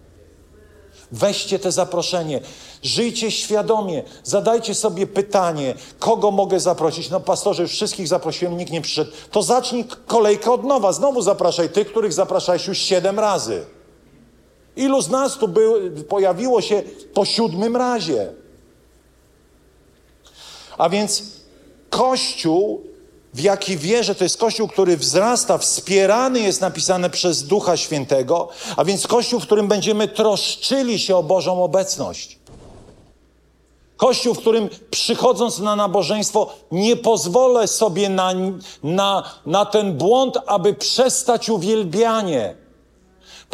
Weźcie 1.13 1.59
te 1.59 1.73
zaproszenie, 1.73 2.41
żyjcie 2.83 3.31
świadomie, 3.31 4.03
zadajcie 4.23 4.75
sobie 4.75 5.07
pytanie, 5.07 5.75
kogo 5.99 6.31
mogę 6.31 6.61
zaprosić. 6.61 7.11
No, 7.11 7.21
pastorze, 7.21 7.63
już 7.63 7.73
wszystkich 7.73 8.09
zaprosiłem, 8.09 8.57
nikt 8.57 8.73
nie 8.73 8.81
przyszedł. 8.81 9.11
To 9.31 9.43
zacznij 9.43 9.85
kolejkę 10.07 10.53
od 10.53 10.65
nowa. 10.65 10.93
Znowu 10.93 11.23
zapraszaj 11.23 11.69
tych, 11.69 11.89
których 11.89 12.13
zapraszałeś 12.13 12.67
już 12.67 12.79
siedem 12.79 13.19
razy. 13.19 13.67
Ilu 14.77 15.03
z 15.03 15.11
nas 15.11 15.39
tu 15.39 15.49
był, 15.49 15.75
pojawiło 16.09 16.61
się 16.61 16.83
po 17.15 17.25
siódmym 17.25 17.77
razie? 17.77 18.44
A 20.79 20.89
więc 20.89 21.23
Kościół, 21.91 22.83
w 23.35 23.41
jaki 23.41 23.77
wierzę, 23.77 24.15
to 24.15 24.25
jest 24.25 24.39
Kościół, 24.39 24.69
który 24.69 24.97
wzrasta, 24.97 25.59
wspierany 25.59 26.41
jest 26.41 26.61
napisane 26.61 27.11
przez 27.11 27.43
Ducha 27.43 27.77
Świętego, 27.77 28.49
a 28.77 28.85
więc 28.85 29.07
Kościół, 29.07 29.41
w 29.41 29.47
którym 29.47 29.69
będziemy 29.69 30.09
troszczyli 30.09 30.99
się 30.99 31.17
o 31.17 31.23
Bożą 31.23 31.65
obecność. 31.65 32.39
Kościół, 33.97 34.35
w 34.35 34.39
którym 34.39 34.69
przychodząc 34.91 35.59
na 35.59 35.77
nabożeństwo, 35.77 36.53
nie 36.73 36.97
pozwolę 36.97 37.69
sobie 37.69 38.09
na, 38.09 38.33
na, 38.83 39.31
na 39.47 39.67
ten 39.67 39.99
błąd, 39.99 40.39
aby 40.47 40.75
przestać 40.75 41.49
uwielbianie. 41.49 42.64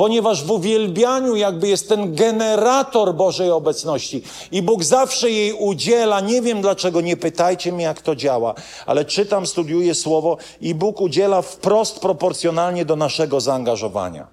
Ponieważ 0.01 0.44
w 0.44 0.51
uwielbianiu 0.51 1.36
jakby 1.36 1.68
jest 1.68 1.88
ten 1.88 2.14
generator 2.14 3.14
Bożej 3.14 3.51
obecności 3.51 4.22
i 4.53 4.62
Bóg 4.62 4.84
zawsze 4.84 5.30
jej 5.30 5.53
udziela. 5.53 6.20
Nie 6.20 6.42
wiem 6.42 6.62
dlaczego, 6.62 7.01
nie 7.01 7.16
pytajcie 7.16 7.72
mnie, 7.72 7.84
jak 7.84 8.03
to 8.03 8.16
działa, 8.16 8.55
ale 8.86 9.05
czytam, 9.05 9.46
studiuję 9.46 9.94
słowo 9.94 10.36
i 10.61 10.74
Bóg 10.74 11.01
udziela 11.01 11.42
wprost 11.42 11.98
proporcjonalnie 11.98 12.84
do 12.84 12.96
naszego 12.96 13.40
zaangażowania. 13.40 14.26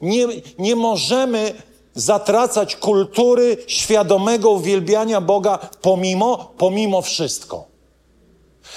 Nie, 0.00 0.26
nie 0.58 0.76
możemy 0.76 1.54
zatracać 1.94 2.76
kultury 2.76 3.56
świadomego 3.66 4.50
uwielbiania 4.50 5.20
Boga 5.20 5.58
pomimo, 5.82 6.52
pomimo 6.58 7.02
wszystko. 7.02 7.75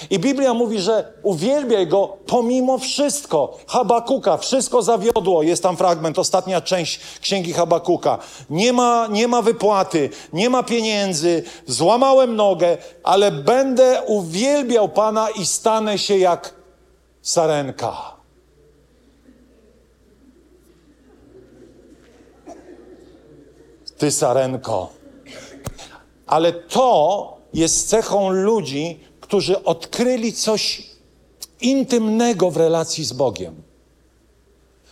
I 0.09 0.19
Biblia 0.19 0.53
mówi, 0.53 0.79
że 0.79 1.13
uwielbiaj 1.23 1.87
Go 1.87 2.17
pomimo 2.25 2.77
wszystko. 2.77 3.57
Habakuka, 3.67 4.37
wszystko 4.37 4.81
zawiodło. 4.81 5.43
Jest 5.43 5.63
tam 5.63 5.77
fragment, 5.77 6.19
ostatnia 6.19 6.61
część 6.61 6.99
księgi 7.21 7.53
Habakuka. 7.53 8.17
Nie 8.49 8.73
ma, 8.73 9.07
nie 9.07 9.27
ma 9.27 9.41
wypłaty, 9.41 10.09
nie 10.33 10.49
ma 10.49 10.63
pieniędzy, 10.63 11.43
złamałem 11.67 12.35
nogę, 12.35 12.77
ale 13.03 13.31
będę 13.31 14.01
uwielbiał 14.07 14.89
Pana 14.89 15.29
i 15.29 15.45
stanę 15.45 15.97
się 15.97 16.17
jak 16.17 16.53
sarenka. 17.21 18.19
Ty 23.97 24.11
sarenko. 24.11 24.89
Ale 26.27 26.53
to 26.53 27.37
jest 27.53 27.89
cechą 27.89 28.29
ludzi, 28.29 28.99
którzy 29.29 29.63
odkryli 29.63 30.33
coś 30.33 30.83
intymnego 31.61 32.51
w 32.51 32.57
relacji 32.57 33.03
z 33.03 33.13
Bogiem. 33.13 33.61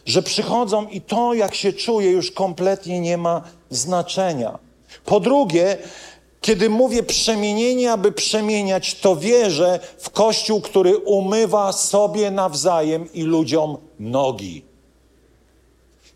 Że 0.05 0.23
przychodzą 0.23 0.87
i 0.87 1.01
to, 1.01 1.33
jak 1.33 1.55
się 1.55 1.73
czuje, 1.73 2.11
już 2.11 2.31
kompletnie 2.31 2.99
nie 2.99 3.17
ma 3.17 3.41
znaczenia. 3.69 4.59
Po 5.05 5.19
drugie, 5.19 5.77
kiedy 6.41 6.69
mówię 6.69 7.03
przemienienie, 7.03 7.91
aby 7.91 8.11
przemieniać, 8.11 8.95
to 8.95 9.15
wierzę 9.15 9.79
w 9.97 10.09
Kościół, 10.09 10.61
który 10.61 10.97
umywa 10.97 11.71
sobie 11.71 12.31
nawzajem 12.31 13.13
i 13.13 13.23
ludziom 13.23 13.77
nogi. 13.99 14.65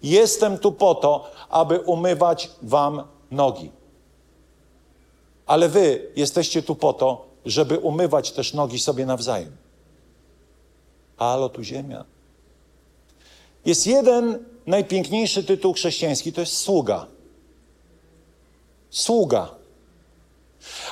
Jestem 0.04 0.58
tu 0.58 0.72
po 0.72 0.96
to, 0.96 1.32
aby 1.50 1.80
umywać 1.80 2.50
wam 2.62 3.04
nogi. 3.32 3.72
Ale 5.46 5.70
wy 5.70 6.12
jesteście 6.16 6.64
tu 6.64 6.76
po 6.76 6.94
to, 6.94 7.31
żeby 7.46 7.78
umywać 7.78 8.32
też 8.32 8.54
nogi 8.54 8.80
sobie 8.80 9.06
nawzajem. 9.06 9.58
Halo, 11.18 11.50
tu 11.50 11.64
ziemia. 11.64 12.06
Jest 13.66 13.88
jeden 13.88 14.46
najpiękniejszy 14.68 15.44
tytuł 15.44 15.74
chrześcijański, 15.74 16.34
to 16.34 16.42
jest 16.42 16.58
sługa. 16.58 17.08
Sługa. 18.90 19.50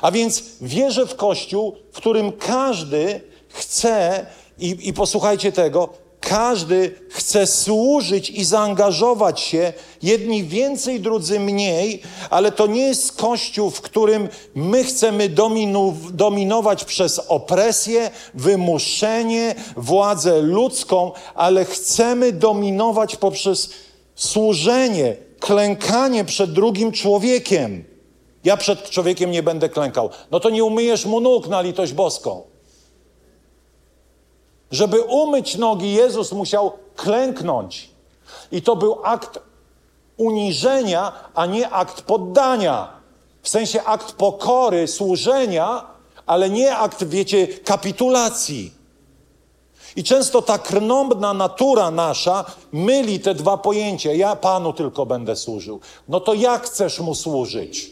A 0.01 0.11
więc 0.11 0.43
wierzę 0.61 1.05
w 1.05 1.15
Kościół, 1.15 1.75
w 1.91 1.97
którym 1.97 2.31
każdy 2.31 3.21
chce, 3.49 4.25
i, 4.59 4.87
i 4.89 4.93
posłuchajcie 4.93 5.51
tego, 5.51 5.89
każdy 6.19 6.95
chce 7.09 7.47
służyć 7.47 8.29
i 8.29 8.45
zaangażować 8.45 9.39
się, 9.39 9.73
jedni 10.03 10.43
więcej, 10.43 10.99
drudzy 10.99 11.39
mniej, 11.39 12.01
ale 12.29 12.51
to 12.51 12.67
nie 12.67 12.81
jest 12.81 13.11
kościół, 13.11 13.69
w 13.69 13.81
którym 13.81 14.29
my 14.55 14.83
chcemy 14.83 15.29
dominu, 15.29 15.97
dominować 16.11 16.85
przez 16.85 17.19
opresję, 17.27 18.11
wymuszenie, 18.33 19.55
władzę 19.77 20.41
ludzką, 20.41 21.11
ale 21.35 21.65
chcemy 21.65 22.31
dominować 22.31 23.15
poprzez 23.15 23.69
służenie, 24.15 25.15
klękanie 25.39 26.25
przed 26.25 26.53
drugim 26.53 26.91
człowiekiem. 26.91 27.83
Ja 28.43 28.57
przed 28.57 28.89
człowiekiem 28.89 29.31
nie 29.31 29.43
będę 29.43 29.69
klękał. 29.69 30.09
No 30.31 30.39
to 30.39 30.49
nie 30.49 30.63
umyjesz 30.63 31.05
mu 31.05 31.19
nóg 31.19 31.47
na 31.47 31.61
litość 31.61 31.93
boską. 31.93 32.41
Żeby 34.71 35.01
umyć 35.01 35.57
nogi, 35.57 35.93
Jezus 35.93 36.31
musiał 36.31 36.71
klęknąć. 36.95 37.89
I 38.51 38.61
to 38.61 38.75
był 38.75 38.97
akt 39.03 39.39
uniżenia, 40.17 41.11
a 41.35 41.45
nie 41.45 41.69
akt 41.69 42.01
poddania. 42.01 42.93
W 43.41 43.49
sensie 43.49 43.83
akt 43.83 44.11
pokory, 44.11 44.87
służenia, 44.87 45.85
ale 46.25 46.49
nie 46.49 46.77
akt, 46.77 47.03
wiecie, 47.03 47.47
kapitulacji. 47.47 48.73
I 49.95 50.03
często 50.03 50.41
ta 50.41 50.59
krnąbna 50.59 51.33
natura 51.33 51.91
nasza 51.91 52.45
myli 52.71 53.19
te 53.19 53.35
dwa 53.35 53.57
pojęcia. 53.57 54.13
Ja 54.13 54.35
Panu 54.35 54.73
tylko 54.73 55.05
będę 55.05 55.35
służył. 55.35 55.79
No 56.07 56.19
to 56.19 56.33
jak 56.33 56.63
chcesz 56.63 56.99
Mu 56.99 57.15
służyć? 57.15 57.91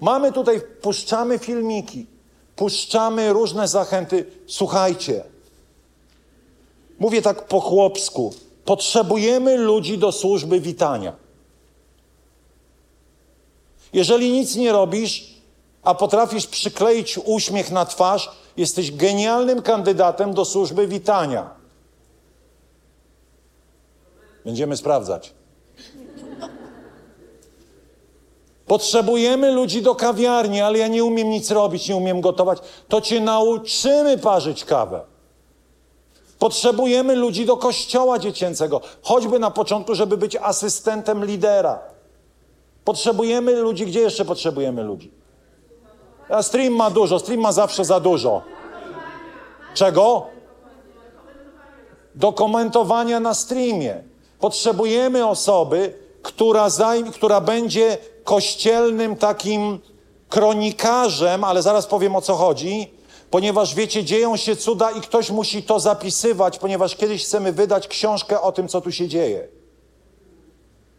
Mamy 0.00 0.32
tutaj, 0.32 0.60
puszczamy 0.82 1.38
filmiki 1.38 2.06
puszczamy 2.56 3.32
różne 3.32 3.68
zachęty. 3.68 4.26
Słuchajcie, 4.46 5.24
mówię 6.98 7.22
tak 7.22 7.46
po 7.46 7.60
chłopsku. 7.60 8.34
Potrzebujemy 8.64 9.56
ludzi 9.56 9.98
do 9.98 10.12
służby 10.12 10.60
witania. 10.60 11.16
Jeżeli 13.92 14.32
nic 14.32 14.56
nie 14.56 14.72
robisz, 14.72 15.34
a 15.82 15.94
potrafisz 15.94 16.46
przykleić 16.46 17.18
uśmiech 17.24 17.70
na 17.70 17.86
twarz, 17.86 18.30
jesteś 18.56 18.92
genialnym 18.92 19.62
kandydatem 19.62 20.34
do 20.34 20.44
służby 20.44 20.86
witania. 20.86 21.50
Będziemy 24.44 24.76
sprawdzać. 24.76 25.34
Potrzebujemy 28.66 29.50
ludzi 29.52 29.82
do 29.82 29.94
kawiarni, 29.94 30.60
ale 30.60 30.78
ja 30.78 30.88
nie 30.88 31.04
umiem 31.04 31.30
nic 31.30 31.50
robić, 31.50 31.88
nie 31.88 31.96
umiem 31.96 32.20
gotować. 32.20 32.58
To 32.88 33.00
cię 33.00 33.20
nauczymy 33.20 34.18
parzyć 34.18 34.64
kawę. 34.64 35.00
Potrzebujemy 36.38 37.16
ludzi 37.16 37.46
do 37.46 37.56
kościoła 37.56 38.18
dziecięcego, 38.18 38.80
choćby 39.02 39.38
na 39.38 39.50
początku, 39.50 39.94
żeby 39.94 40.16
być 40.16 40.36
asystentem 40.36 41.24
lidera. 41.24 41.78
Potrzebujemy 42.84 43.52
ludzi, 43.52 43.86
gdzie 43.86 44.00
jeszcze 44.00 44.24
potrzebujemy 44.24 44.82
ludzi? 44.82 45.10
A 46.28 46.42
stream 46.42 46.72
ma 46.72 46.90
dużo, 46.90 47.18
stream 47.18 47.40
ma 47.40 47.52
zawsze 47.52 47.84
za 47.84 48.00
dużo. 48.00 48.42
Czego? 49.74 50.26
Do 52.14 52.32
komentowania 52.32 53.20
na 53.20 53.34
streamie. 53.34 54.04
Potrzebujemy 54.40 55.26
osoby, 55.26 55.92
która, 56.22 56.70
zajmie, 56.70 57.10
która 57.10 57.40
będzie 57.40 57.98
kościelnym 58.26 59.16
takim 59.16 59.78
kronikarzem, 60.28 61.44
ale 61.44 61.62
zaraz 61.62 61.86
powiem 61.86 62.16
o 62.16 62.20
co 62.20 62.34
chodzi, 62.34 62.90
ponieważ 63.30 63.74
wiecie, 63.74 64.04
dzieją 64.04 64.36
się 64.36 64.56
cuda 64.56 64.90
i 64.90 65.00
ktoś 65.00 65.30
musi 65.30 65.62
to 65.62 65.80
zapisywać, 65.80 66.58
ponieważ 66.58 66.96
kiedyś 66.96 67.24
chcemy 67.24 67.52
wydać 67.52 67.88
książkę 67.88 68.40
o 68.40 68.52
tym, 68.52 68.68
co 68.68 68.80
tu 68.80 68.92
się 68.92 69.08
dzieje. 69.08 69.48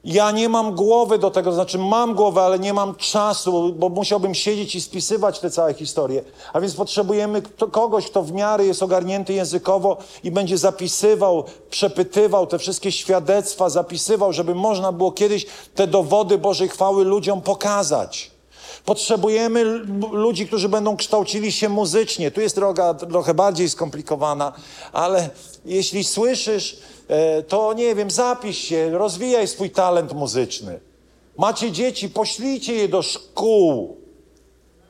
Ja 0.08 0.32
nie 0.32 0.50
mam 0.50 0.76
głowy 0.76 1.20
do 1.20 1.32
tego, 1.32 1.50
to 1.50 1.56
znaczy 1.56 1.78
mam 1.78 2.16
głowę, 2.16 2.42
ale 2.42 2.60
nie 2.60 2.74
mam 2.74 2.96
czasu, 2.96 3.74
bo 3.74 3.90
musiałbym 3.90 4.36
siedzieć 4.36 4.76
i 4.76 4.82
spisywać 4.82 5.40
te 5.40 5.50
całe 5.50 5.74
historie. 5.74 6.24
A 6.54 6.62
więc 6.62 6.76
potrzebujemy 6.76 7.42
kogoś, 7.72 8.06
kto 8.06 8.24
w 8.24 8.32
miarę 8.32 8.66
jest 8.66 8.84
ogarnięty 8.84 9.34
językowo 9.34 9.98
i 10.24 10.32
będzie 10.32 10.58
zapisywał, 10.58 11.44
przepytywał 11.70 12.48
te 12.48 12.60
wszystkie 12.60 12.92
świadectwa, 12.92 13.70
zapisywał, 13.70 14.34
żeby 14.34 14.56
można 14.56 14.92
było 14.92 15.12
kiedyś 15.12 15.46
te 15.76 15.88
dowody 15.88 16.38
Bożej 16.38 16.70
chwały 16.70 17.06
ludziom 17.06 17.42
pokazać. 17.42 18.32
Potrzebujemy 18.86 19.64
ludzi, 20.12 20.48
którzy 20.48 20.70
będą 20.70 20.98
kształcili 20.98 21.52
się 21.52 21.70
muzycznie. 21.70 22.32
Tu 22.32 22.42
jest 22.42 22.56
droga 22.56 22.94
trochę 22.94 23.34
bardziej 23.34 23.70
skomplikowana, 23.70 24.54
ale 24.94 25.30
jeśli 25.68 26.04
słyszysz, 26.04 26.82
E, 27.08 27.44
to 27.44 27.74
nie 27.74 27.96
wiem, 27.96 28.12
zapisz 28.12 28.58
się, 28.58 28.90
rozwijaj 28.90 29.48
swój 29.48 29.70
talent 29.70 30.14
muzyczny. 30.14 30.80
Macie 31.38 31.72
dzieci, 31.72 32.10
poślijcie 32.10 32.74
je 32.74 32.88
do 32.88 33.02
szkół. 33.02 33.98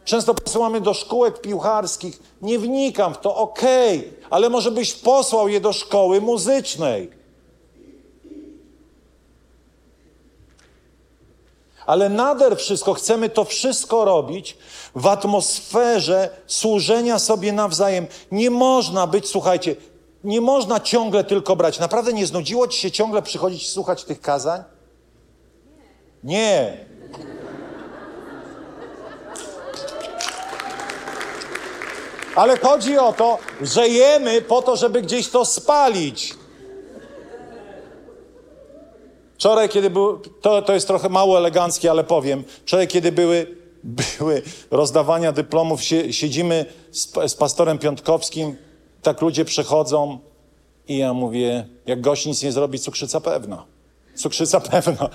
Często 0.05 0.33
posyłamy 0.33 0.81
do 0.81 0.93
szkółek 0.93 1.41
piłkarskich. 1.41 2.19
Nie 2.41 2.59
wnikam 2.59 3.13
w 3.13 3.17
to, 3.17 3.35
okej, 3.35 3.99
okay, 3.99 4.13
ale 4.29 4.49
może 4.49 4.71
byś 4.71 4.93
posłał 4.93 5.47
je 5.47 5.61
do 5.61 5.73
szkoły 5.73 6.21
muzycznej. 6.21 7.17
Ale 11.85 12.09
nader 12.09 12.57
wszystko, 12.57 12.93
chcemy 12.93 13.29
to 13.29 13.45
wszystko 13.45 14.05
robić 14.05 14.57
w 14.95 15.07
atmosferze 15.07 16.29
służenia 16.47 17.19
sobie 17.19 17.53
nawzajem. 17.53 18.07
Nie 18.31 18.49
można 18.49 19.07
być, 19.07 19.27
słuchajcie, 19.27 19.75
nie 20.23 20.41
można 20.41 20.79
ciągle 20.79 21.23
tylko 21.23 21.55
brać. 21.55 21.79
Naprawdę 21.79 22.13
nie 22.13 22.25
znudziło 22.25 22.67
ci 22.67 22.79
się 22.79 22.91
ciągle 22.91 23.21
przychodzić 23.21 23.63
i 23.63 23.67
słuchać 23.67 24.03
tych 24.03 24.21
kazań? 24.21 24.63
Nie. 26.23 26.77
Ale 32.35 32.57
chodzi 32.57 32.97
o 32.97 33.13
to, 33.13 33.37
że 33.61 33.87
jemy 33.87 34.41
po 34.41 34.61
to, 34.61 34.75
żeby 34.75 35.01
gdzieś 35.01 35.29
to 35.29 35.45
spalić. 35.45 36.35
Wczoraj, 39.35 39.69
kiedy 39.69 39.89
był, 39.89 40.19
to, 40.41 40.61
to 40.61 40.73
jest 40.73 40.87
trochę 40.87 41.09
mało 41.09 41.37
eleganckie, 41.37 41.91
ale 41.91 42.03
powiem. 42.03 42.43
Wczoraj, 42.61 42.87
kiedy 42.87 43.11
były, 43.11 43.55
były 43.83 44.41
rozdawania 44.71 45.31
dyplomów, 45.31 45.83
sie, 45.83 46.13
siedzimy 46.13 46.65
z, 46.91 47.09
z 47.27 47.35
pastorem 47.35 47.77
Piątkowskim, 47.77 48.55
tak 49.01 49.21
ludzie 49.21 49.45
przechodzą 49.45 50.19
i 50.87 50.97
ja 50.97 51.13
mówię, 51.13 51.67
jak 51.85 52.01
gość 52.01 52.25
nic 52.25 52.43
nie 52.43 52.51
zrobi, 52.51 52.79
cukrzyca 52.79 53.21
pewna. 53.21 53.65
Cukrzyca 54.15 54.59
pewna. 54.71 55.09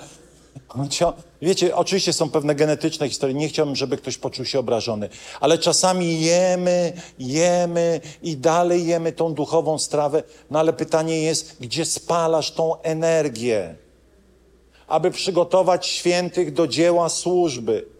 Wiecie, 1.41 1.75
oczywiście 1.75 2.13
są 2.13 2.29
pewne 2.29 2.55
genetyczne 2.55 3.09
historie. 3.09 3.35
Nie 3.35 3.49
chciałbym, 3.49 3.75
żeby 3.75 3.97
ktoś 3.97 4.17
poczuł 4.17 4.45
się 4.45 4.59
obrażony, 4.59 5.09
ale 5.39 5.57
czasami 5.57 6.21
jemy, 6.21 6.93
jemy 7.19 8.01
i 8.23 8.37
dalej 8.37 8.87
jemy 8.87 9.11
tą 9.11 9.33
duchową 9.33 9.79
strawę. 9.79 10.23
No 10.51 10.59
ale 10.59 10.73
pytanie 10.73 11.21
jest, 11.21 11.57
gdzie 11.59 11.85
spalasz 11.85 12.51
tą 12.51 12.81
energię, 12.81 13.75
aby 14.87 15.11
przygotować 15.11 15.87
świętych 15.87 16.53
do 16.53 16.67
dzieła 16.67 17.09
służby? 17.09 17.92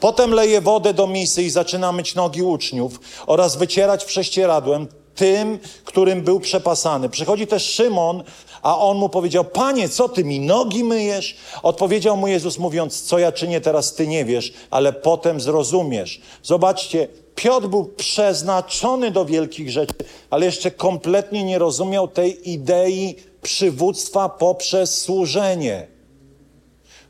Potem 0.00 0.32
leje 0.32 0.60
wodę 0.60 0.94
do 0.94 1.06
misy 1.06 1.42
i 1.42 1.50
zaczyna 1.50 1.92
myć 1.92 2.14
nogi 2.14 2.42
uczniów 2.42 3.00
oraz 3.26 3.56
wycierać 3.56 4.04
prześcieradłem 4.04 4.88
tym, 5.14 5.58
którym 5.84 6.22
był 6.22 6.40
przepasany. 6.40 7.08
Przychodzi 7.08 7.46
też 7.46 7.64
Szymon, 7.64 8.22
a 8.62 8.78
on 8.78 8.96
mu 8.96 9.08
powiedział: 9.08 9.44
Panie, 9.44 9.88
co 9.88 10.08
ty 10.08 10.24
mi 10.24 10.40
nogi 10.40 10.84
myjesz? 10.84 11.36
Odpowiedział 11.62 12.16
mu 12.16 12.28
Jezus, 12.28 12.58
mówiąc: 12.58 13.02
Co 13.02 13.18
ja 13.18 13.32
czynię 13.32 13.60
teraz, 13.60 13.94
ty 13.94 14.06
nie 14.06 14.24
wiesz, 14.24 14.52
ale 14.70 14.92
potem 14.92 15.40
zrozumiesz. 15.40 16.20
Zobaczcie, 16.42 17.08
Piotr 17.34 17.66
był 17.66 17.84
przeznaczony 17.84 19.10
do 19.10 19.24
wielkich 19.24 19.70
rzeczy, 19.70 19.94
ale 20.30 20.46
jeszcze 20.46 20.70
kompletnie 20.70 21.44
nie 21.44 21.58
rozumiał 21.58 22.08
tej 22.08 22.50
idei 22.50 23.16
przywództwa 23.42 24.28
poprzez 24.28 25.00
służenie. 25.00 25.86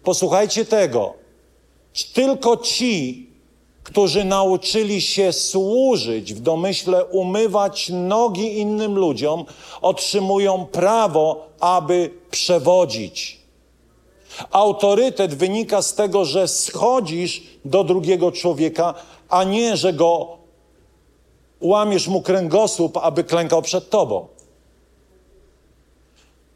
Posłuchajcie 0.03 0.65
tego. 0.65 1.26
Tylko 2.05 2.57
ci, 2.57 3.27
którzy 3.83 4.25
nauczyli 4.25 5.01
się 5.01 5.33
służyć, 5.33 6.35
w 6.35 6.41
domyśle 6.41 7.05
umywać 7.05 7.89
nogi 7.89 8.59
innym 8.59 8.95
ludziom, 8.95 9.45
otrzymują 9.83 10.67
prawo, 10.67 11.47
aby 11.61 12.11
przewodzić. 12.31 13.41
Autorytet 14.51 15.35
wynika 15.35 15.83
z 15.83 15.95
tego, 15.95 16.25
że 16.25 16.49
schodzisz 16.49 17.43
do 17.65 17.85
drugiego 17.85 18.33
człowieka, 18.33 18.95
a 19.29 19.45
nie, 19.45 19.77
że 19.77 19.93
go 19.93 20.39
łamiesz 21.61 22.09
mu 22.09 22.23
kręgosłup, 22.23 22.97
aby 22.97 23.25
klękał 23.25 23.63
przed 23.63 23.91
tobą. 23.91 24.27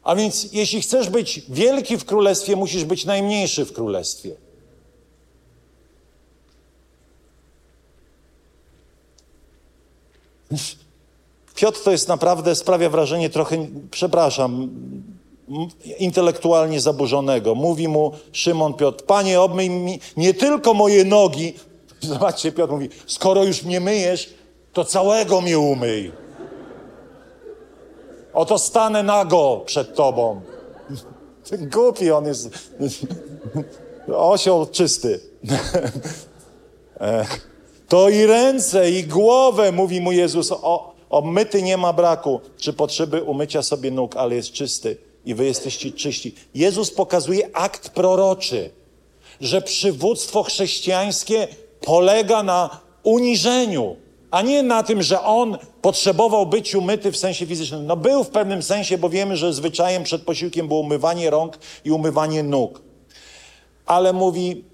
A 0.03 0.15
więc, 0.15 0.53
jeśli 0.53 0.81
chcesz 0.81 1.09
być 1.09 1.41
wielki 1.49 1.97
w 1.97 2.05
królestwie, 2.05 2.55
musisz 2.55 2.83
być 2.83 3.05
najmniejszy 3.05 3.65
w 3.65 3.73
królestwie. 3.73 4.35
Piotr 11.55 11.83
to 11.83 11.91
jest 11.91 12.07
naprawdę, 12.07 12.55
sprawia 12.55 12.89
wrażenie 12.89 13.29
trochę, 13.29 13.67
przepraszam, 13.91 14.69
intelektualnie 15.99 16.81
zaburzonego. 16.81 17.55
Mówi 17.55 17.87
mu 17.87 18.11
Szymon 18.31 18.73
Piotr, 18.73 19.05
panie 19.05 19.41
obmyj 19.41 19.69
mi 19.69 19.99
nie 20.17 20.33
tylko 20.33 20.73
moje 20.73 21.05
nogi. 21.05 21.53
Zobaczcie, 22.01 22.51
Piotr 22.51 22.73
mówi, 22.73 22.89
skoro 23.05 23.43
już 23.43 23.63
mnie 23.63 23.79
myjesz, 23.79 24.33
to 24.73 24.85
całego 24.85 25.41
mnie 25.41 25.59
umyj. 25.59 26.11
Oto 28.33 28.59
stanę 28.59 29.03
nago 29.03 29.61
przed 29.65 29.95
tobą. 29.95 30.41
Głupi 31.73 32.11
on 32.11 32.25
jest. 32.25 32.49
Osioł 34.07 34.65
czysty. 34.65 35.19
To 37.91 38.09
i 38.09 38.25
ręce, 38.25 38.91
i 38.91 39.03
głowę, 39.03 39.71
mówi 39.71 40.01
mu 40.01 40.11
Jezus, 40.11 40.51
o, 40.51 40.93
obmyty 41.09 41.61
nie 41.61 41.77
ma 41.77 41.93
braku, 41.93 42.41
czy 42.57 42.73
potrzeby 42.73 43.23
umycia 43.23 43.61
sobie 43.61 43.91
nóg, 43.91 44.15
ale 44.15 44.35
jest 44.35 44.51
czysty 44.51 44.97
i 45.25 45.35
wy 45.35 45.45
jesteście 45.45 45.91
czyści. 45.91 46.35
Jezus 46.55 46.91
pokazuje 46.91 47.55
akt 47.55 47.89
proroczy, 47.89 48.69
że 49.41 49.61
przywództwo 49.61 50.43
chrześcijańskie 50.43 51.47
polega 51.81 52.43
na 52.43 52.79
uniżeniu, 53.03 53.95
a 54.31 54.41
nie 54.41 54.63
na 54.63 54.83
tym, 54.83 55.03
że 55.03 55.21
on 55.21 55.57
potrzebował 55.81 56.45
być 56.45 56.75
umyty 56.75 57.11
w 57.11 57.17
sensie 57.17 57.45
fizycznym. 57.45 57.85
No 57.85 57.97
był 57.97 58.23
w 58.23 58.29
pewnym 58.29 58.63
sensie, 58.63 58.97
bo 58.97 59.09
wiemy, 59.09 59.37
że 59.37 59.53
zwyczajem 59.53 60.03
przed 60.03 60.21
posiłkiem 60.21 60.67
było 60.67 60.79
umywanie 60.79 61.29
rąk 61.29 61.59
i 61.85 61.91
umywanie 61.91 62.43
nóg. 62.43 62.81
Ale 63.85 64.13
mówi, 64.13 64.70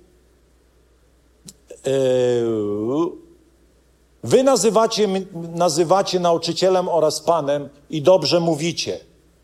wy 4.23 4.43
nazywacie, 4.43 5.07
nazywacie 5.55 6.19
nauczycielem 6.19 6.89
oraz 6.89 7.21
panem 7.21 7.69
i 7.89 8.01
dobrze 8.01 8.39
mówicie. 8.39 8.99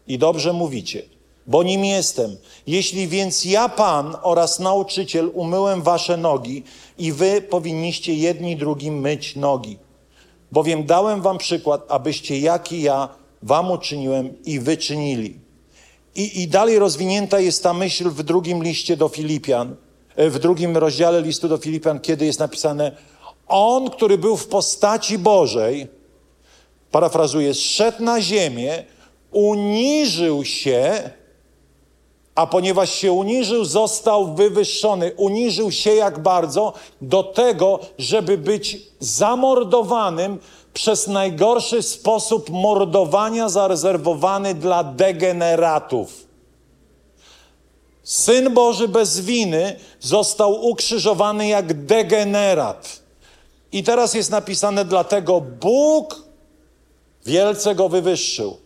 I 0.08 0.18
dobrze 0.18 0.54
mówicie, 0.54 1.02
bo 1.48 1.64
nim 1.64 1.86
jestem. 1.86 2.38
Jeśli 2.68 3.08
więc 3.08 3.46
ja, 3.46 3.70
pan 3.70 4.16
oraz 4.22 4.60
nauczyciel, 4.60 5.32
umyłem 5.34 5.82
wasze 5.82 6.18
nogi 6.18 6.64
i 6.98 7.12
wy 7.12 7.42
powinniście 7.42 8.14
jedni 8.14 8.58
drugim 8.58 9.00
myć 9.00 9.36
nogi. 9.36 9.78
Bowiem 10.52 10.86
dałem 10.86 11.22
wam 11.22 11.38
przykład, 11.38 11.86
abyście 11.88 12.40
jak 12.40 12.72
i 12.72 12.82
ja 12.82 13.10
wam 13.44 13.72
uczyniłem 13.72 14.34
i 14.46 14.60
wy 14.60 14.78
czynili. 14.78 15.40
I, 16.16 16.42
I 16.42 16.48
dalej 16.48 16.80
rozwinięta 16.80 17.40
jest 17.40 17.64
ta 17.64 17.74
myśl 17.74 18.10
w 18.10 18.24
drugim 18.24 18.64
liście 18.64 18.98
do 18.98 19.10
Filipian, 19.10 19.76
w 20.18 20.40
drugim 20.40 20.78
rozdziale 20.78 21.22
listu 21.22 21.48
do 21.48 21.58
Filipian, 21.58 22.00
kiedy 22.00 22.26
jest 22.26 22.40
napisane: 22.40 22.92
On, 23.48 23.90
który 23.90 24.18
był 24.18 24.38
w 24.38 24.48
postaci 24.48 25.18
Bożej, 25.18 25.88
parafrazuję, 26.92 27.54
zszedł 27.54 28.04
na 28.04 28.22
ziemię, 28.22 28.84
uniżył 29.32 30.46
się, 30.46 31.10
a 32.36 32.48
ponieważ 32.48 32.90
się 32.90 33.12
uniżył, 33.12 33.66
został 33.66 34.36
wywyższony. 34.36 35.12
Uniżył 35.18 35.72
się 35.72 35.94
jak 35.96 36.20
bardzo 36.20 36.74
do 37.02 37.24
tego, 37.24 37.80
żeby 37.98 38.38
być 38.38 38.78
zamordowanym 39.00 40.40
przez 40.74 41.08
najgorszy 41.08 41.82
sposób 41.84 42.50
mordowania 42.50 43.50
zarezerwowany 43.50 44.56
dla 44.56 44.84
degeneratów. 44.84 46.33
Syn 48.04 48.54
Boży 48.54 48.88
bez 48.88 49.20
winy 49.20 49.80
został 50.00 50.66
ukrzyżowany 50.66 51.48
jak 51.48 51.86
degenerat. 51.86 53.00
I 53.72 53.84
teraz 53.84 54.14
jest 54.14 54.32
napisane, 54.32 54.86
dlatego 54.86 55.42
Bóg 55.42 56.24
wielce 57.26 57.76
go 57.76 57.90
wywyższył. 57.90 58.58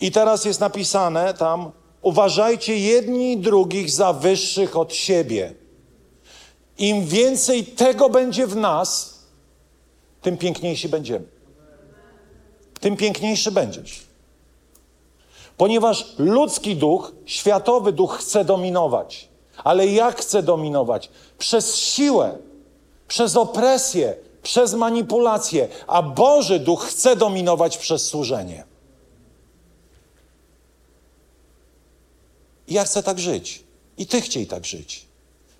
I 0.00 0.12
teraz 0.12 0.44
jest 0.44 0.60
napisane 0.60 1.34
tam, 1.34 1.72
uważajcie 2.02 2.78
jedni 2.78 3.38
drugich 3.38 3.90
za 3.90 4.12
wyższych 4.12 4.76
od 4.76 4.94
siebie. 4.94 5.54
Im 6.78 7.06
więcej 7.06 7.64
tego 7.64 8.10
będzie 8.10 8.46
w 8.46 8.56
nas, 8.56 9.18
tym 10.22 10.36
piękniejsi 10.36 10.88
będziemy. 10.88 11.24
Tym 12.80 12.96
piękniejszy 12.96 13.50
będziesz. 13.50 14.13
Ponieważ 15.56 16.14
ludzki 16.18 16.76
duch, 16.76 17.12
światowy 17.26 17.92
duch 17.92 18.18
chce 18.18 18.44
dominować. 18.44 19.28
Ale 19.64 19.86
jak 19.86 20.20
chce 20.20 20.42
dominować? 20.42 21.10
Przez 21.38 21.76
siłę, 21.76 22.38
przez 23.08 23.36
opresję, 23.36 24.16
przez 24.42 24.74
manipulację, 24.74 25.68
a 25.86 26.02
Boży 26.02 26.58
duch 26.58 26.84
chce 26.84 27.16
dominować 27.16 27.78
przez 27.78 28.06
służenie. 28.06 28.64
Ja 32.68 32.84
chcę 32.84 33.02
tak 33.02 33.18
żyć. 33.18 33.64
I 33.98 34.06
ty 34.06 34.20
chciej 34.20 34.46
tak 34.46 34.64
żyć. 34.64 35.06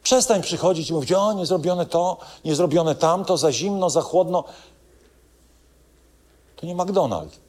Przestań 0.03 0.43
przychodzić 0.43 0.91
i 0.91 0.93
mówić, 0.93 1.13
o, 1.13 1.33
nie 1.33 1.47
zrobione 1.47 1.87
to, 1.87 2.19
nie 2.45 2.55
zrobione 2.55 2.95
tamto, 2.95 3.37
za 3.37 3.53
zimno, 3.53 3.91
za 3.91 4.01
chłodno. 4.01 4.45
To 6.57 6.67
nie 6.67 6.77
McDonald's. 6.77 7.44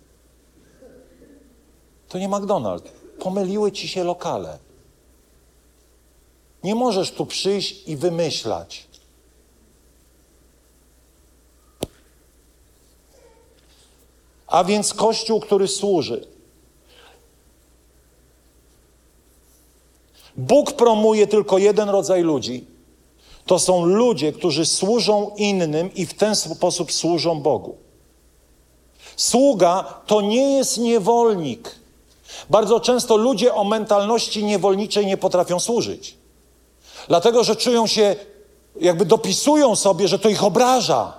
To 2.10 2.18
nie 2.18 2.30
McDonald's. 2.30 2.90
Pomyliły 3.20 3.72
ci 3.72 3.88
się 3.88 4.04
lokale. 4.04 4.58
Nie 6.64 6.76
możesz 6.76 7.12
tu 7.12 7.26
przyjść 7.26 7.88
i 7.88 7.96
wymyślać. 7.96 8.88
A 14.48 14.64
więc 14.64 14.94
Kościół, 14.94 15.40
który 15.40 15.68
służy. 15.68 16.28
Bóg 20.38 20.72
promuje 20.72 21.28
tylko 21.28 21.58
jeden 21.58 21.90
rodzaj 21.90 22.22
ludzi. 22.22 22.66
To 23.46 23.60
są 23.60 23.86
ludzie, 23.86 24.34
którzy 24.34 24.66
służą 24.66 25.32
innym 25.38 25.94
i 25.94 26.06
w 26.06 26.14
ten 26.14 26.36
sposób 26.36 26.92
służą 26.92 27.42
Bogu. 27.42 27.78
Sługa 29.16 30.02
to 30.08 30.22
nie 30.22 30.58
jest 30.58 30.78
niewolnik. 30.78 31.85
Bardzo 32.50 32.80
często 32.80 33.18
ludzie 33.18 33.54
o 33.54 33.64
mentalności 33.64 34.44
niewolniczej 34.44 35.06
nie 35.06 35.18
potrafią 35.18 35.60
służyć. 35.60 36.18
Dlatego, 37.08 37.44
że 37.44 37.56
czują 37.56 37.88
się, 37.88 38.16
jakby 38.82 39.06
dopisują 39.06 39.76
sobie, 39.76 40.08
że 40.08 40.20
to 40.20 40.30
ich 40.30 40.44
obraża. 40.44 41.14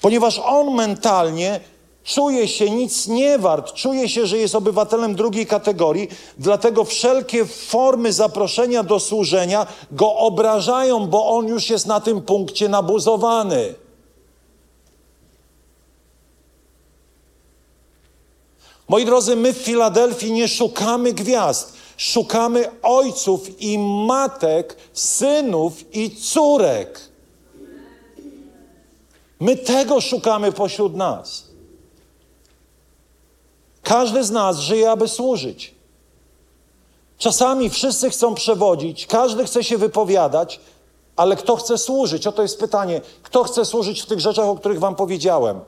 Ponieważ 0.00 0.38
on 0.44 0.74
mentalnie 0.74 1.60
czuje 2.04 2.48
się 2.48 2.70
nic 2.70 3.06
nie 3.06 3.38
wart, 3.38 3.74
czuje 3.74 4.08
się, 4.08 4.26
że 4.26 4.38
jest 4.38 4.54
obywatelem 4.54 5.14
drugiej 5.14 5.46
kategorii, 5.46 6.08
dlatego 6.38 6.84
wszelkie 6.84 7.46
formy 7.46 8.12
zaproszenia 8.12 8.82
do 8.82 9.00
służenia 9.00 9.66
go 9.92 10.16
obrażają, 10.16 11.06
bo 11.06 11.28
on 11.28 11.46
już 11.46 11.70
jest 11.70 11.86
na 11.86 12.00
tym 12.00 12.22
punkcie 12.22 12.68
nabuzowany. 12.68 13.74
Moi 18.90 19.04
drodzy, 19.04 19.36
my 19.36 19.52
w 19.52 19.56
Filadelfii 19.56 20.32
nie 20.32 20.48
szukamy 20.48 21.12
gwiazd, 21.12 21.72
szukamy 21.96 22.70
ojców 22.82 23.60
i 23.60 23.78
matek, 23.78 24.76
synów 24.92 25.94
i 25.94 26.16
córek. 26.16 27.00
My 29.40 29.56
tego 29.56 30.00
szukamy 30.00 30.52
pośród 30.52 30.96
nas. 30.96 31.44
Każdy 33.82 34.24
z 34.24 34.30
nas 34.30 34.58
żyje, 34.58 34.90
aby 34.90 35.08
służyć. 35.08 35.74
Czasami 37.18 37.70
wszyscy 37.70 38.10
chcą 38.10 38.34
przewodzić, 38.34 39.06
każdy 39.06 39.44
chce 39.44 39.64
się 39.64 39.78
wypowiadać, 39.78 40.60
ale 41.16 41.36
kto 41.36 41.56
chce 41.56 41.78
służyć? 41.78 42.26
Oto 42.26 42.42
jest 42.42 42.60
pytanie: 42.60 43.00
kto 43.22 43.44
chce 43.44 43.64
służyć 43.64 44.02
w 44.02 44.06
tych 44.06 44.20
rzeczach, 44.20 44.46
o 44.46 44.56
których 44.56 44.80
Wam 44.80 44.94
powiedziałem? 44.94 45.60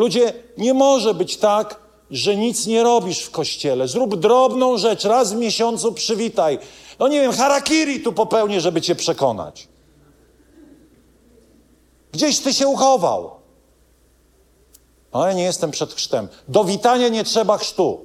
Ludzie, 0.00 0.32
nie 0.58 0.74
może 0.74 1.14
być 1.14 1.36
tak, 1.36 1.80
że 2.10 2.36
nic 2.36 2.66
nie 2.66 2.82
robisz 2.82 3.22
w 3.22 3.30
kościele. 3.30 3.88
Zrób 3.88 4.16
drobną 4.16 4.78
rzecz, 4.78 5.04
raz 5.04 5.32
w 5.32 5.36
miesiącu 5.36 5.92
przywitaj. 5.92 6.58
No 6.98 7.08
nie 7.08 7.20
wiem, 7.20 7.32
harakiri 7.32 8.00
tu 8.00 8.12
popełnię, 8.12 8.60
żeby 8.60 8.80
cię 8.80 8.94
przekonać. 8.94 9.68
Gdzieś 12.12 12.38
ty 12.40 12.54
się 12.54 12.68
uchował. 12.68 13.30
No 15.12 15.26
ja 15.26 15.32
nie 15.32 15.42
jestem 15.42 15.70
przed 15.70 15.94
chrztem. 15.94 16.28
Do 16.48 16.64
witania 16.64 17.08
nie 17.08 17.24
trzeba 17.24 17.58
chrztu. 17.58 18.04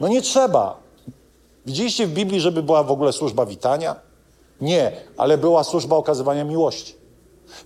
No 0.00 0.08
nie 0.08 0.22
trzeba. 0.22 0.80
Widzieliście 1.66 2.06
w 2.06 2.12
Biblii, 2.12 2.40
żeby 2.40 2.62
była 2.62 2.82
w 2.82 2.90
ogóle 2.90 3.12
służba 3.12 3.46
witania? 3.46 3.96
Nie, 4.60 4.92
ale 5.16 5.38
była 5.38 5.64
służba 5.64 5.96
okazywania 5.96 6.44
miłości. 6.44 6.97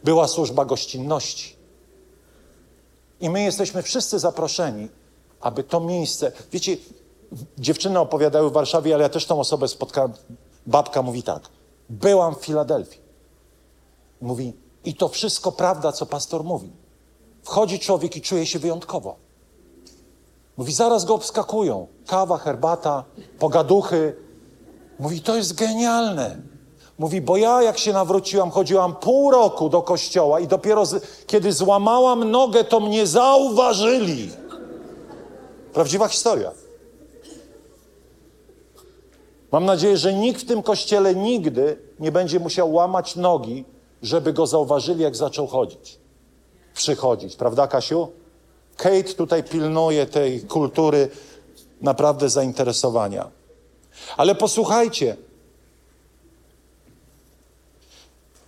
Była 0.05 0.29
służba 0.29 0.65
gościnności. 0.65 1.57
I 3.21 3.31
my 3.31 3.43
jesteśmy 3.43 3.83
wszyscy 3.83 4.19
zaproszeni, 4.19 4.89
aby 5.41 5.65
to 5.65 5.81
miejsce. 5.81 6.33
Wiecie, 6.53 6.77
dziewczyny 7.59 8.01
opowiadały 8.01 8.51
w 8.51 8.53
Warszawie, 8.53 8.95
ale 8.95 9.03
ja 9.03 9.09
też 9.09 9.27
tą 9.27 9.41
osobę 9.41 9.69
spotkałem. 9.69 10.13
Babka 10.67 11.03
mówi 11.03 11.23
tak: 11.23 11.43
Byłam 11.91 12.35
w 12.35 12.39
Filadelfii. 12.39 13.01
Mówi, 14.21 14.53
i 14.85 14.95
to 14.95 15.09
wszystko 15.09 15.53
prawda, 15.53 15.93
co 15.93 16.07
pastor 16.07 16.45
mówi. 16.45 16.71
Wchodzi 17.43 17.79
człowiek 17.79 18.17
i 18.17 18.21
czuje 18.21 18.47
się 18.47 18.59
wyjątkowo. 18.59 19.17
Mówi, 20.57 20.73
zaraz 20.73 21.05
go 21.05 21.15
obskakują. 21.15 21.87
Kawa, 22.07 22.39
herbata, 22.39 23.05
pogaduchy. 23.39 24.17
Mówi, 24.99 25.21
to 25.21 25.37
jest 25.37 25.55
genialne. 25.55 26.52
Mówi, 26.99 27.21
bo 27.21 27.37
ja 27.37 27.63
jak 27.63 27.79
się 27.79 27.93
nawróciłam, 27.93 28.51
chodziłam 28.51 28.97
pół 28.97 29.31
roku 29.31 29.69
do 29.69 29.83
kościoła 29.83 30.41
i 30.41 30.47
dopiero 30.47 30.87
z, 30.87 31.25
kiedy 31.27 31.53
złamałam 31.53 32.31
nogę, 32.31 32.65
to 32.65 32.81
mnie 32.81 33.07
zauważyli. 33.07 34.31
Prawdziwa 35.73 36.09
historia. 36.09 36.53
Mam 39.53 39.65
nadzieję, 39.65 39.97
że 39.97 40.13
nikt 40.13 40.43
w 40.43 40.47
tym 40.47 40.63
kościele 40.63 41.15
nigdy 41.15 41.79
nie 42.01 42.13
będzie 42.13 42.41
musiał 42.41 42.73
łamać 42.73 43.17
nogi, 43.17 43.65
żeby 44.03 44.33
go 44.33 44.47
zauważyli, 44.47 45.03
jak 45.03 45.17
zaczął 45.17 45.47
chodzić. 45.47 45.99
Przychodzić, 46.75 47.37
prawda, 47.37 47.67
Kasiu? 47.67 48.09
Kate 48.77 49.15
tutaj 49.17 49.45
pilnuje 49.45 50.07
tej 50.07 50.41
kultury 50.41 51.09
naprawdę 51.81 52.29
zainteresowania. 52.29 53.31
Ale 54.17 54.35
posłuchajcie, 54.35 55.17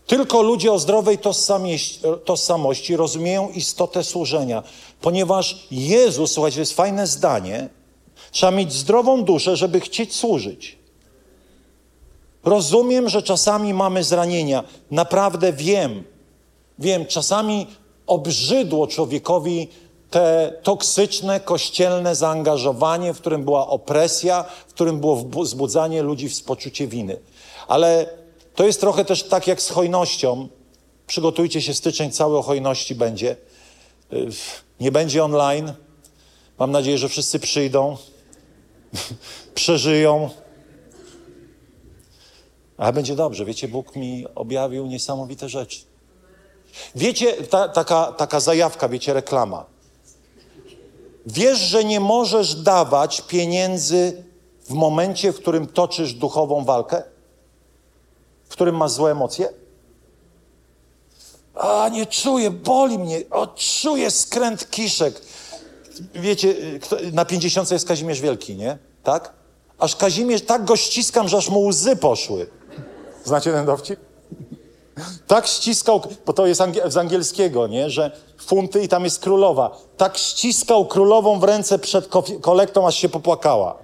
Tylko 0.06 0.42
ludzie 0.42 0.72
o 0.72 0.78
zdrowej 0.78 1.18
tożsamości 2.24 2.96
rozumieją 2.96 3.48
istotę 3.50 4.04
służenia, 4.04 4.62
ponieważ 5.00 5.66
Jezus, 5.70 6.32
słuchajcie, 6.32 6.60
jest 6.60 6.72
fajne 6.72 7.06
zdanie, 7.06 7.68
trzeba 8.30 8.52
mieć 8.52 8.72
zdrową 8.72 9.24
duszę, 9.24 9.56
żeby 9.56 9.80
chcieć 9.80 10.14
służyć. 10.14 10.78
Rozumiem, 12.44 13.08
że 13.08 13.22
czasami 13.22 13.74
mamy 13.74 14.04
zranienia. 14.04 14.64
Naprawdę 14.90 15.52
wiem, 15.52 16.04
wiem, 16.78 17.06
czasami 17.06 17.66
obrzydło 18.06 18.86
człowiekowi 18.86 19.68
te 20.10 20.58
toksyczne, 20.62 21.40
kościelne 21.40 22.14
zaangażowanie, 22.14 23.14
w 23.14 23.20
którym 23.20 23.44
była 23.44 23.68
opresja, 23.68 24.44
w 24.68 24.74
którym 24.74 25.00
było 25.00 25.16
wzbudzanie 25.16 26.02
ludzi 26.02 26.28
w 26.28 26.42
poczucie 26.42 26.86
winy. 26.86 27.16
Ale 27.68 28.06
to 28.54 28.66
jest 28.66 28.80
trochę 28.80 29.04
też 29.04 29.22
tak 29.22 29.46
jak 29.46 29.62
z 29.62 29.70
hojnością. 29.70 30.48
Przygotujcie 31.06 31.62
się, 31.62 31.74
styczeń 31.74 32.10
cały 32.10 32.38
o 32.38 32.42
hojności 32.42 32.94
będzie. 32.94 33.36
Nie 34.80 34.92
będzie 34.92 35.24
online. 35.24 35.72
Mam 36.58 36.70
nadzieję, 36.70 36.98
że 36.98 37.08
wszyscy 37.08 37.38
przyjdą, 37.38 37.96
przeżyją. 39.54 40.30
Ale 42.76 42.92
będzie 42.92 43.16
dobrze. 43.16 43.44
Wiecie, 43.44 43.68
Bóg 43.68 43.96
mi 43.96 44.26
objawił 44.34 44.86
niesamowite 44.86 45.48
rzeczy. 45.48 45.80
Wiecie, 46.94 47.32
ta, 47.32 47.68
taka, 47.68 48.12
taka 48.12 48.40
zajawka, 48.40 48.88
wiecie, 48.88 49.14
reklama. 49.14 49.66
Wiesz, 51.26 51.58
że 51.58 51.84
nie 51.84 52.00
możesz 52.00 52.54
dawać 52.54 53.20
pieniędzy 53.20 54.24
w 54.64 54.70
momencie, 54.70 55.32
w 55.32 55.40
którym 55.40 55.66
toczysz 55.66 56.12
duchową 56.12 56.64
walkę? 56.64 57.13
W 58.54 58.56
którym 58.56 58.76
masz 58.76 58.90
złe 58.90 59.10
emocje? 59.10 59.48
A, 61.54 61.88
nie 61.88 62.06
czuję, 62.06 62.50
boli 62.50 62.98
mnie, 62.98 63.22
o, 63.30 63.46
czuję 63.46 64.10
skręt 64.10 64.70
kiszek. 64.70 65.22
Wiecie, 66.14 66.54
na 67.12 67.24
pięćdziesiątce 67.24 67.74
jest 67.74 67.88
Kazimierz 67.88 68.20
Wielki, 68.20 68.56
nie? 68.56 68.78
Tak? 69.02 69.32
Aż 69.78 69.96
Kazimierz, 69.96 70.42
tak 70.42 70.64
go 70.64 70.76
ściskam, 70.76 71.28
że 71.28 71.36
aż 71.36 71.48
mu 71.48 71.66
łzy 71.66 71.96
poszły. 71.96 72.46
Znacie 73.24 73.52
ten 73.52 73.66
dowcip? 73.66 74.00
Tak 75.26 75.46
ściskał, 75.46 76.00
bo 76.26 76.32
to 76.32 76.46
jest 76.46 76.60
z 76.86 76.96
angielskiego, 76.96 77.66
nie? 77.66 77.90
Że 77.90 78.16
funty 78.38 78.82
i 78.82 78.88
tam 78.88 79.04
jest 79.04 79.20
królowa. 79.20 79.78
Tak 79.96 80.16
ściskał 80.16 80.86
królową 80.86 81.40
w 81.40 81.44
ręce 81.44 81.78
przed 81.78 82.08
kolektą, 82.40 82.86
aż 82.86 82.96
się 82.96 83.08
popłakała. 83.08 83.78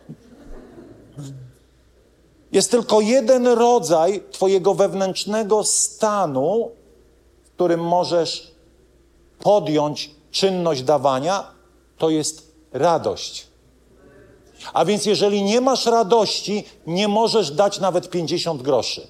Jest 2.52 2.70
tylko 2.70 3.00
jeden 3.00 3.46
rodzaj 3.46 4.22
Twojego 4.30 4.74
wewnętrznego 4.74 5.64
stanu, 5.64 6.70
w 7.44 7.50
którym 7.50 7.80
możesz 7.80 8.50
podjąć 9.38 10.10
czynność 10.30 10.82
dawania, 10.82 11.46
to 11.98 12.10
jest 12.10 12.52
radość. 12.72 13.46
A 14.72 14.84
więc, 14.84 15.06
jeżeli 15.06 15.42
nie 15.42 15.60
masz 15.60 15.86
radości, 15.86 16.64
nie 16.86 17.08
możesz 17.08 17.50
dać 17.50 17.80
nawet 17.80 18.10
50 18.10 18.62
groszy. 18.62 19.06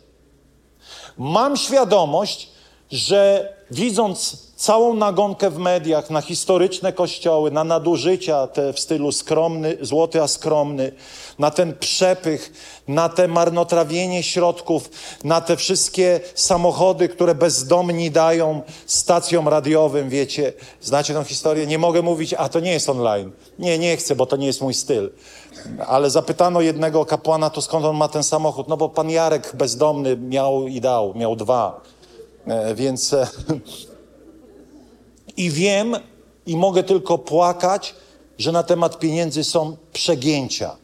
Mam 1.19 1.57
świadomość, 1.57 2.49
że 2.91 3.53
widząc 3.71 4.51
całą 4.57 4.95
nagonkę 4.95 5.51
w 5.51 5.59
mediach 5.59 6.11
na 6.11 6.21
historyczne 6.21 6.93
kościoły, 6.93 7.51
na 7.51 7.65
nadużycia 7.65 8.47
te 8.47 8.73
w 8.73 8.81
stylu 8.81 9.13
skromny, 9.13 9.77
złoty 9.81 10.23
a 10.23 10.29
skromny, 10.29 10.93
na 11.39 11.51
ten 11.51 11.79
przepych, 11.79 12.53
na 12.89 13.09
te 13.09 13.29
marnotrawienie 13.29 14.23
środków, 14.23 14.91
na 15.25 15.41
te 15.41 15.57
wszystkie 15.57 16.21
samochody, 16.35 17.09
które 17.09 17.35
bezdomni 17.35 18.11
dają 18.11 18.63
stacjom 18.87 19.49
radiowym, 19.49 20.09
wiecie. 20.09 20.53
Znacie 20.81 21.15
tę 21.15 21.25
historię? 21.25 21.67
Nie 21.67 21.79
mogę 21.79 22.03
mówić, 22.03 22.35
a 22.35 22.49
to 22.49 22.61
nie 22.61 22.73
jest 22.73 22.89
online. 22.89 23.31
Nie, 23.59 23.79
nie 23.79 23.97
chcę, 23.97 24.17
bo 24.17 24.27
to 24.27 24.37
nie 24.37 24.47
jest 24.47 24.61
mój 24.61 24.75
styl. 24.75 25.11
Ale 25.87 26.11
zapytano 26.11 26.61
jednego 26.61 27.05
kapłana, 27.05 27.51
to 27.51 27.63
skąd 27.63 27.85
on 27.85 27.97
ma 27.97 28.09
ten 28.09 28.23
samochód? 28.23 28.69
No 28.69 28.77
bo 28.77 28.89
pan 28.89 29.11
Jarek 29.11 29.53
bezdomny 29.55 30.17
miał 30.17 30.67
i 30.67 30.81
dał, 30.81 31.15
miał 31.15 31.37
dwa. 31.37 31.81
E, 32.47 32.75
więc 32.75 33.13
e, 33.13 33.29
i 35.37 35.51
wiem 35.51 35.97
i 36.47 36.57
mogę 36.57 36.83
tylko 36.83 37.19
płakać, 37.19 37.95
że 38.39 38.53
na 38.53 38.63
temat 38.63 38.99
pieniędzy 38.99 39.45
są 39.45 39.77
przegięcia. 39.93 40.77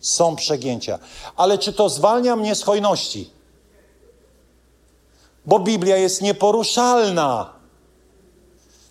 Są 0.00 0.36
przegięcia. 0.36 0.98
Ale 1.36 1.58
czy 1.58 1.72
to 1.72 1.88
zwalnia 1.88 2.36
mnie 2.36 2.54
z 2.54 2.62
hojności? 2.62 3.30
Bo 5.46 5.58
Biblia 5.58 5.96
jest 5.96 6.22
nieporuszalna. 6.22 7.52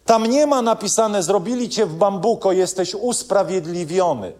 Tam 0.05 0.25
nie 0.25 0.47
ma 0.47 0.61
napisane, 0.61 1.23
zrobili 1.23 1.69
cię 1.69 1.85
w 1.85 1.95
bambuko, 1.95 2.51
jesteś 2.51 2.95
usprawiedliwiony. 2.95 4.33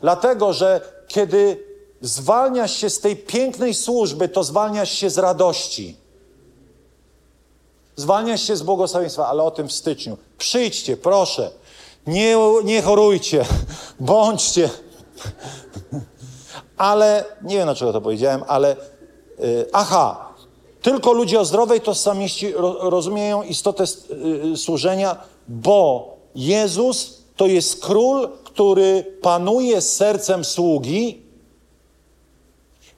Dlatego, 0.00 0.52
że 0.52 0.80
kiedy 1.08 1.64
zwalniasz 2.00 2.76
się 2.76 2.90
z 2.90 3.00
tej 3.00 3.16
pięknej 3.16 3.74
służby, 3.74 4.28
to 4.28 4.44
zwalniasz 4.44 4.90
się 4.90 5.10
z 5.10 5.18
radości. 5.18 6.01
Zwalniasz 7.96 8.42
się 8.42 8.56
z 8.56 8.62
błogosławieństwa, 8.62 9.26
ale 9.26 9.42
o 9.42 9.50
tym 9.50 9.68
w 9.68 9.72
styczniu. 9.72 10.16
Przyjdźcie, 10.38 10.96
proszę. 10.96 11.50
Nie, 12.06 12.36
nie 12.64 12.82
chorujcie, 12.82 13.44
bądźcie. 14.00 14.70
Ale, 16.76 17.24
nie 17.42 17.56
wiem 17.56 17.66
dlaczego 17.66 17.92
to 17.92 18.00
powiedziałem, 18.00 18.44
ale 18.46 18.76
yy, 19.38 19.66
aha, 19.72 20.34
tylko 20.82 21.12
ludzie 21.12 21.40
o 21.40 21.44
zdrowej 21.44 21.80
tożsamości 21.80 22.52
rozumieją 22.80 23.42
istotę 23.42 23.84
yy, 24.44 24.56
służenia, 24.56 25.16
bo 25.48 26.08
Jezus 26.34 27.22
to 27.36 27.46
jest 27.46 27.84
król, 27.84 28.28
który 28.44 29.18
panuje 29.22 29.80
sercem 29.80 30.44
sługi 30.44 31.22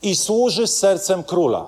i 0.02 0.16
służy 0.16 0.66
sercem 0.66 1.22
króla. 1.22 1.66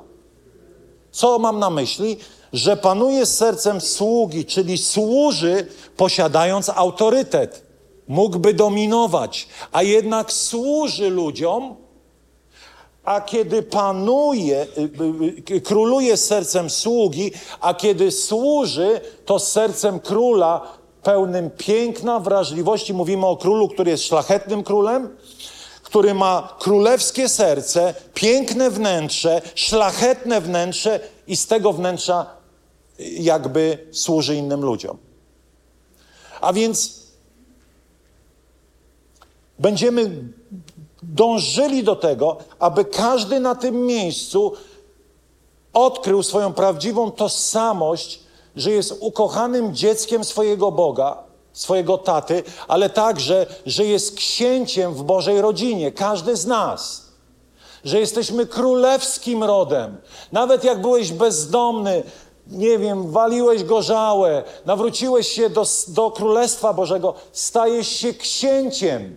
Co 1.11 1.39
mam 1.39 1.59
na 1.59 1.71
myśli? 1.71 2.17
Że 2.57 2.77
panuje 2.77 3.27
sercem 3.27 3.81
sługi, 3.81 4.45
czyli 4.45 4.79
służy 4.79 5.67
posiadając 5.97 6.69
autorytet. 6.69 7.63
Mógłby 8.09 8.55
dominować, 8.55 9.49
a 9.73 9.83
jednak 9.83 10.33
służy 10.33 11.11
ludziom, 11.11 11.77
a 13.05 13.21
kiedy 13.21 13.63
panuje, 13.63 14.63
y, 14.63 14.81
y, 15.53 15.55
y, 15.57 15.61
króluje 15.61 16.17
sercem 16.17 16.71
sługi, 16.71 17.33
a 17.61 17.75
kiedy 17.75 18.11
służy, 18.11 19.01
to 19.25 19.39
sercem 19.39 20.01
króla 20.01 20.61
pełnym 21.03 21.51
piękna, 21.51 22.21
wrażliwości. 22.21 22.95
Mówimy 22.95 23.27
o 23.27 23.37
królu, 23.37 23.69
który 23.69 23.91
jest 23.91 24.05
szlachetnym 24.05 24.63
królem, 24.63 25.17
który 25.83 26.15
ma 26.15 26.57
królewskie 26.59 27.29
serce, 27.29 27.95
piękne 28.15 28.71
wnętrze, 28.71 29.43
szlachetne 29.55 30.41
wnętrze 30.41 31.01
i 31.27 31.37
z 31.37 31.47
tego 31.47 31.73
wnętrza 31.73 32.36
jakby 32.99 33.87
służy 33.93 34.35
innym 34.35 34.65
ludziom. 34.65 34.99
A 36.41 36.53
więc 36.53 37.07
będziemy 39.59 40.25
dążyli 41.03 41.85
do 41.85 41.97
tego, 41.97 42.37
aby 42.59 42.85
każdy 42.85 43.41
na 43.41 43.55
tym 43.55 43.87
miejscu 43.87 44.53
odkrył 45.73 46.23
swoją 46.23 46.53
prawdziwą 46.53 47.11
tożsamość, 47.11 48.21
że 48.57 48.71
jest 48.71 48.95
ukochanym 49.01 49.75
dzieckiem 49.75 50.25
swojego 50.25 50.73
Boga, 50.73 51.23
swojego 51.53 51.99
taty, 51.99 52.43
ale 52.69 52.91
także, 52.91 53.47
że 53.67 53.85
jest 53.85 54.17
księciem 54.17 54.95
w 54.95 55.03
Bożej 55.03 55.41
rodzinie, 55.41 55.93
każdy 55.93 56.37
z 56.37 56.47
nas. 56.47 57.07
Że 57.85 58.01
jesteśmy 58.01 58.47
królewskim 58.47 59.45
rodem. 59.45 59.97
Nawet 60.33 60.65
jak 60.65 60.81
byłeś 60.81 61.13
bezdomny, 61.13 62.03
nie 62.51 62.79
wiem, 62.79 63.11
waliłeś 63.11 63.65
gorzałe, 63.65 64.43
nawróciłeś 64.67 65.29
się 65.29 65.51
do, 65.51 65.67
do 65.89 66.11
Królestwa 66.11 66.73
Bożego, 66.73 67.15
stajesz 67.33 67.89
się 67.89 68.15
księciem. 68.15 69.17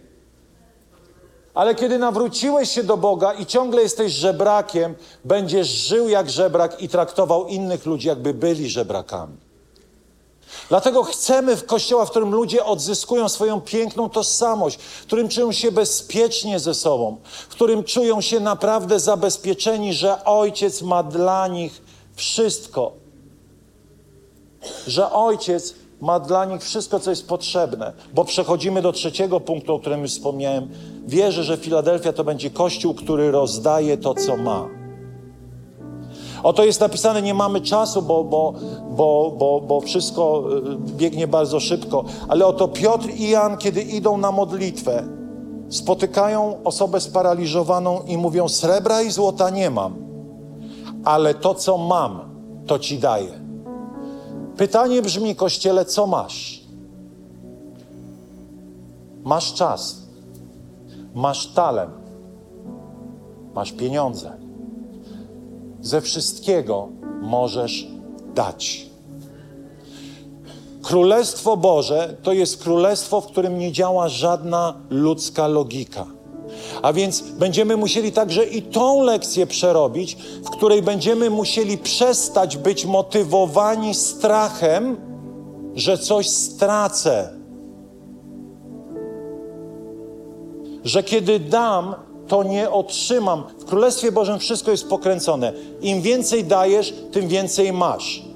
Ale 1.53 1.75
kiedy 1.75 1.99
nawróciłeś 1.99 2.71
się 2.71 2.83
do 2.83 2.97
Boga 2.97 3.33
i 3.33 3.45
ciągle 3.45 3.81
jesteś 3.81 4.13
żebrakiem, 4.13 4.95
będziesz 5.25 5.67
żył 5.67 6.09
jak 6.09 6.29
żebrak 6.29 6.81
i 6.81 6.89
traktował 6.89 7.47
innych 7.47 7.85
ludzi, 7.85 8.07
jakby 8.07 8.33
byli 8.33 8.69
żebrakami. 8.69 9.37
Dlatego 10.69 11.03
chcemy 11.03 11.55
w 11.55 11.65
kościoła, 11.65 12.05
w 12.05 12.09
którym 12.09 12.31
ludzie 12.31 12.65
odzyskują 12.65 13.29
swoją 13.29 13.61
piękną 13.61 14.09
tożsamość, 14.09 14.79
w 14.79 15.05
którym 15.05 15.29
czują 15.29 15.51
się 15.51 15.71
bezpiecznie 15.71 16.59
ze 16.59 16.73
sobą, 16.73 17.17
w 17.23 17.47
którym 17.47 17.83
czują 17.83 18.21
się 18.21 18.39
naprawdę 18.39 18.99
zabezpieczeni, 18.99 19.93
że 19.93 20.25
Ojciec 20.25 20.81
ma 20.81 21.03
dla 21.03 21.47
nich 21.47 21.81
wszystko. 22.15 22.91
Że 24.87 25.11
Ojciec 25.11 25.75
ma 26.01 26.19
dla 26.19 26.45
nich 26.45 26.61
wszystko, 26.61 26.99
co 26.99 27.09
jest 27.09 27.27
potrzebne. 27.27 27.93
Bo 28.13 28.25
przechodzimy 28.25 28.81
do 28.81 28.91
trzeciego 28.91 29.39
punktu, 29.39 29.73
o 29.73 29.79
którym 29.79 30.07
wspomniałem. 30.07 30.69
Wierzę, 31.07 31.43
że 31.43 31.57
Filadelfia 31.57 32.13
to 32.13 32.23
będzie 32.23 32.49
kościół, 32.49 32.93
który 32.93 33.31
rozdaje 33.31 33.97
to, 33.97 34.15
co 34.15 34.37
ma. 34.37 34.67
Oto 36.43 36.65
jest 36.65 36.79
napisane, 36.79 37.21
nie 37.21 37.33
mamy 37.33 37.61
czasu, 37.61 38.01
bo, 38.01 38.23
bo, 38.23 38.53
bo, 38.89 39.35
bo, 39.37 39.61
bo 39.61 39.81
wszystko 39.81 40.43
y, 40.57 40.95
biegnie 40.95 41.27
bardzo 41.27 41.59
szybko. 41.59 42.03
Ale 42.27 42.45
oto 42.45 42.67
Piotr 42.67 43.09
i 43.09 43.29
Jan, 43.29 43.57
kiedy 43.57 43.81
idą 43.81 44.17
na 44.17 44.31
modlitwę, 44.31 45.03
spotykają 45.69 46.63
osobę 46.63 47.01
sparaliżowaną 47.01 48.01
i 48.07 48.17
mówią: 48.17 48.47
Srebra 48.47 49.01
i 49.01 49.11
złota 49.11 49.49
nie 49.49 49.69
mam, 49.69 49.95
ale 51.03 51.33
to, 51.33 51.55
co 51.55 51.77
mam, 51.77 52.19
to 52.67 52.79
ci 52.79 52.99
daję. 52.99 53.48
Pytanie 54.59 55.01
brzmi, 55.01 55.35
kościele, 55.35 55.85
co 55.85 56.07
masz? 56.07 56.61
Masz 59.23 59.53
czas, 59.53 60.01
masz 61.15 61.47
talent, 61.47 61.93
masz 63.53 63.71
pieniądze. 63.71 64.37
Ze 65.81 66.01
wszystkiego 66.01 66.87
możesz 67.21 67.87
dać. 68.35 68.85
Królestwo 70.81 71.57
Boże 71.57 72.17
to 72.23 72.33
jest 72.33 72.63
królestwo, 72.63 73.21
w 73.21 73.27
którym 73.27 73.59
nie 73.59 73.71
działa 73.71 74.09
żadna 74.09 74.73
ludzka 74.89 75.47
logika. 75.47 76.05
A 76.81 76.93
więc 76.93 77.21
będziemy 77.21 77.77
musieli 77.77 78.11
także 78.11 78.45
i 78.45 78.61
tą 78.61 79.01
lekcję 79.01 79.47
przerobić, 79.47 80.17
w 80.45 80.49
której 80.49 80.81
będziemy 80.81 81.29
musieli 81.29 81.77
przestać 81.77 82.57
być 82.57 82.85
motywowani 82.85 83.95
strachem, 83.95 84.97
że 85.75 85.97
coś 85.97 86.29
stracę. 86.29 87.29
Że 90.83 91.03
kiedy 91.03 91.39
dam, 91.39 91.95
to 92.27 92.43
nie 92.43 92.69
otrzymam. 92.71 93.43
W 93.59 93.65
Królestwie 93.65 94.11
Bożym 94.11 94.39
wszystko 94.39 94.71
jest 94.71 94.89
pokręcone. 94.89 95.53
Im 95.81 96.01
więcej 96.01 96.43
dajesz, 96.43 96.93
tym 97.11 97.27
więcej 97.27 97.73
masz. 97.73 98.29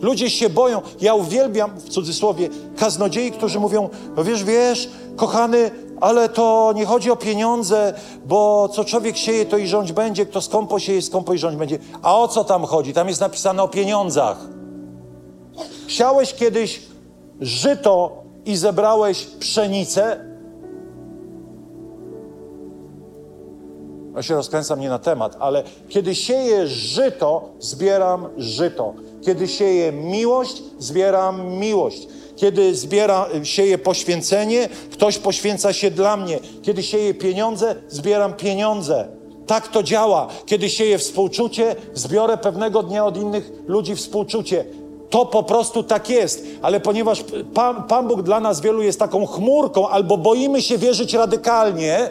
Ludzie 0.00 0.30
się 0.30 0.50
boją. 0.50 0.82
Ja 1.00 1.14
uwielbiam, 1.14 1.70
w 1.80 1.88
cudzysłowie, 1.88 2.48
kaznodziei, 2.76 3.30
którzy 3.30 3.60
mówią, 3.60 3.88
no 4.16 4.24
wiesz, 4.24 4.44
wiesz, 4.44 4.88
kochany, 5.16 5.70
ale 6.00 6.28
to 6.28 6.72
nie 6.76 6.86
chodzi 6.86 7.10
o 7.10 7.16
pieniądze, 7.16 7.94
bo 8.26 8.68
co 8.68 8.84
człowiek 8.84 9.16
sieje, 9.16 9.46
to 9.46 9.58
i 9.58 9.66
rządź 9.66 9.92
będzie, 9.92 10.26
kto 10.26 10.40
skąpo 10.40 10.78
sieje, 10.78 11.02
skąpo 11.02 11.34
i 11.34 11.38
rządź 11.38 11.56
będzie. 11.56 11.78
A 12.02 12.18
o 12.18 12.28
co 12.28 12.44
tam 12.44 12.64
chodzi? 12.64 12.92
Tam 12.92 13.08
jest 13.08 13.20
napisane 13.20 13.62
o 13.62 13.68
pieniądzach. 13.68 14.38
Siałeś 15.86 16.34
kiedyś 16.34 16.82
żyto 17.40 18.22
i 18.44 18.56
zebrałeś 18.56 19.24
pszenicę? 19.24 20.32
Ja 24.16 24.22
się 24.22 24.34
rozkręcam 24.34 24.80
nie 24.80 24.88
na 24.88 24.98
temat, 24.98 25.36
ale 25.40 25.62
kiedy 25.88 26.14
sieję 26.14 26.66
żyto, 26.66 27.48
zbieram 27.58 28.28
żyto. 28.36 28.94
Kiedy 29.22 29.48
sieję 29.48 29.92
miłość, 29.92 30.62
zbieram 30.78 31.48
miłość. 31.48 32.08
Kiedy 32.42 32.74
zbiera, 32.74 33.26
sieje 33.42 33.78
poświęcenie, 33.78 34.68
ktoś 34.92 35.18
poświęca 35.18 35.72
się 35.72 35.90
dla 35.90 36.16
mnie. 36.16 36.38
Kiedy 36.62 36.82
sieje 36.82 37.14
pieniądze, 37.14 37.74
zbieram 37.88 38.34
pieniądze. 38.34 39.08
Tak 39.46 39.68
to 39.68 39.82
działa. 39.82 40.28
Kiedy 40.46 40.70
sieje 40.70 40.98
współczucie, 40.98 41.76
zbiorę 41.94 42.36
pewnego 42.36 42.82
dnia 42.82 43.04
od 43.04 43.16
innych 43.16 43.52
ludzi 43.66 43.96
współczucie. 43.96 44.64
To 45.10 45.26
po 45.26 45.42
prostu 45.42 45.82
tak 45.82 46.10
jest, 46.10 46.46
ale 46.62 46.80
ponieważ 46.80 47.24
Pan, 47.54 47.82
Pan 47.82 48.08
Bóg 48.08 48.22
dla 48.22 48.40
nas 48.40 48.60
wielu 48.60 48.82
jest 48.82 48.98
taką 48.98 49.26
chmurką, 49.26 49.88
albo 49.88 50.16
boimy 50.16 50.62
się 50.62 50.78
wierzyć 50.78 51.14
radykalnie, 51.14 52.10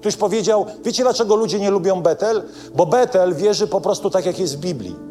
ktoś 0.00 0.16
powiedział, 0.16 0.66
wiecie 0.84 1.02
dlaczego 1.02 1.36
ludzie 1.36 1.58
nie 1.58 1.70
lubią 1.70 2.02
Betel? 2.02 2.42
Bo 2.74 2.86
Betel 2.86 3.34
wierzy 3.34 3.66
po 3.66 3.80
prostu 3.80 4.10
tak, 4.10 4.26
jak 4.26 4.38
jest 4.38 4.56
w 4.56 4.60
Biblii. 4.60 5.05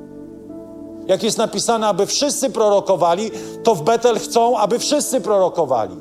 Jak 1.07 1.23
jest 1.23 1.37
napisane, 1.37 1.87
aby 1.87 2.05
wszyscy 2.05 2.49
prorokowali, 2.49 3.31
to 3.63 3.75
w 3.75 3.81
Betel 3.81 4.19
chcą, 4.19 4.57
aby 4.57 4.79
wszyscy 4.79 5.21
prorokowali. 5.21 5.95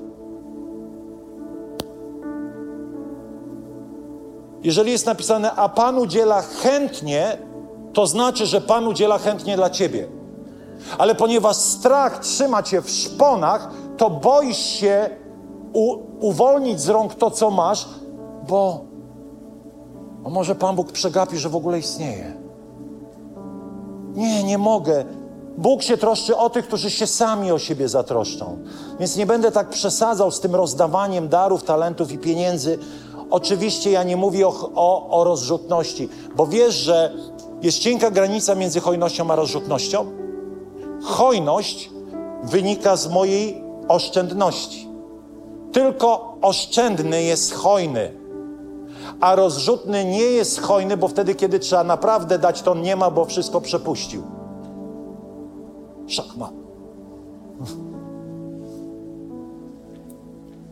Jeżeli 4.62 4.92
jest 4.92 5.07
napisane, 5.07 5.52
a 5.52 5.68
Pan 5.68 5.98
udziela 5.98 6.42
chętnie, 6.42 7.38
to 7.92 8.07
znaczy, 8.07 8.46
że 8.46 8.61
Pan 8.61 8.86
udziela 8.88 9.18
chętnie 9.18 9.57
dla 9.57 9.70
ciebie. 9.70 10.09
Ale 10.98 11.14
ponieważ 11.14 11.57
strach 11.57 12.18
trzyma 12.18 12.62
cię 12.62 12.82
w 12.82 12.90
szponach, 12.90 13.70
to 13.96 14.11
boisz 14.11 14.59
się 14.59 15.11
u, 15.72 15.96
uwolnić 16.20 16.80
z 16.80 16.88
rąk 16.88 17.14
to, 17.14 17.30
co 17.30 17.50
masz, 17.50 17.88
bo, 18.48 18.84
bo 20.22 20.30
może 20.30 20.55
Pan 20.55 20.76
Bóg 20.76 20.92
przegapi, 20.92 21.38
że 21.38 21.48
w 21.48 21.57
ogóle 21.57 21.78
istnieje. 21.78 22.43
Nie, 24.14 24.44
nie 24.44 24.58
mogę. 24.58 25.04
Bóg 25.58 25.82
się 25.82 25.96
troszczy 25.96 26.36
o 26.36 26.50
tych, 26.50 26.66
którzy 26.66 26.90
się 26.90 27.06
sami 27.06 27.52
o 27.52 27.58
siebie 27.58 27.88
zatroszczą. 27.88 28.58
Więc 29.00 29.16
nie 29.16 29.26
będę 29.26 29.52
tak 29.52 29.68
przesadzał 29.68 30.30
z 30.30 30.40
tym 30.40 30.54
rozdawaniem 30.54 31.28
darów, 31.28 31.62
talentów 31.62 32.12
i 32.12 32.18
pieniędzy. 32.18 32.78
Oczywiście 33.30 33.90
ja 33.90 34.02
nie 34.02 34.16
mówię 34.16 34.48
o, 34.48 34.70
o, 34.74 35.10
o 35.20 35.24
rozrzutności, 35.24 36.08
bo 36.36 36.46
wiesz, 36.46 36.74
że 36.74 37.14
jest 37.62 37.78
cienka 37.78 38.10
granica 38.10 38.54
między 38.54 38.80
hojnością 38.80 39.30
a 39.30 39.36
rozrzutnością. 39.36 40.06
Hojność 41.02 41.90
wynika 42.42 42.96
z 42.96 43.08
mojej 43.08 43.64
oszczędności. 43.88 44.88
Tylko 45.72 46.36
oszczędny 46.42 47.22
jest 47.22 47.54
hojny, 47.54 48.12
a 49.20 49.34
rozrzutny 49.34 50.04
nie 50.04 50.24
jest 50.24 50.60
hojny, 50.60 50.96
bo 50.96 51.08
wtedy, 51.08 51.34
kiedy 51.34 51.58
trzeba 51.58 51.84
naprawdę 51.84 52.38
dać, 52.38 52.62
to 52.62 52.74
nie 52.74 52.96
ma, 52.96 53.10
bo 53.10 53.24
wszystko 53.24 53.60
przepuścił. 53.60 54.22
Szachmat. 56.06 56.52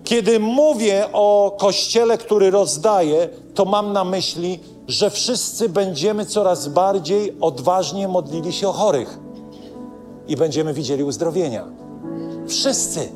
Kiedy 0.05 0.41
mówię 0.41 1.09
o 1.13 1.57
kościele, 1.59 2.19
który 2.19 2.51
rozdaje, 2.51 3.29
to 3.55 3.65
mam 3.65 3.93
na 3.93 4.05
myśli, 4.05 4.61
że 4.89 5.11
wszyscy 5.11 5.69
będziemy 5.69 6.27
coraz 6.27 6.69
bardziej 6.69 7.37
odważnie 7.41 8.09
modlili 8.09 8.53
się 8.53 8.69
o 8.69 8.73
chorych 8.73 9.19
i 10.29 10.37
będziemy 10.37 10.73
widzieli 10.73 11.05
uzdrowienia. 11.05 11.65
Wszyscy. 12.47 13.09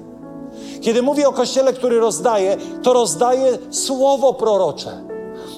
Kiedy 0.80 1.02
mówię 1.02 1.28
o 1.28 1.32
kościele, 1.32 1.72
który 1.72 2.00
rozdaje, 2.00 2.56
to 2.82 2.92
rozdaje 2.92 3.58
słowo 3.70 4.34
prorocze, 4.34 5.05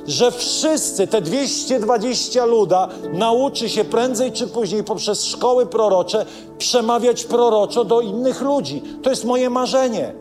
że 0.08 0.30
wszyscy, 0.30 1.06
te 1.06 1.20
220 1.20 2.44
luda, 2.44 2.88
nauczy 3.12 3.68
się 3.68 3.84
prędzej 3.84 4.32
czy 4.32 4.46
później 4.46 4.84
poprzez 4.84 5.24
szkoły 5.24 5.66
prorocze 5.66 6.26
przemawiać 6.58 7.24
proroczo 7.24 7.84
do 7.84 8.00
innych 8.00 8.40
ludzi. 8.40 8.82
To 9.02 9.10
jest 9.10 9.24
moje 9.24 9.50
marzenie. 9.50 10.14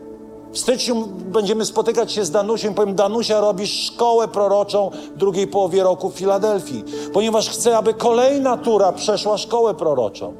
W 0.52 0.58
styczniu 0.58 1.08
będziemy 1.08 1.64
spotykać 1.64 2.12
się 2.12 2.24
z 2.24 2.30
Danusiem. 2.30 2.74
Powiem, 2.74 2.94
Danusia, 2.94 3.40
robisz 3.40 3.86
szkołę 3.86 4.28
proroczą 4.28 4.90
w 5.14 5.18
drugiej 5.18 5.46
połowie 5.46 5.82
roku 5.82 6.10
w 6.10 6.14
Filadelfii, 6.14 6.84
ponieważ 7.12 7.48
chcę, 7.48 7.78
aby 7.78 7.94
kolejna 7.94 8.56
tura 8.56 8.92
przeszła 8.92 9.38
szkołę 9.38 9.74
proroczą. 9.74 10.34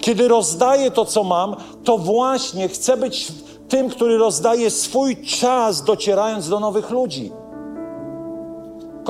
Kiedy 0.00 0.28
rozdaję 0.28 0.90
to, 0.90 1.04
co 1.04 1.24
mam, 1.24 1.56
to 1.84 1.98
właśnie 1.98 2.68
chcę 2.68 2.96
być 2.96 3.32
tym, 3.68 3.88
który 3.90 4.18
rozdaje 4.18 4.70
swój 4.70 5.16
czas, 5.16 5.84
docierając 5.84 6.48
do 6.48 6.60
nowych 6.60 6.90
ludzi. 6.90 7.32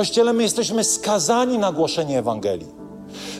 Kościele, 0.00 0.32
my 0.32 0.42
jesteśmy 0.42 0.84
skazani 0.84 1.58
na 1.58 1.72
głoszenie 1.72 2.18
Ewangelii. 2.18 2.66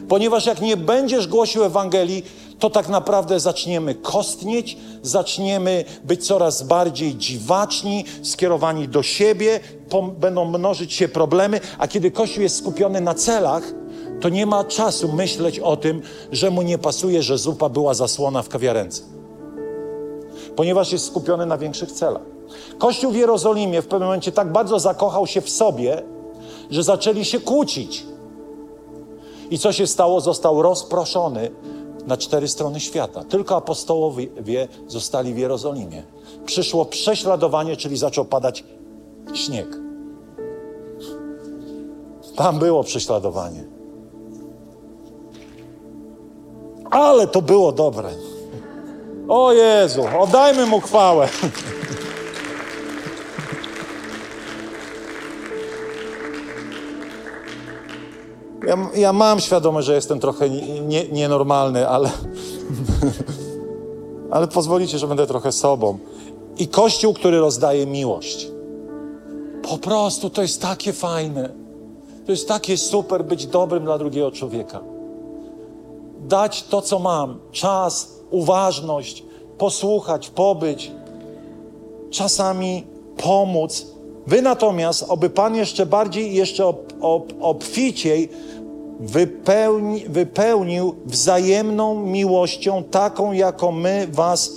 Ponieważ 0.08 0.46
jak 0.46 0.60
nie 0.60 0.76
będziesz 0.76 1.26
głosił 1.26 1.64
Ewangelii, 1.64 2.24
to 2.58 2.70
tak 2.70 2.88
naprawdę 2.88 3.40
zaczniemy 3.40 3.94
kostnieć, 3.94 4.76
zaczniemy 5.02 5.84
być 6.04 6.26
coraz 6.26 6.62
bardziej 6.62 7.14
dziwaczni, 7.14 8.04
skierowani 8.22 8.88
do 8.88 9.02
siebie, 9.02 9.60
będą 10.18 10.44
mnożyć 10.44 10.92
się 10.92 11.08
problemy, 11.08 11.60
a 11.78 11.88
kiedy 11.88 12.10
Kościół 12.10 12.42
jest 12.42 12.56
skupiony 12.56 13.00
na 13.00 13.14
celach, 13.14 13.62
to 14.20 14.28
nie 14.28 14.46
ma 14.46 14.64
czasu 14.64 15.12
myśleć 15.12 15.60
o 15.60 15.76
tym, 15.76 16.02
że 16.32 16.50
mu 16.50 16.62
nie 16.62 16.78
pasuje, 16.78 17.22
że 17.22 17.38
zupa 17.38 17.68
była 17.68 17.94
zasłona 17.94 18.42
w 18.42 18.48
kawiarence. 18.48 19.02
Ponieważ 20.56 20.92
jest 20.92 21.06
skupiony 21.06 21.46
na 21.46 21.58
większych 21.58 21.92
celach. 21.92 22.22
Kościół 22.78 23.12
w 23.12 23.16
Jerozolimie 23.16 23.82
w 23.82 23.86
pewnym 23.86 24.06
momencie 24.06 24.32
tak 24.32 24.52
bardzo 24.52 24.78
zakochał 24.78 25.26
się 25.26 25.40
w 25.40 25.50
sobie, 25.50 26.02
że 26.70 26.82
zaczęli 26.82 27.24
się 27.24 27.40
kłócić. 27.40 28.06
I 29.50 29.58
co 29.58 29.72
się 29.72 29.86
stało? 29.86 30.20
Został 30.20 30.62
rozproszony 30.62 31.50
na 32.06 32.16
cztery 32.16 32.48
strony 32.48 32.80
świata. 32.80 33.24
Tylko 33.24 33.56
apostołowie 33.56 34.28
zostali 34.86 35.34
w 35.34 35.38
Jerozolimie. 35.38 36.02
Przyszło 36.46 36.84
prześladowanie, 36.84 37.76
czyli 37.76 37.96
zaczął 37.96 38.24
padać 38.24 38.64
śnieg. 39.34 39.76
Tam 42.36 42.58
było 42.58 42.84
prześladowanie. 42.84 43.64
Ale 46.90 47.26
to 47.26 47.42
było 47.42 47.72
dobre. 47.72 48.10
O 49.28 49.52
Jezu, 49.52 50.02
oddajmy 50.20 50.66
mu 50.66 50.80
chwałę. 50.80 51.28
Ja, 58.66 58.76
ja 58.94 59.12
mam 59.12 59.40
świadomość, 59.40 59.86
że 59.86 59.94
jestem 59.94 60.20
trochę 60.20 60.50
nie, 60.86 61.08
nienormalny, 61.08 61.88
ale, 61.88 62.10
ale 64.30 64.48
pozwolicie, 64.48 64.98
że 64.98 65.06
będę 65.06 65.26
trochę 65.26 65.52
sobą. 65.52 65.98
I 66.58 66.68
Kościół, 66.68 67.14
który 67.14 67.38
rozdaje 67.38 67.86
miłość. 67.86 68.48
Po 69.62 69.78
prostu 69.78 70.30
to 70.30 70.42
jest 70.42 70.62
takie 70.62 70.92
fajne. 70.92 71.50
To 72.26 72.32
jest 72.32 72.48
takie 72.48 72.76
super 72.76 73.24
być 73.24 73.46
dobrym 73.46 73.84
dla 73.84 73.98
drugiego 73.98 74.30
człowieka. 74.30 74.80
Dać 76.28 76.62
to, 76.62 76.82
co 76.82 76.98
mam: 76.98 77.38
czas, 77.52 78.20
uważność, 78.30 79.24
posłuchać, 79.58 80.30
pobyć, 80.30 80.92
czasami 82.10 82.86
pomóc. 83.16 83.86
Wy 84.26 84.42
natomiast, 84.42 85.04
oby 85.08 85.30
Pan 85.30 85.54
jeszcze 85.54 85.86
bardziej, 85.86 86.34
jeszcze 86.34 86.66
ob, 86.66 86.92
ob, 87.00 87.32
obficiej 87.40 88.28
wypełni, 89.00 90.04
wypełnił 90.08 90.94
wzajemną 91.06 92.06
miłością, 92.06 92.84
taką, 92.84 93.32
jaką 93.32 93.72
my 93.72 94.08
Was 94.12 94.52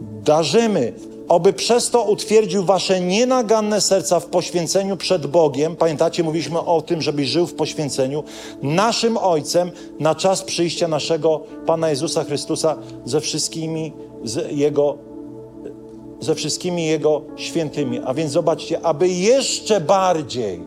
darzymy. 0.00 0.92
Oby 1.28 1.52
przez 1.52 1.90
to 1.90 2.02
utwierdził 2.02 2.64
Wasze 2.64 3.00
nienaganne 3.00 3.80
serca 3.80 4.20
w 4.20 4.26
poświęceniu 4.26 4.96
przed 4.96 5.26
Bogiem. 5.26 5.76
Pamiętacie, 5.76 6.22
mówiliśmy 6.22 6.60
o 6.60 6.82
tym, 6.82 7.02
żebyś 7.02 7.28
żył 7.28 7.46
w 7.46 7.54
poświęceniu. 7.54 8.24
Naszym 8.62 9.16
Ojcem 9.16 9.70
na 10.00 10.14
czas 10.14 10.42
przyjścia 10.42 10.88
naszego 10.88 11.40
Pana 11.66 11.90
Jezusa 11.90 12.24
Chrystusa 12.24 12.76
ze 13.04 13.20
wszystkimi 13.20 13.92
z 14.24 14.52
Jego 14.52 15.11
ze 16.22 16.34
wszystkimi 16.34 16.86
Jego 16.86 17.22
świętymi. 17.36 18.00
A 18.04 18.14
więc 18.14 18.32
zobaczcie, 18.32 18.86
aby 18.86 19.08
jeszcze 19.08 19.80
bardziej 19.80 20.60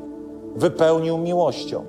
wypełnił 0.55 1.17
miłością. 1.17 1.85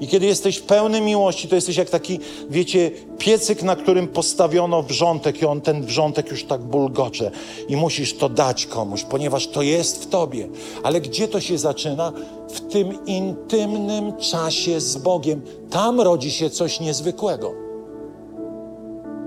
I 0.00 0.08
kiedy 0.08 0.26
jesteś 0.26 0.60
pełny 0.60 1.00
miłości, 1.00 1.48
to 1.48 1.54
jesteś 1.54 1.76
jak 1.76 1.90
taki, 1.90 2.20
wiecie, 2.50 2.90
piecyk, 3.18 3.62
na 3.62 3.76
którym 3.76 4.08
postawiono 4.08 4.82
wrzątek 4.82 5.42
i 5.42 5.46
on 5.46 5.60
ten 5.60 5.86
wrzątek 5.86 6.30
już 6.30 6.44
tak 6.44 6.60
bulgocze 6.60 7.30
i 7.68 7.76
musisz 7.76 8.14
to 8.14 8.28
dać 8.28 8.66
komuś, 8.66 9.04
ponieważ 9.04 9.46
to 9.46 9.62
jest 9.62 10.04
w 10.04 10.06
tobie. 10.06 10.48
Ale 10.82 11.00
gdzie 11.00 11.28
to 11.28 11.40
się 11.40 11.58
zaczyna? 11.58 12.12
W 12.48 12.60
tym 12.60 13.06
intymnym 13.06 14.16
czasie 14.16 14.80
z 14.80 14.96
Bogiem. 14.96 15.42
Tam 15.70 16.00
rodzi 16.00 16.30
się 16.30 16.50
coś 16.50 16.80
niezwykłego. 16.80 17.67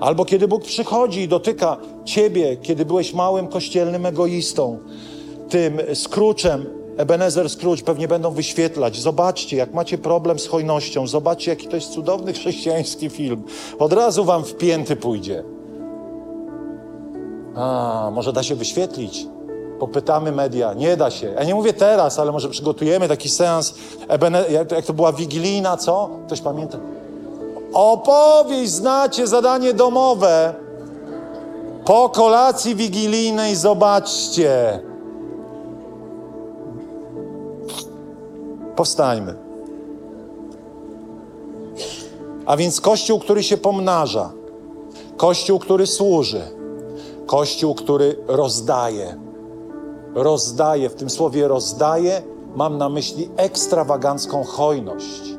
Albo 0.01 0.25
kiedy 0.25 0.47
Bóg 0.47 0.63
przychodzi 0.63 1.21
i 1.21 1.27
dotyka 1.27 1.77
ciebie, 2.05 2.57
kiedy 2.57 2.85
byłeś 2.85 3.13
małym 3.13 3.47
kościelnym 3.47 4.05
egoistą, 4.05 4.79
tym 5.49 5.81
skruczem, 5.93 6.65
Ebenezer 6.97 7.49
Scrooge 7.49 7.83
pewnie 7.83 8.07
będą 8.07 8.31
wyświetlać. 8.31 8.99
Zobaczcie, 8.99 9.57
jak 9.57 9.73
macie 9.73 9.97
problem 9.97 10.39
z 10.39 10.47
hojnością, 10.47 11.07
zobaczcie, 11.07 11.51
jaki 11.51 11.67
to 11.67 11.75
jest 11.75 11.89
cudowny 11.89 12.33
chrześcijański 12.33 13.09
film. 13.09 13.43
Od 13.79 13.93
razu 13.93 14.25
wam 14.25 14.43
wpięty 14.43 14.95
pójdzie. 14.95 15.43
A, 17.55 18.09
może 18.13 18.33
da 18.33 18.43
się 18.43 18.55
wyświetlić? 18.55 19.27
Popytamy 19.79 20.31
media. 20.31 20.73
Nie 20.73 20.97
da 20.97 21.11
się. 21.11 21.27
Ja 21.27 21.43
nie 21.43 21.55
mówię 21.55 21.73
teraz, 21.73 22.19
ale 22.19 22.31
może 22.31 22.49
przygotujemy 22.49 23.07
taki 23.07 23.29
seans. 23.29 23.73
Ebene 24.07 24.45
jak 24.71 24.85
to 24.85 24.93
była 24.93 25.13
wigilijna, 25.13 25.77
co? 25.77 26.09
Ktoś 26.25 26.41
pamięta? 26.41 26.77
Opowieść, 27.73 28.71
znacie 28.71 29.27
zadanie 29.27 29.73
domowe. 29.73 30.53
Po 31.85 32.09
kolacji 32.09 32.75
wigilijnej 32.75 33.55
zobaczcie. 33.55 34.79
Powstańmy. 38.75 39.35
A 42.45 42.57
więc 42.57 42.81
Kościół, 42.81 43.19
który 43.19 43.43
się 43.43 43.57
pomnaża, 43.57 44.31
Kościół, 45.17 45.59
który 45.59 45.87
służy, 45.87 46.41
Kościół, 47.25 47.75
który 47.75 48.15
rozdaje. 48.27 49.17
Rozdaje, 50.15 50.89
w 50.89 50.95
tym 50.95 51.09
słowie 51.09 51.47
rozdaje, 51.47 52.21
mam 52.55 52.77
na 52.77 52.89
myśli 52.89 53.29
ekstrawagancką 53.37 54.43
hojność. 54.43 55.30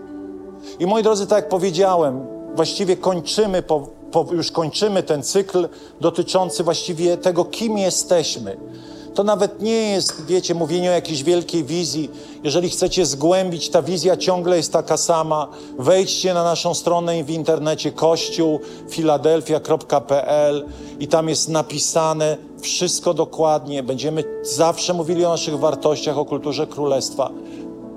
I 0.78 0.86
moi 0.86 1.02
drodzy, 1.02 1.26
tak 1.26 1.36
jak 1.36 1.48
powiedziałem, 1.48 2.26
właściwie 2.54 2.96
kończymy 2.96 3.62
po, 3.62 3.88
po, 4.12 4.26
już 4.32 4.50
kończymy 4.50 5.02
ten 5.02 5.22
cykl 5.22 5.68
dotyczący 6.00 6.64
właściwie 6.64 7.16
tego, 7.16 7.44
kim 7.44 7.78
jesteśmy. 7.78 8.56
To 9.14 9.24
nawet 9.24 9.62
nie 9.62 9.90
jest, 9.90 10.26
wiecie, 10.26 10.54
mówienie 10.54 10.90
o 10.90 10.92
jakiejś 10.92 11.22
wielkiej 11.22 11.64
wizji. 11.64 12.10
Jeżeli 12.44 12.70
chcecie 12.70 13.06
zgłębić, 13.06 13.70
ta 13.70 13.82
wizja 13.82 14.16
ciągle 14.16 14.56
jest 14.56 14.72
taka 14.72 14.96
sama. 14.96 15.48
Wejdźcie 15.78 16.34
na 16.34 16.44
naszą 16.44 16.74
stronę 16.74 17.24
w 17.24 17.30
internecie 17.30 17.92
kościółfiladelfia.pl 17.92 20.66
i 21.00 21.08
tam 21.08 21.28
jest 21.28 21.48
napisane 21.48 22.36
wszystko 22.60 23.14
dokładnie. 23.14 23.82
Będziemy 23.82 24.24
zawsze 24.42 24.94
mówili 24.94 25.24
o 25.24 25.28
naszych 25.28 25.58
wartościach, 25.58 26.18
o 26.18 26.24
kulturze 26.24 26.66
królestwa. 26.66 27.30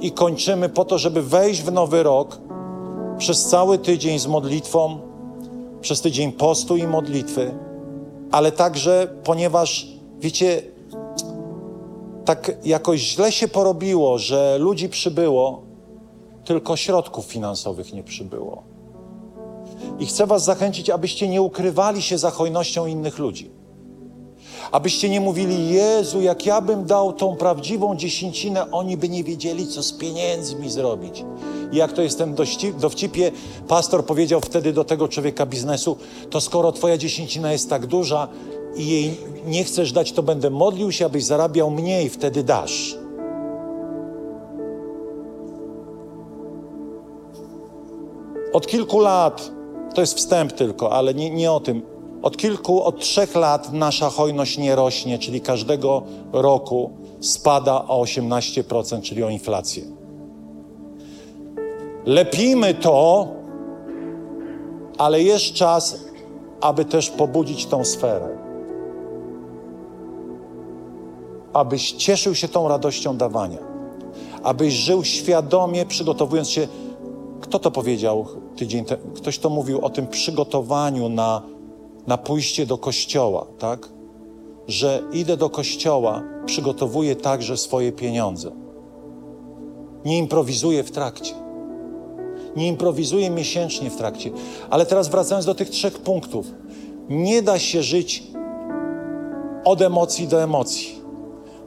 I 0.02 0.12
kończymy 0.12 0.70
po 0.70 0.86
to, 0.86 0.98
żeby 0.98 1.22
wejść 1.22 1.62
w 1.62 1.72
nowy 1.72 2.04
rok 2.04 2.38
przez 3.18 3.46
cały 3.46 3.78
tydzień 3.78 4.20
z 4.20 4.28
modlitwą, 4.28 5.00
przez 5.82 6.02
tydzień 6.02 6.32
postu 6.32 6.78
i 6.78 6.88
modlitwy, 6.88 7.56
ale 8.32 8.52
także, 8.52 9.08
ponieważ, 9.24 9.88
wiecie, 10.20 10.62
tak 12.26 12.52
jakoś 12.66 13.00
źle 13.00 13.32
się 13.32 13.48
porobiło, 13.48 14.18
że 14.18 14.58
ludzi 14.60 14.90
przybyło, 14.90 15.62
tylko 16.46 16.76
środków 16.76 17.26
finansowych 17.26 17.94
nie 17.94 18.04
przybyło. 18.04 18.64
I 20.00 20.06
chcę 20.06 20.28
Was 20.28 20.44
zachęcić, 20.44 20.90
abyście 20.90 21.28
nie 21.28 21.42
ukrywali 21.42 22.02
się 22.02 22.18
za 22.18 22.32
hojnością 22.32 22.86
innych 22.86 23.20
ludzi. 23.20 23.55
Abyście 24.76 25.10
nie 25.10 25.22
mówili, 25.22 25.70
Jezu, 25.70 26.22
jak 26.22 26.46
ja 26.46 26.62
bym 26.62 26.86
dał 26.86 27.14
tą 27.14 27.36
prawdziwą 27.36 27.96
dziesięcinę, 27.96 28.72
oni 28.72 28.98
by 28.98 29.10
nie 29.10 29.24
wiedzieli, 29.24 29.68
co 29.68 29.84
z 29.84 29.94
pieniędzmi 29.94 30.70
zrobić. 30.70 31.26
I 31.72 31.78
jak 31.78 31.94
to 31.94 32.02
jest 32.02 32.18
ten 32.18 32.36
dowcipie, 32.80 33.32
pastor 33.68 34.06
powiedział 34.06 34.42
wtedy 34.42 34.74
do 34.74 34.84
tego 34.84 35.08
człowieka 35.08 35.46
biznesu, 35.46 35.98
to 36.30 36.42
skoro 36.42 36.72
twoja 36.72 36.98
dziesięcina 36.98 37.52
jest 37.52 37.70
tak 37.70 37.86
duża 37.86 38.28
i 38.76 38.88
jej 38.88 39.18
nie 39.46 39.64
chcesz 39.64 39.92
dać, 39.92 40.12
to 40.12 40.24
będę 40.24 40.50
modlił 40.50 40.92
się, 40.92 41.06
abyś 41.06 41.24
zarabiał 41.24 41.72
mniej, 41.72 42.10
wtedy 42.10 42.44
dasz. 42.44 42.98
Od 48.54 48.68
kilku 48.68 49.00
lat, 49.00 49.52
to 49.94 50.02
jest 50.02 50.14
wstęp 50.14 50.52
tylko, 50.54 50.92
ale 50.92 51.14
nie, 51.14 51.30
nie 51.30 51.52
o 51.52 51.60
tym, 51.60 51.95
od 52.26 52.38
kilku, 52.38 52.84
od 52.84 53.00
trzech 53.00 53.36
lat 53.36 53.74
nasza 53.74 54.10
hojność 54.10 54.58
nie 54.58 54.76
rośnie, 54.76 55.20
czyli 55.20 55.42
każdego 55.42 56.04
roku 56.34 56.92
spada 57.22 57.88
o 57.88 58.04
18%, 58.04 59.02
czyli 59.02 59.24
o 59.24 59.30
inflację. 59.30 59.84
Lepimy 62.06 62.74
to, 62.74 63.28
ale 64.98 65.22
jest 65.22 65.54
czas, 65.54 66.06
aby 66.62 66.86
też 66.86 67.10
pobudzić 67.10 67.66
tą 67.66 67.86
sferę. 67.86 68.38
Abyś 71.54 71.92
cieszył 71.92 72.36
się 72.36 72.48
tą 72.48 72.68
radością 72.68 73.18
dawania. 73.18 73.60
Abyś 74.44 74.74
żył 74.74 75.04
świadomie, 75.04 75.86
przygotowując 75.86 76.50
się. 76.50 76.68
Kto 77.42 77.60
to 77.60 77.72
powiedział 77.72 78.26
tydzień 78.56 78.86
temu? 78.86 79.04
Ktoś 79.16 79.40
to 79.40 79.50
mówił 79.50 79.86
o 79.86 79.90
tym 79.90 80.08
przygotowaniu 80.08 81.10
na 81.10 81.55
na 82.08 82.18
pójście 82.18 82.66
do 82.66 82.78
kościoła, 82.78 83.48
tak? 83.60 83.90
Że 84.68 85.04
idę 85.14 85.38
do 85.38 85.50
kościoła, 85.50 86.24
przygotowuję 86.46 87.16
także 87.16 87.58
swoje 87.58 87.92
pieniądze. 87.92 88.52
Nie 90.06 90.18
improwizuję 90.18 90.84
w 90.84 90.92
trakcie. 90.92 91.34
Nie 92.56 92.68
improwizuję 92.68 93.30
miesięcznie 93.30 93.90
w 93.90 93.96
trakcie. 93.96 94.32
Ale 94.70 94.86
teraz 94.86 95.08
wracając 95.08 95.46
do 95.46 95.56
tych 95.56 95.70
trzech 95.70 96.00
punktów. 96.00 96.52
Nie 97.10 97.42
da 97.42 97.60
się 97.60 97.84
żyć 97.84 98.24
od 99.66 99.82
emocji 99.82 100.28
do 100.28 100.44
emocji. 100.44 100.95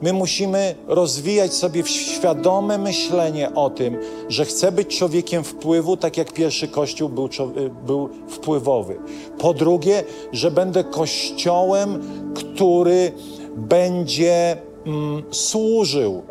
My 0.01 0.13
musimy 0.13 0.75
rozwijać 0.87 1.53
sobie 1.53 1.85
świadome 1.85 2.77
myślenie 2.77 3.55
o 3.55 3.69
tym, 3.69 3.97
że 4.29 4.45
chcę 4.45 4.71
być 4.71 4.97
człowiekiem 4.97 5.43
wpływu, 5.43 5.97
tak 5.97 6.17
jak 6.17 6.33
pierwszy 6.33 6.67
Kościół 6.67 7.09
był, 7.09 7.25
y, 7.25 7.69
był 7.85 8.09
wpływowy. 8.27 8.99
Po 9.39 9.53
drugie, 9.53 10.03
że 10.31 10.51
będę 10.51 10.83
kościołem, 10.83 12.01
który 12.35 13.11
będzie 13.57 14.57
mm, 14.85 15.23
służył. 15.31 16.21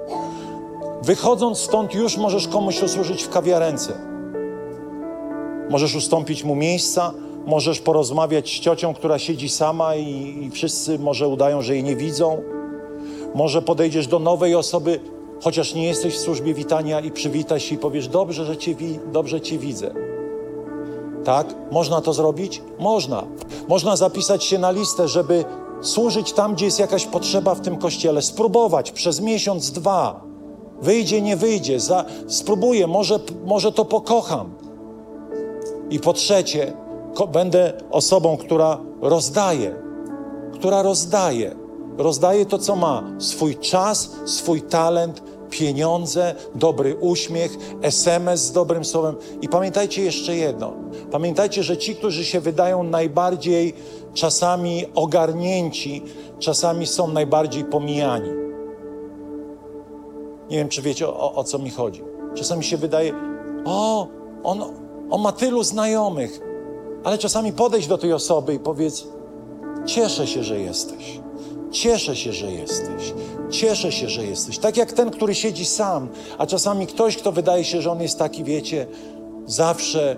Wychodząc 1.03 1.59
stąd, 1.59 1.95
już 1.95 2.16
możesz 2.16 2.49
komuś 2.49 2.82
usłużyć 2.82 3.23
w 3.23 3.28
kawiarence. 3.28 3.93
Możesz 5.70 5.95
ustąpić 5.97 6.45
mu 6.45 6.55
miejsca, 6.55 7.12
możesz 7.47 7.81
porozmawiać 7.81 8.49
z 8.49 8.61
ciocią, 8.61 8.95
która 8.95 9.19
siedzi 9.19 9.49
sama 9.49 9.97
i, 9.97 10.39
i 10.45 10.51
wszyscy 10.51 10.99
może 10.99 11.28
udają, 11.28 11.62
że 11.62 11.74
jej 11.74 11.85
nie 11.85 11.97
widzą 11.97 12.43
może 13.35 13.63
podejdziesz 13.63 14.07
do 14.07 14.19
nowej 14.19 14.55
osoby, 14.55 15.01
chociaż 15.43 15.75
nie 15.75 15.87
jesteś 15.87 16.15
w 16.15 16.19
służbie 16.21 16.55
witania 16.55 17.01
i 17.01 17.11
przywitasz 17.11 17.63
się 17.63 17.75
i 17.75 17.79
powiesz, 17.79 18.09
dobrze, 18.09 18.45
że 18.45 18.57
cię, 18.57 18.75
wi- 18.75 18.99
dobrze 19.13 19.41
cię 19.41 19.59
widzę. 19.59 19.95
Tak? 21.25 21.55
Można 21.71 22.01
to 22.01 22.13
zrobić? 22.13 22.63
Można. 22.79 23.25
Można 23.69 23.97
zapisać 23.97 24.45
się 24.45 24.59
na 24.59 24.71
listę, 24.71 25.09
żeby 25.09 25.45
służyć 25.81 26.33
tam, 26.33 26.55
gdzie 26.55 26.65
jest 26.65 26.79
jakaś 26.79 27.07
potrzeba 27.07 27.55
w 27.55 27.61
tym 27.61 27.77
kościele. 27.77 28.23
Spróbować 28.23 28.91
przez 28.93 29.21
miesiąc, 29.21 29.71
dwa. 29.71 30.21
Wyjdzie, 30.83 31.23
nie 31.23 31.37
wyjdzie. 31.37 31.81
Za, 31.81 32.05
spróbuję, 32.27 32.87
może, 32.87 33.21
może 33.45 33.73
to 33.73 33.85
pokocham. 33.85 34.55
I 35.91 36.01
po 36.01 36.13
trzecie, 36.13 36.73
ko- 37.15 37.27
będę 37.27 37.73
osobą, 37.91 38.37
która 38.37 38.79
rozdaje. 39.03 39.75
Która 40.53 40.83
rozdaje 40.83 41.57
rozdaje 41.99 42.47
to, 42.47 42.59
co 42.59 42.77
ma: 42.77 43.03
swój 43.19 43.57
czas, 43.57 44.11
swój 44.25 44.62
talent, 44.62 45.23
pieniądze, 45.51 46.35
dobry 46.55 46.97
uśmiech, 47.01 47.57
SMS 47.83 48.41
z 48.41 48.53
dobrym 48.53 48.85
słowem. 48.85 49.16
I 49.43 49.49
pamiętajcie 49.49 50.03
jeszcze 50.03 50.37
jedno: 50.37 50.73
pamiętajcie, 51.11 51.62
że 51.62 51.77
ci, 51.77 51.97
którzy 51.97 52.25
się 52.25 52.41
wydają 52.41 52.83
najbardziej 52.83 53.75
czasami 54.15 54.85
ogarnięci, 54.95 56.03
czasami 56.39 56.87
są 56.87 57.09
najbardziej 57.09 57.65
pomijani. 57.65 58.31
Nie 60.51 60.57
wiem, 60.57 60.69
czy 60.69 60.83
wiecie 60.83 61.09
o, 61.09 61.35
o 61.35 61.45
co 61.45 61.59
mi 61.59 61.70
chodzi. 61.70 62.05
Czasami 62.35 62.65
się 62.65 62.77
wydaje, 62.77 63.12
o, 63.65 64.09
on, 64.43 64.62
on 65.11 65.20
ma 65.20 65.33
tylu 65.33 65.62
znajomych, 65.62 66.41
ale 67.05 67.19
czasami 67.19 67.53
podejść 67.53 67.89
do 67.89 67.99
tej 67.99 68.12
osoby 68.12 68.55
i 68.55 68.59
powiedz: 68.59 69.07
Cieszę 69.87 70.27
się, 70.27 70.43
że 70.43 70.61
jesteś. 70.61 71.20
Cieszę 71.70 72.16
się, 72.16 72.32
że 72.32 72.53
jesteś. 72.53 73.15
Cieszę 73.51 73.93
się, 73.93 74.09
że 74.09 74.24
jesteś. 74.24 74.59
Tak 74.59 74.77
jak 74.77 74.93
ten, 74.93 75.11
który 75.11 75.35
siedzi 75.35 75.65
sam, 75.65 76.09
a 76.39 76.47
czasami 76.47 76.86
ktoś, 76.86 77.16
kto 77.16 77.32
wydaje 77.32 77.65
się, 77.65 77.82
że 77.82 77.93
on 77.93 78.03
jest 78.03 78.19
taki, 78.19 78.45
wiecie, 78.45 78.86
zawsze 79.47 80.16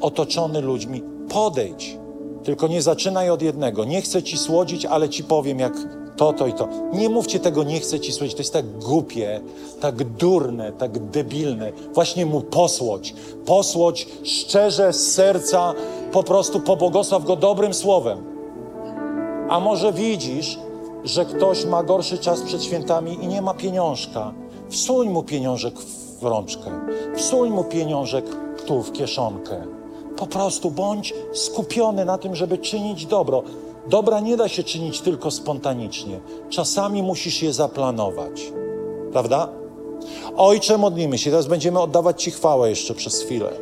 otoczony 0.00 0.60
ludźmi. 0.60 1.02
Podejdź. 1.28 1.98
Tylko 2.44 2.68
nie 2.68 2.82
zaczynaj 2.82 3.30
od 3.30 3.42
jednego. 3.42 3.84
Nie 3.84 4.02
chcę 4.02 4.22
ci 4.22 4.38
słodzić, 4.38 4.86
ale 4.86 5.08
ci 5.08 5.24
powiem, 5.24 5.58
jak 5.58 5.72
to, 6.16 6.32
to 6.32 6.46
i 6.46 6.52
to. 6.52 6.68
Nie 6.92 7.08
mówcie 7.08 7.40
tego, 7.40 7.64
nie 7.64 7.80
chcę 7.80 8.00
ci 8.00 8.12
słodzić. 8.12 8.34
To 8.34 8.40
jest 8.40 8.52
tak 8.52 8.78
głupie, 8.78 9.40
tak 9.80 10.04
durne, 10.04 10.72
tak 10.72 10.98
debilne. 10.98 11.72
Właśnie 11.94 12.26
mu 12.26 12.40
posłodź. 12.40 13.14
Posłodź 13.46 14.08
szczerze 14.24 14.92
z 14.92 15.12
serca, 15.12 15.74
po 16.12 16.22
prostu 16.22 16.60
pobłogosław 16.60 17.24
go 17.24 17.36
dobrym 17.36 17.74
słowem. 17.74 18.36
A 19.48 19.60
może 19.60 19.92
widzisz, 19.92 20.58
że 21.06 21.24
ktoś 21.24 21.64
ma 21.64 21.82
gorszy 21.82 22.18
czas 22.18 22.42
przed 22.42 22.64
świętami 22.64 23.24
i 23.24 23.26
nie 23.26 23.42
ma 23.42 23.54
pieniążka, 23.54 24.32
wsuń 24.68 25.08
mu 25.08 25.22
pieniążek 25.22 25.74
w 26.20 26.22
rączkę, 26.22 26.70
wsuń 27.16 27.50
mu 27.50 27.64
pieniążek 27.64 28.24
tu 28.66 28.82
w 28.82 28.92
kieszonkę. 28.92 29.66
Po 30.16 30.26
prostu 30.26 30.70
bądź 30.70 31.14
skupiony 31.32 32.04
na 32.04 32.18
tym, 32.18 32.34
żeby 32.34 32.58
czynić 32.58 33.06
dobro. 33.06 33.42
Dobra 33.88 34.20
nie 34.20 34.36
da 34.36 34.48
się 34.48 34.62
czynić 34.62 35.00
tylko 35.00 35.30
spontanicznie. 35.30 36.20
Czasami 36.50 37.02
musisz 37.02 37.42
je 37.42 37.52
zaplanować. 37.52 38.52
Prawda? 39.12 39.48
Ojcze, 40.36 40.78
modlimy 40.78 41.18
się. 41.18 41.30
Teraz 41.30 41.46
będziemy 41.46 41.80
oddawać 41.80 42.22
Ci 42.22 42.30
chwałę 42.30 42.70
jeszcze 42.70 42.94
przez 42.94 43.22
chwilę. 43.22 43.52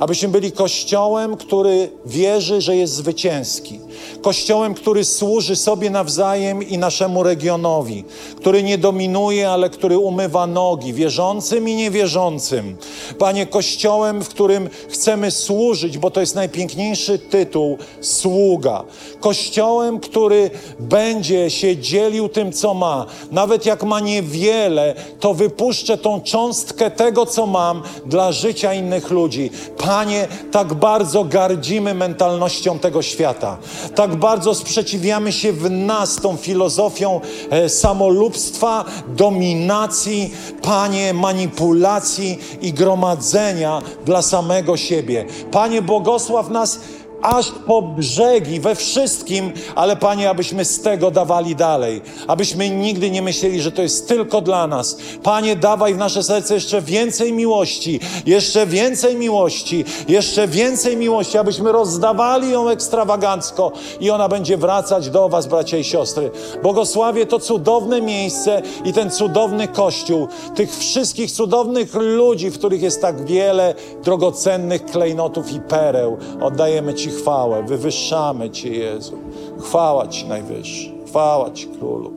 Abyśmy 0.00 0.28
byli 0.28 0.52
kościołem, 0.52 1.36
który 1.36 1.90
wierzy, 2.06 2.60
że 2.60 2.76
jest 2.76 2.94
zwycięski 2.94 3.80
Kościołem, 4.22 4.74
który 4.74 5.04
służy 5.04 5.56
sobie 5.56 5.90
nawzajem 5.90 6.62
i 6.62 6.78
naszemu 6.78 7.22
regionowi, 7.22 8.04
który 8.36 8.62
nie 8.62 8.78
dominuje, 8.78 9.50
ale 9.50 9.70
który 9.70 9.98
umywa 9.98 10.46
nogi 10.46 10.92
wierzącym 10.92 11.68
i 11.68 11.74
niewierzącym. 11.74 12.76
Panie, 13.18 13.46
Kościołem, 13.46 14.24
w 14.24 14.28
którym 14.28 14.68
chcemy 14.88 15.30
służyć, 15.30 15.98
bo 15.98 16.10
to 16.10 16.20
jest 16.20 16.34
najpiękniejszy 16.34 17.18
tytuł 17.18 17.78
sługa. 18.00 18.84
Kościołem, 19.20 20.00
który 20.00 20.50
będzie 20.78 21.50
się 21.50 21.76
dzielił 21.76 22.28
tym, 22.28 22.52
co 22.52 22.74
ma. 22.74 23.06
Nawet 23.30 23.66
jak 23.66 23.82
ma 23.82 24.00
niewiele, 24.00 24.94
to 25.20 25.34
wypuszczę 25.34 25.98
tą 25.98 26.20
cząstkę 26.20 26.90
tego, 26.90 27.26
co 27.26 27.46
mam 27.46 27.82
dla 28.06 28.32
życia 28.32 28.74
innych 28.74 29.10
ludzi. 29.10 29.50
Panie, 29.78 30.28
tak 30.52 30.74
bardzo 30.74 31.24
gardzimy 31.24 31.94
mentalnością 31.94 32.78
tego 32.78 33.02
świata. 33.02 33.58
Tak 33.94 34.16
bardzo 34.16 34.54
sprzeciwiamy 34.54 35.32
się 35.32 35.52
w 35.52 35.70
nas 35.70 36.16
tą 36.16 36.36
filozofią 36.36 37.20
e, 37.50 37.68
samolubstwa, 37.68 38.84
dominacji, 39.08 40.34
Panie, 40.62 41.14
manipulacji 41.14 42.38
i 42.60 42.72
gromadzenia 42.72 43.82
dla 44.04 44.22
samego 44.22 44.76
siebie. 44.76 45.24
Panie, 45.50 45.82
błogosław 45.82 46.50
nas 46.50 46.80
aż 47.22 47.52
po 47.66 47.82
brzegi 47.82 48.60
we 48.60 48.74
wszystkim, 48.74 49.52
ale 49.74 49.96
Panie, 49.96 50.30
abyśmy 50.30 50.64
z 50.64 50.80
tego 50.80 51.10
dawali 51.10 51.56
dalej, 51.56 52.02
abyśmy 52.26 52.70
nigdy 52.70 53.10
nie 53.10 53.22
myśleli, 53.22 53.60
że 53.60 53.72
to 53.72 53.82
jest 53.82 54.08
tylko 54.08 54.40
dla 54.40 54.66
nas. 54.66 54.96
Panie, 55.22 55.56
dawaj 55.56 55.94
w 55.94 55.98
nasze 55.98 56.22
serce 56.22 56.54
jeszcze 56.54 56.82
więcej 56.82 57.32
miłości, 57.32 58.00
jeszcze 58.26 58.66
więcej 58.66 59.16
miłości, 59.16 59.84
jeszcze 60.08 60.48
więcej 60.48 60.96
miłości, 60.96 61.38
abyśmy 61.38 61.72
rozdawali 61.72 62.50
ją 62.50 62.68
ekstrawagancko 62.68 63.72
i 64.00 64.10
ona 64.10 64.28
będzie 64.28 64.56
wracać 64.56 65.10
do 65.10 65.28
Was, 65.28 65.46
bracia 65.46 65.76
i 65.76 65.84
siostry. 65.84 66.30
Błogosławię 66.62 67.26
to 67.26 67.38
cudowne 67.38 68.02
miejsce 68.02 68.62
i 68.84 68.92
ten 68.92 69.10
cudowny 69.10 69.68
Kościół, 69.68 70.28
tych 70.54 70.76
wszystkich 70.76 71.30
cudownych 71.32 71.94
ludzi, 71.94 72.50
w 72.50 72.58
których 72.58 72.82
jest 72.82 73.02
tak 73.02 73.24
wiele 73.24 73.74
drogocennych 74.04 74.84
klejnotów 74.84 75.52
i 75.52 75.60
pereł. 75.60 76.16
Oddajemy 76.40 76.94
Ci 77.08 77.14
chwałę, 77.14 77.62
wywyższamy 77.62 78.50
Cię, 78.50 78.68
Jezu. 78.68 79.18
Chwała 79.60 80.08
Ci 80.08 80.26
najwyższy, 80.26 80.92
chwała 81.06 81.50
Ci, 81.50 81.66
Królu. 81.66 82.12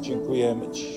Dziękujemy 0.00 0.70
Ci. 0.70 0.91